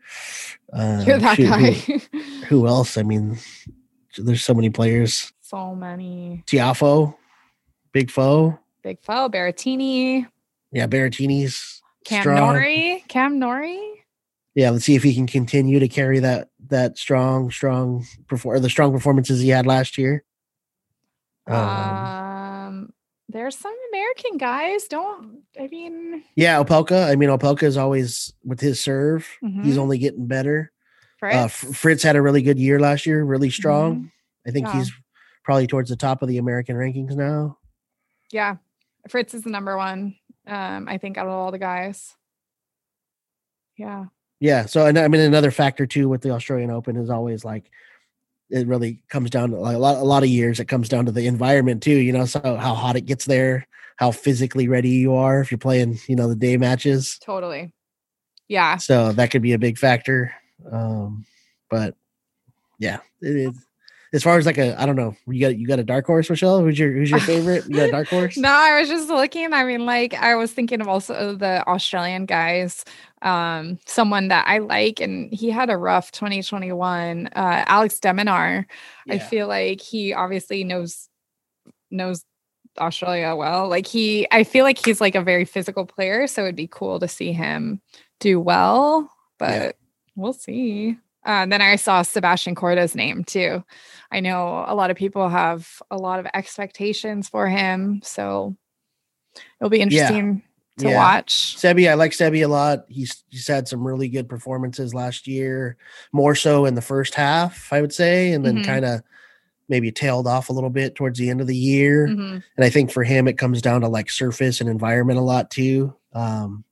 Uh, 0.72 1.05
You're 1.07 1.18
that 1.18 1.36
shoot, 1.36 1.48
guy. 1.48 1.70
Who, 1.70 2.20
who 2.46 2.66
else? 2.66 2.98
I 2.98 3.03
mean, 3.03 3.38
there's 4.18 4.42
so 4.42 4.55
many 4.55 4.70
players. 4.70 5.32
so 5.40 5.74
many. 5.74 6.42
Tiafoe, 6.46 7.14
Big 7.92 8.11
Foe. 8.11 8.59
Big 8.82 9.00
Foe, 9.03 9.28
Berrettini, 9.30 10.26
Yeah, 10.72 10.88
Berrettini's 10.88 11.80
Cam 12.05 12.22
strong. 12.22 12.36
Norrie, 12.38 13.05
Cam 13.09 13.38
Norrie. 13.38 14.05
Yeah, 14.55 14.70
let's 14.70 14.84
see 14.84 14.96
if 14.96 15.05
he 15.05 15.14
can 15.14 15.26
continue 15.26 15.78
to 15.78 15.88
carry 15.88 16.18
that 16.18 16.48
that 16.69 16.99
strong, 16.99 17.51
strong 17.51 18.05
perform 18.29 18.63
the 18.63 18.71
strong 18.71 18.93
performances 18.93 19.41
he 19.41 19.49
had 19.49 19.67
last 19.67 19.99
year. 19.99 20.25
Um, 21.47 21.57
Um, 21.59 22.93
there's 23.29 23.57
some 23.57 23.75
American 23.93 24.37
guys. 24.39 24.87
Don't 24.89 25.41
I 25.59 25.67
mean 25.69 26.23
yeah, 26.37 26.63
Opelka. 26.63 27.09
I 27.11 27.17
mean, 27.17 27.29
Opelka 27.31 27.65
is 27.65 27.77
always 27.77 28.33
with 28.45 28.61
his 28.61 28.81
serve. 28.81 29.27
He's 29.41 29.77
Mhm. 29.77 29.79
only 29.79 29.99
getting 29.99 30.27
better. 30.27 30.71
Fritz? 31.19 31.37
Uh, 31.37 31.49
Fritz 31.49 32.03
had 32.03 32.17
a 32.17 32.23
really 32.23 32.43
good 32.43 32.59
year 32.59 32.79
last 32.81 33.07
year, 33.07 33.25
really 33.25 33.51
strong. 33.51 34.11
I 34.47 34.51
think 34.51 34.67
Mm-hmm. 34.67 34.79
Yeah. 34.79 34.85
he's 34.85 34.93
probably 35.45 35.67
towards 35.67 35.89
the 35.91 35.97
top 35.97 36.23
of 36.23 36.29
the 36.29 36.39
American 36.39 36.77
rankings 36.77 37.17
now. 37.17 37.59
yeah, 38.31 38.57
Fritz 39.09 39.35
is 39.35 39.43
the 39.43 39.51
number 39.51 39.77
one. 39.77 40.17
Um, 40.47 40.89
I 40.89 40.99
think 40.99 41.17
out 41.19 41.27
of 41.27 41.33
all 41.33 41.51
the 41.53 41.59
guys. 41.59 42.15
Yeah. 43.77 44.07
Yeah. 44.43 44.66
So, 44.66 44.86
and 44.86 44.99
I 44.99 45.07
mean, 45.07 45.20
another 45.20 45.53
factor 45.53 45.86
too 45.86 46.09
with 46.09 46.22
the 46.22 46.30
Australian 46.30 46.72
Open 46.72 46.97
is 46.97 47.11
always 47.11 47.45
like 47.45 47.70
it 48.51 48.66
really 48.66 49.01
comes 49.09 49.30
down 49.30 49.51
to 49.51 49.57
like 49.57 49.76
a 49.76 49.78
lot, 49.78 49.99
a 49.99 50.05
lot 50.05 50.24
of 50.24 50.28
years. 50.28 50.59
It 50.59 50.64
comes 50.64 50.88
down 50.88 51.07
to 51.07 51.12
the 51.12 51.28
environment 51.28 51.80
too. 51.80 51.95
You 51.95 52.12
know, 52.12 52.24
so 52.24 52.40
how 52.57 52.74
hot 52.74 52.97
it 52.97 53.03
gets 53.03 53.24
there, 53.24 53.68
how 53.99 54.11
physically 54.11 54.66
ready 54.66 54.88
you 54.88 55.14
are 55.14 55.40
if 55.40 55.53
you're 55.53 55.59
playing, 55.59 56.01
you 56.09 56.16
know, 56.16 56.26
the 56.26 56.34
day 56.34 56.57
matches. 56.57 57.20
Totally. 57.24 57.72
Yeah. 58.49 58.78
So 58.78 59.12
that 59.12 59.30
could 59.30 59.43
be 59.43 59.53
a 59.53 59.61
big 59.61 59.78
factor. 59.78 60.34
Um, 60.72 61.24
but 61.70 61.95
yeah, 62.80 62.99
it 63.20 63.36
is. 63.36 63.66
As 64.15 64.23
far 64.23 64.37
as 64.37 64.45
like 64.45 64.59
a, 64.59 64.79
I 64.81 64.85
don't 64.85 64.97
know, 64.97 65.17
you 65.27 65.41
got 65.41 65.57
you 65.57 65.67
got 65.67 65.79
a 65.79 65.85
dark 65.85 66.05
horse, 66.07 66.29
Michelle. 66.29 66.61
Who's 66.61 66.79
your 66.79 66.93
who's 66.93 67.11
your 67.11 67.21
favorite? 67.21 67.65
You 67.67 67.77
got 67.77 67.89
a 67.89 67.93
dark 67.93 68.09
horse? 68.11 68.37
No, 68.37 68.51
I 68.51 68.79
was 68.79 68.89
just 68.89 69.09
looking. 69.09 69.53
I 69.55 69.65
mean, 69.65 69.87
like 69.87 70.13
I 70.15 70.35
was 70.37 70.53
thinking 70.53 70.81
of 70.83 70.89
also 70.89 71.35
the 71.35 71.67
Australian 71.67 72.27
guys. 72.27 72.85
Um, 73.23 73.79
someone 73.87 74.29
that 74.29 74.47
I 74.49 74.59
like, 74.59 75.01
and 75.01 75.33
he 75.33 75.49
had 75.51 75.71
a 75.71 75.77
rough 75.77 76.13
2021. 76.13 77.29
Uh, 77.29 77.65
Alex 77.67 78.01
de 78.01 78.09
Minaur. 78.13 78.67
I 79.09 79.19
feel 79.19 79.49
like 79.49 79.81
he 79.81 80.13
obviously 80.13 80.63
knows 80.65 81.09
knows 81.91 82.25
Australia 82.79 83.35
well. 83.37 83.69
Like 83.69 83.87
he, 83.87 84.27
I 84.31 84.45
feel 84.45 84.65
like 84.65 84.85
he's 84.85 85.01
like 85.01 85.15
a 85.15 85.23
very 85.23 85.45
physical 85.47 85.87
player, 85.87 86.27
so 86.27 86.43
it'd 86.43 86.57
be 86.57 86.67
cool 86.67 87.01
to 87.01 87.09
see 87.09 87.33
him 87.33 87.81
do 88.21 88.41
well. 88.41 89.11
But 89.39 89.51
Yeah. 89.51 89.73
we'll 90.17 90.33
see. 90.35 90.99
Uh, 91.25 91.43
and 91.43 91.53
then 91.53 91.62
I 91.62 91.77
saw 91.77 92.03
Sebastian 92.03 92.55
Corda's 92.55 92.95
name 92.95 93.25
too. 93.25 93.62
I 94.11 94.20
know 94.20 94.64
a 94.66 94.75
lot 94.75 94.91
of 94.91 94.97
people 94.97 95.29
have 95.29 95.81
a 95.91 95.97
lot 95.97 96.18
of 96.18 96.27
expectations 96.35 97.29
for 97.29 97.47
him, 97.49 98.01
so 98.03 98.57
it'll 99.61 99.70
be 99.70 99.81
interesting 99.81 100.43
to 100.79 100.89
Yeah. 100.89 100.97
watch. 100.97 101.57
Sebi, 101.57 101.89
I 101.89 101.95
like 101.95 102.12
Sebi 102.12 102.45
a 102.45 102.49
lot. 102.49 102.87
He's 102.89 103.23
he's 103.31 103.47
had 103.47 103.68
some 103.68 103.87
really 103.87 104.09
good 104.09 104.29
performances 104.29 104.95
last 104.95 105.27
year, 105.29 105.77
more 106.12 106.35
so 106.35 106.64
in 106.64 106.75
the 106.75 106.83
first 106.83 107.14
half, 107.14 107.73
I 107.73 107.81
would 107.81 107.93
say, 107.93 108.33
and 108.33 108.45
then 108.45 108.59
Mhm. 108.59 108.64
kind 108.64 108.85
of 108.85 109.03
maybe 109.68 109.93
tailed 109.93 110.27
off 110.27 110.49
a 110.49 110.53
little 110.53 110.70
bit 110.70 110.95
towards 110.95 111.18
the 111.18 111.31
end 111.31 111.41
of 111.41 111.47
the 111.47 111.57
year. 111.57 112.09
Mhm. 112.09 112.43
And 112.57 112.64
I 112.64 112.68
think 112.68 112.91
for 112.91 113.05
him, 113.05 113.29
it 113.29 113.39
comes 113.39 113.62
down 113.62 113.83
to 113.83 113.89
like 113.89 114.11
surface 114.11 114.61
and 114.61 114.68
environment 114.68 115.18
a 115.18 115.23
lot 115.23 115.51
too. 115.51 115.95
Um, 116.14 116.64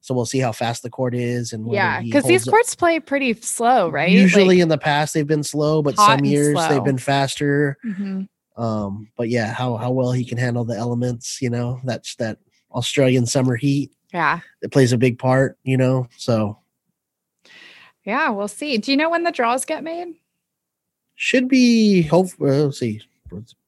so 0.00 0.14
we'll 0.14 0.24
see 0.26 0.38
how 0.38 0.52
fast 0.52 0.82
the 0.82 0.90
court 0.90 1.14
is 1.14 1.52
and 1.52 1.70
Yeah, 1.72 2.00
because 2.00 2.24
these 2.24 2.42
holds 2.42 2.48
up. 2.48 2.52
courts 2.52 2.74
play 2.74 3.00
pretty 3.00 3.34
slow, 3.34 3.88
right? 3.90 4.10
Usually 4.10 4.44
Like- 4.44 4.58
in 4.58 4.68
the 4.68 4.78
past 4.78 5.14
they've 5.14 5.26
been 5.26 5.42
slow, 5.42 5.82
but 5.82 5.96
some 5.96 6.24
years 6.24 6.54
slow. 6.54 6.68
they've 6.68 6.84
been 6.84 6.98
faster. 6.98 7.76
Mhm. 7.84 8.28
Um, 8.56 9.08
but 9.16 9.28
yeah, 9.28 9.52
how 9.52 9.76
how 9.76 9.90
well 9.90 10.12
he 10.12 10.24
can 10.24 10.38
handle 10.38 10.64
the 10.64 10.76
elements, 10.76 11.40
you 11.42 11.50
know, 11.50 11.80
that's 11.84 12.14
that 12.16 12.38
Australian 12.72 13.26
summer 13.26 13.56
heat. 13.56 13.92
yeah, 14.12 14.40
It 14.62 14.72
plays 14.72 14.92
a 14.92 14.98
big 14.98 15.18
part, 15.18 15.58
you 15.64 15.76
know. 15.76 16.08
So 16.16 16.58
yeah, 18.04 18.30
we'll 18.30 18.48
see. 18.48 18.78
Do 18.78 18.90
you 18.90 18.96
know 18.96 19.10
when 19.10 19.24
the 19.24 19.30
draws 19.32 19.64
get 19.64 19.82
made? 19.84 20.14
should 21.20 21.48
be 21.48 22.02
hope 22.02 22.28
well, 22.38 22.66
let's 22.66 22.78
see. 22.78 23.00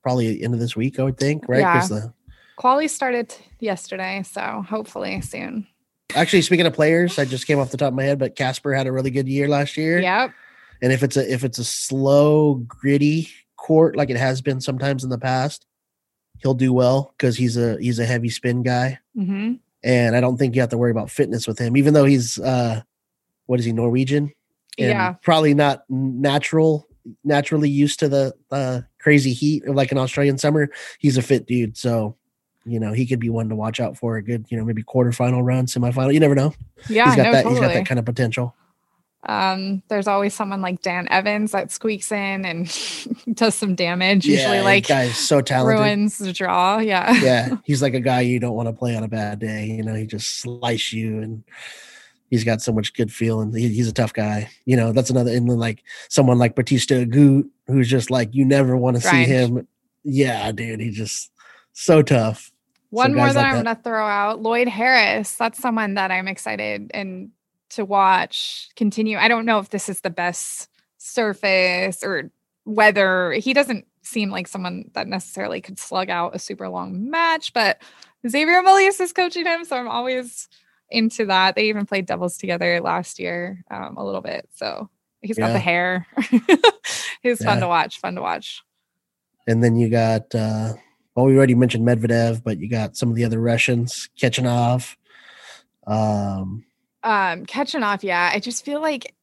Probably 0.03 0.43
end 0.43 0.55
of 0.55 0.61
this 0.61 0.77
week, 0.77 0.99
I 1.01 1.03
would 1.03 1.19
think, 1.19 1.49
right? 1.49 1.59
Yeah. 1.61 1.85
the 1.87 2.15
Quali 2.57 2.87
started 2.89 3.35
yesterday, 3.59 4.23
so 4.25 4.65
hopefully 4.69 5.21
soon. 5.21 5.67
Actually 6.15 6.43
speaking 6.43 6.67
of 6.67 6.73
players, 6.73 7.19
I 7.19 7.25
just 7.25 7.47
came 7.47 7.59
off 7.59 7.71
the 7.71 7.77
top 7.77 7.89
of 7.89 7.95
my 7.95 8.05
head, 8.05 8.19
but 8.19 8.37
Casper 8.37 8.73
had 8.75 8.87
a 8.87 8.93
really 8.93 9.11
good 9.11 9.29
year 9.29 9.49
last 9.49 9.77
year. 9.77 10.01
Yep. 10.01 10.33
And 10.83 10.93
if 10.93 11.03
it's 11.03 11.17
a 11.17 11.33
if 11.33 11.45
it's 11.45 11.59
a 11.59 11.65
slow, 11.65 12.55
gritty 12.55 13.29
court 13.57 13.97
like 13.97 14.11
it 14.11 14.17
has 14.17 14.41
been 14.41 14.61
sometimes 14.61 15.05
in 15.05 15.11
the 15.11 15.19
past, 15.19 15.67
he'll 16.39 16.55
do 16.55 16.73
well 16.73 17.15
because 17.17 17.37
he's 17.37 17.57
a 17.57 17.79
he's 17.81 17.99
a 17.99 18.07
heavy 18.07 18.31
spin 18.31 18.63
guy. 18.63 18.99
hmm 19.15 19.55
And 19.83 20.17
I 20.17 20.21
don't 20.21 20.37
think 20.37 20.55
you 20.55 20.61
have 20.63 20.71
to 20.71 20.79
worry 20.79 20.91
about 20.91 21.11
fitness 21.11 21.47
with 21.47 21.59
him, 21.59 21.77
even 21.77 21.95
though 21.95 22.07
he's 22.07 22.39
uh 22.39 22.83
what 23.47 23.59
is 23.59 23.67
he, 23.67 23.73
Norwegian? 23.73 24.33
And 24.79 24.89
Yeah. 24.89 25.13
Probably 25.23 25.55
not 25.55 25.85
natural 25.89 26.87
naturally 27.25 27.69
used 27.71 27.99
to 28.01 28.09
the 28.09 28.35
uh 28.51 28.83
crazy 29.01 29.33
heat 29.33 29.65
of 29.67 29.75
like 29.75 29.93
an 29.93 29.99
Australian 29.99 30.39
summer. 30.39 30.71
He's 30.99 31.17
a 31.17 31.23
fit 31.23 31.47
dude. 31.47 31.77
So 31.77 32.17
you 32.71 32.81
know, 32.81 32.93
he 32.93 33.07
could 33.07 33.21
be 33.21 33.31
one 33.31 33.49
to 33.49 33.57
watch 33.57 33.81
out 33.81 33.97
for 33.97 34.17
a 34.17 34.23
good, 34.23 34.47
you 34.49 34.57
know, 34.57 34.65
maybe 34.65 34.83
quarterfinal 34.83 35.45
run, 35.45 35.67
semifinal. 35.67 36.13
You 36.15 36.21
never 36.21 36.35
know. 36.35 36.55
Yeah. 36.89 37.07
he's 37.07 37.17
got 37.17 37.25
no, 37.25 37.33
that. 37.33 37.43
totally. 37.43 37.55
He's 37.55 37.61
got 37.61 37.75
that 37.75 37.87
kind 37.87 37.99
of 37.99 38.05
potential. 38.05 38.55
um, 39.29 39.83
there's 39.89 40.07
always 40.07 40.35
someone 40.35 40.63
like 40.63 40.81
Dan 40.83 41.07
Evans 41.11 41.53
that 41.53 41.71
squeaks 41.71 42.11
in 42.11 42.45
and 42.45 42.67
does 43.35 43.55
some 43.55 43.75
damage. 43.75 44.25
Usually, 44.25 44.61
like 44.61 44.87
guy's 44.87 45.17
so 45.17 45.41
talented. 45.41 45.81
ruins 45.81 46.19
the 46.19 46.33
draw. 46.33 46.79
Yeah. 46.79 47.13
yeah, 47.23 47.57
he's 47.65 47.83
like 47.83 47.95
a 47.95 48.01
guy 48.01 48.23
you 48.23 48.41
don't 48.41 48.55
want 48.55 48.69
to 48.69 48.73
play 48.73 48.97
on 48.97 49.03
a 49.03 49.09
bad 49.09 49.39
day. 49.39 49.67
You 49.67 49.83
know, 49.83 49.95
he 49.95 50.07
just 50.07 50.41
slice 50.41 50.93
you, 50.93 51.21
and 51.21 51.45
he's 52.31 52.45
got 52.45 52.63
so 52.63 52.73
much 52.73 52.95
good 52.95 53.13
feeling. 53.13 53.55
He, 53.55 53.69
he's 53.69 53.89
a 53.89 53.93
tough 53.93 54.15
guy. 54.15 54.51
You 54.65 54.77
know, 54.77 54.93
that's 54.93 55.11
another. 55.11 55.33
And 55.33 55.49
then 55.51 55.59
like 55.59 55.83
someone 56.09 56.39
like 56.39 56.55
Bautista 56.55 56.95
Agut, 56.95 57.49
who's 57.67 57.89
just 57.89 58.11
like 58.11 58.35
you 58.35 58.45
never 58.45 58.77
want 58.77 58.97
to 58.97 59.03
see 59.03 59.25
him. 59.25 59.67
Yeah, 60.03 60.51
dude, 60.53 60.81
he's 60.81 60.97
just 60.97 61.31
so 61.73 62.01
tough. 62.01 62.51
One 62.91 63.13
So 63.13 63.17
more 63.17 63.33
that 63.33 63.37
like 63.37 63.47
I'm 63.47 63.63
gonna 63.63 63.81
throw 63.83 64.07
out, 64.07 64.43
Lloyd 64.43 64.69
Harris. 64.69 65.35
That's 65.35 65.59
someone 65.59 65.95
that 65.95 66.11
I'm 66.11 66.29
excited 66.29 66.91
and 66.93 67.31
to 67.71 67.85
watch 67.85 68.69
continue. 68.77 69.17
I 69.17 69.29
don't 69.29 69.47
know 69.47 69.61
if 69.61 69.71
this 69.71 69.89
is 69.89 70.01
the 70.01 70.11
best 70.11 70.69
surface 70.99 72.03
or 72.03 72.31
whether 72.65 73.33
he 73.33 73.55
doesn't 73.55 73.87
seem 74.03 74.31
like 74.31 74.49
someone 74.49 74.91
that 74.95 75.07
necessarily 75.07 75.61
could 75.61 75.79
slug 75.79 76.11
out 76.11 76.35
a 76.35 76.39
super 76.39 76.69
long 76.69 77.11
match, 77.11 77.53
but 77.53 77.81
Xavier 78.29 78.63
Malisse 78.63 79.01
is 79.01 79.13
coaching 79.13 79.47
him, 79.47 79.65
so 79.65 79.77
I'm 79.77 79.89
always 79.89 80.49
into 80.91 81.27
that. 81.27 81.55
They 81.55 81.69
even 81.69 81.87
played 81.87 82.07
doubles 82.07 82.37
together 82.37 82.81
last 82.81 83.21
year 83.21 83.63
um, 83.71 83.97
a 83.97 84.05
little 84.05 84.21
bit, 84.21 84.49
so 84.55 84.91
he's 85.21 85.39
got 85.39 85.53
the 85.53 85.61
hair. 85.61 86.09
he's 87.23 87.43
fun 87.43 87.61
to 87.61 87.69
watch. 87.69 88.01
Fun 88.01 88.17
to 88.17 88.21
watch. 88.21 88.63
And 89.47 89.63
then 89.63 89.77
you 89.77 89.89
got. 89.89 90.35
uh 90.35 90.73
well, 91.15 91.27
we 91.27 91.37
already 91.37 91.55
mentioned 91.55 91.87
Medvedev, 91.87 92.43
but 92.43 92.59
you 92.59 92.69
got 92.69 92.97
some 92.97 93.11
of 93.11 93.17
the 93.17 93.25
other 93.25 93.41
Russians, 93.41 94.09
Khachanov. 94.21 94.97
Um, 95.87 96.65
um 97.03 97.47
off 97.83 98.05
yeah 98.05 98.31
i 98.35 98.39
just 98.39 98.63
feel 98.63 98.83
like 98.83 99.15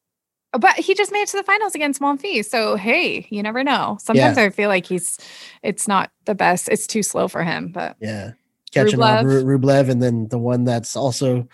but 0.52 0.74
he 0.76 0.94
just 0.94 1.12
made 1.12 1.22
it 1.22 1.28
to 1.28 1.36
the 1.36 1.42
finals 1.42 1.74
against 1.74 2.00
Monfils. 2.00 2.46
So 2.46 2.76
hey, 2.76 3.26
you 3.30 3.42
never 3.42 3.62
know. 3.62 3.98
Sometimes 4.00 4.38
I 4.38 4.48
feel 4.48 4.68
like 4.70 4.86
he's 4.86 5.18
it's 5.62 5.86
not 5.86 6.10
the 6.24 6.34
best. 6.34 6.68
It's 6.70 6.86
too 6.86 7.02
slow 7.02 7.28
for 7.28 7.44
him, 7.44 7.70
but 7.70 7.96
Yeah. 8.00 8.32
Off 8.76 8.86
Rublev. 8.86 9.24
Ru- 9.24 9.58
Rublev. 9.58 9.90
And 9.90 10.02
then 10.02 10.28
the 10.28 10.38
one 10.38 10.64
that's 10.64 10.96
also 10.96 11.46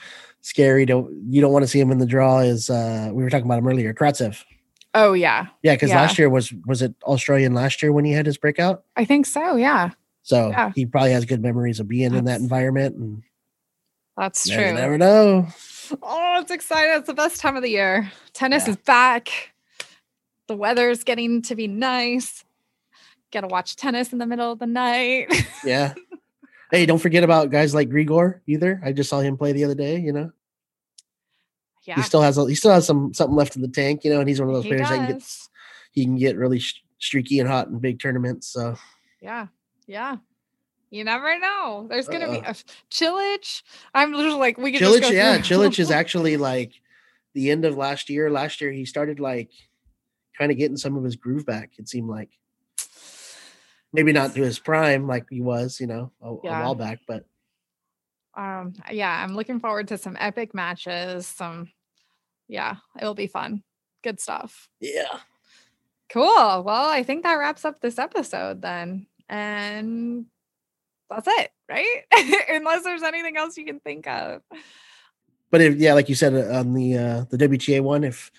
scary 0.43 0.87
to 0.87 1.11
you 1.29 1.41
don't 1.41 1.53
want 1.53 1.65
to 1.65 1.69
see 1.69 1.81
him 1.81 1.91
in 1.91 1.99
the 1.99 2.07
draw 2.07 2.39
is 2.39 2.71
uh 2.71 3.11
we 3.13 3.25
were 3.25 3.31
talking 3.31 3.47
about 3.47 3.59
him 3.59 3.67
earlier, 3.67 3.93
Karatsev. 3.93 4.43
oh 4.95 5.13
yeah. 5.13 5.49
Yeah, 5.63 5.75
because 5.75 5.91
Yeah. 5.91 6.01
last 6.03 6.17
year 6.17 6.31
was 6.31 6.53
was 6.65 6.81
it 6.81 6.95
Australian 7.03 7.53
last 7.53 7.83
year 7.83 7.93
when 7.93 8.05
he 8.05 8.13
had 8.13 8.27
his 8.27 8.39
breakout? 8.39 8.85
I 8.95 9.05
think 9.05 9.27
so. 9.27 9.57
Yeah. 9.57 9.91
So 10.25 10.49
Yeah. 10.49 10.73
he 10.75 10.87
probably 10.87 11.13
has 11.13 11.25
good 11.27 11.43
memories 11.43 11.79
of 11.81 11.87
being 11.89 12.15
in 12.15 12.25
that 12.25 12.41
environment 12.41 12.97
and 12.97 13.23
That's 14.17 14.49
true. 14.49 14.67
you 14.69 14.73
never 14.73 14.99
know. 14.99 15.47
Oh, 16.03 16.41
it's 16.41 16.51
exciting. 16.51 16.95
It's 16.97 17.07
the 17.07 17.15
best 17.15 17.41
time 17.41 17.57
of 17.57 17.63
the 17.63 17.69
year. 17.71 18.11
Tennis 18.33 18.65
Yeah. 18.67 18.71
is 18.71 18.77
back. 18.79 19.53
The 20.49 20.57
weather's 20.57 21.05
getting 21.05 21.43
to 21.43 21.55
be 21.55 21.69
nice. 21.69 22.43
Gotta 23.33 23.49
watch 23.49 23.77
tennis 23.77 24.13
in 24.13 24.19
the 24.19 24.27
middle 24.27 24.51
of 24.53 24.59
the 24.59 24.67
night. 24.67 25.27
Yeah. 25.65 25.95
hey, 26.71 26.87
don't 26.87 26.99
forget 27.01 27.23
about 27.25 27.51
guys 27.51 27.75
like 27.75 27.89
Grigor 27.91 28.41
either. 28.47 28.81
I 28.85 28.93
just 28.93 29.11
saw 29.11 29.21
him 29.21 29.37
play 29.37 29.53
the 29.53 29.65
other 29.65 29.75
day, 29.75 29.99
you 30.01 30.13
know. 30.13 30.31
yeah. 31.85 31.97
He 31.97 32.03
still 32.03 32.23
has 32.23 32.39
a, 32.39 32.47
he 32.49 32.55
still 32.55 32.73
has 32.73 32.87
some 32.87 33.13
something 33.13 33.37
left 33.37 33.57
in 33.57 33.63
the 33.63 33.69
tank, 33.69 34.05
you 34.05 34.11
know, 34.11 34.21
and 34.21 34.29
he's 34.29 34.41
one 34.41 34.49
of 34.49 34.55
those 34.55 34.65
He 34.65 34.71
players 34.71 34.89
that 34.89 34.97
can 35.07 35.13
get 35.19 35.23
he 35.93 36.05
can 36.05 36.17
get 36.17 36.37
really 36.37 36.63
streaky 36.99 37.41
and 37.41 37.49
hot 37.49 37.69
in 37.69 37.79
big 37.79 38.01
tournaments. 38.01 38.47
So 38.49 38.77
Yeah. 39.21 39.49
Yeah. 39.87 40.17
You 40.91 41.03
never 41.05 41.39
know. 41.39 41.87
There's 41.89 42.07
gonna 42.09 42.31
be 42.31 42.39
Uh-uh. 42.39 42.51
a 42.53 42.55
Cilic. 42.91 43.63
I'm 43.95 44.13
literally 44.13 44.39
like 44.39 44.59
we 44.59 44.73
just 44.79 44.85
Cilic, 44.85 45.11
yeah, 45.13 45.39
Cilic 45.39 45.79
is 45.79 45.91
actually 46.01 46.37
like 46.37 46.73
the 47.35 47.51
end 47.51 47.65
of 47.65 47.77
last 47.77 48.09
year. 48.09 48.31
Last 48.31 48.61
year 48.61 48.71
he 48.71 48.85
started 48.85 49.19
like 49.19 49.51
kind 50.39 50.53
of 50.53 50.59
getting 50.59 50.77
some 50.77 50.97
of 50.97 51.03
his 51.05 51.17
groove 51.17 51.45
back. 51.47 51.73
It 51.79 51.89
seemed 51.89 52.09
like 52.09 52.31
maybe 53.93 54.13
not 54.13 54.35
to 54.35 54.43
his 54.43 54.59
prime 54.59 55.07
like 55.09 55.27
he 55.31 55.41
was, 55.41 55.81
you 55.81 55.87
know, 55.89 56.13
a, 56.23 56.35
Yeah. 56.45 56.59
a 56.59 56.63
while 56.63 56.75
back, 56.75 57.01
but 57.09 57.25
Um, 58.37 58.73
yeah, 58.91 59.23
I'm 59.25 59.35
looking 59.35 59.61
forward 59.61 59.89
to 59.89 59.99
some 59.99 60.17
epic 60.19 60.55
matches. 60.55 61.27
Some, 61.27 61.71
yeah, 62.49 62.77
it'll 63.01 63.15
be 63.15 63.27
fun. 63.29 63.63
Good 64.03 64.21
stuff. 64.21 64.69
yeah. 64.81 65.19
Cool. 66.11 66.63
Well, 66.63 66.89
I 66.89 67.03
think 67.03 67.23
that 67.25 67.35
wraps 67.35 67.65
up 67.65 67.81
this 67.81 67.99
episode 67.99 68.61
then. 68.63 69.07
And 69.29 70.27
that's 71.11 71.29
it, 71.29 71.51
right? 71.69 72.03
Unless 72.51 72.85
there's 72.85 73.03
anything 73.03 73.37
else 73.37 73.57
you 73.57 73.65
can 73.65 73.81
think 73.81 74.07
of. 74.07 74.43
But 75.51 75.61
if 75.61 75.77
yeah, 75.77 75.95
like 75.95 76.09
you 76.09 76.15
said 76.15 76.35
uh, 76.35 76.59
on 76.59 76.75
the 76.75 76.97
uh 76.99 77.25
the 77.31 77.37
WTA 77.37 77.81
one, 77.81 78.05
if 78.05 78.31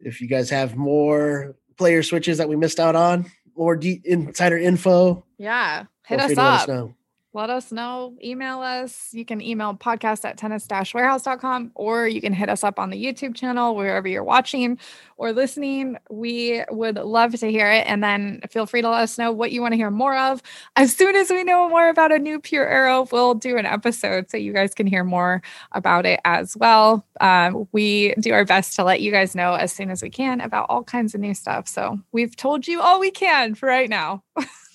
if 0.00 0.20
you 0.20 0.26
guys 0.26 0.50
have 0.50 0.76
more 0.76 1.54
player 1.76 2.02
switches 2.02 2.38
that 2.38 2.48
we 2.48 2.56
missed 2.56 2.80
out 2.80 2.96
on, 2.96 3.30
or 3.54 3.76
de- 3.76 4.00
insider 4.04 4.58
info, 4.58 5.24
Yeah. 5.38 5.84
Hit 6.06 6.20
us 6.20 6.32
us 6.36 6.62
up. 6.62 6.68
know. 6.68 6.94
Let 7.32 7.48
us 7.48 7.70
know. 7.70 8.16
Email 8.24 8.58
us. 8.60 9.10
You 9.12 9.24
can 9.24 9.40
email 9.40 9.72
podcast 9.74 10.24
at 10.24 10.36
tennis-warehouse.com 10.36 11.70
or 11.76 12.08
you 12.08 12.20
can 12.20 12.32
hit 12.32 12.48
us 12.48 12.64
up 12.64 12.80
on 12.80 12.90
the 12.90 13.00
YouTube 13.02 13.36
channel 13.36 13.76
wherever 13.76 14.08
you're 14.08 14.24
watching 14.24 14.78
or 15.16 15.32
listening. 15.32 15.96
We 16.10 16.64
would 16.72 16.96
love 16.96 17.38
to 17.38 17.48
hear 17.48 17.70
it. 17.70 17.86
And 17.86 18.02
then 18.02 18.40
feel 18.50 18.66
free 18.66 18.82
to 18.82 18.90
let 18.90 19.02
us 19.02 19.16
know 19.16 19.30
what 19.30 19.52
you 19.52 19.60
want 19.60 19.72
to 19.72 19.76
hear 19.76 19.92
more 19.92 20.16
of. 20.16 20.42
As 20.74 20.92
soon 20.92 21.14
as 21.14 21.30
we 21.30 21.44
know 21.44 21.68
more 21.68 21.88
about 21.88 22.10
a 22.10 22.18
new 22.18 22.40
Pure 22.40 22.66
Aero, 22.66 23.06
we'll 23.12 23.34
do 23.34 23.56
an 23.56 23.66
episode 23.66 24.28
so 24.28 24.36
you 24.36 24.52
guys 24.52 24.74
can 24.74 24.88
hear 24.88 25.04
more 25.04 25.40
about 25.70 26.06
it 26.06 26.18
as 26.24 26.56
well. 26.56 27.06
Um, 27.20 27.68
we 27.70 28.12
do 28.14 28.32
our 28.32 28.44
best 28.44 28.74
to 28.74 28.82
let 28.82 29.02
you 29.02 29.12
guys 29.12 29.36
know 29.36 29.54
as 29.54 29.72
soon 29.72 29.90
as 29.90 30.02
we 30.02 30.10
can 30.10 30.40
about 30.40 30.66
all 30.68 30.82
kinds 30.82 31.14
of 31.14 31.20
new 31.20 31.34
stuff. 31.34 31.68
So 31.68 32.00
we've 32.10 32.34
told 32.34 32.66
you 32.66 32.80
all 32.80 32.98
we 32.98 33.12
can 33.12 33.54
for 33.54 33.66
right 33.66 33.88
now. 33.88 34.24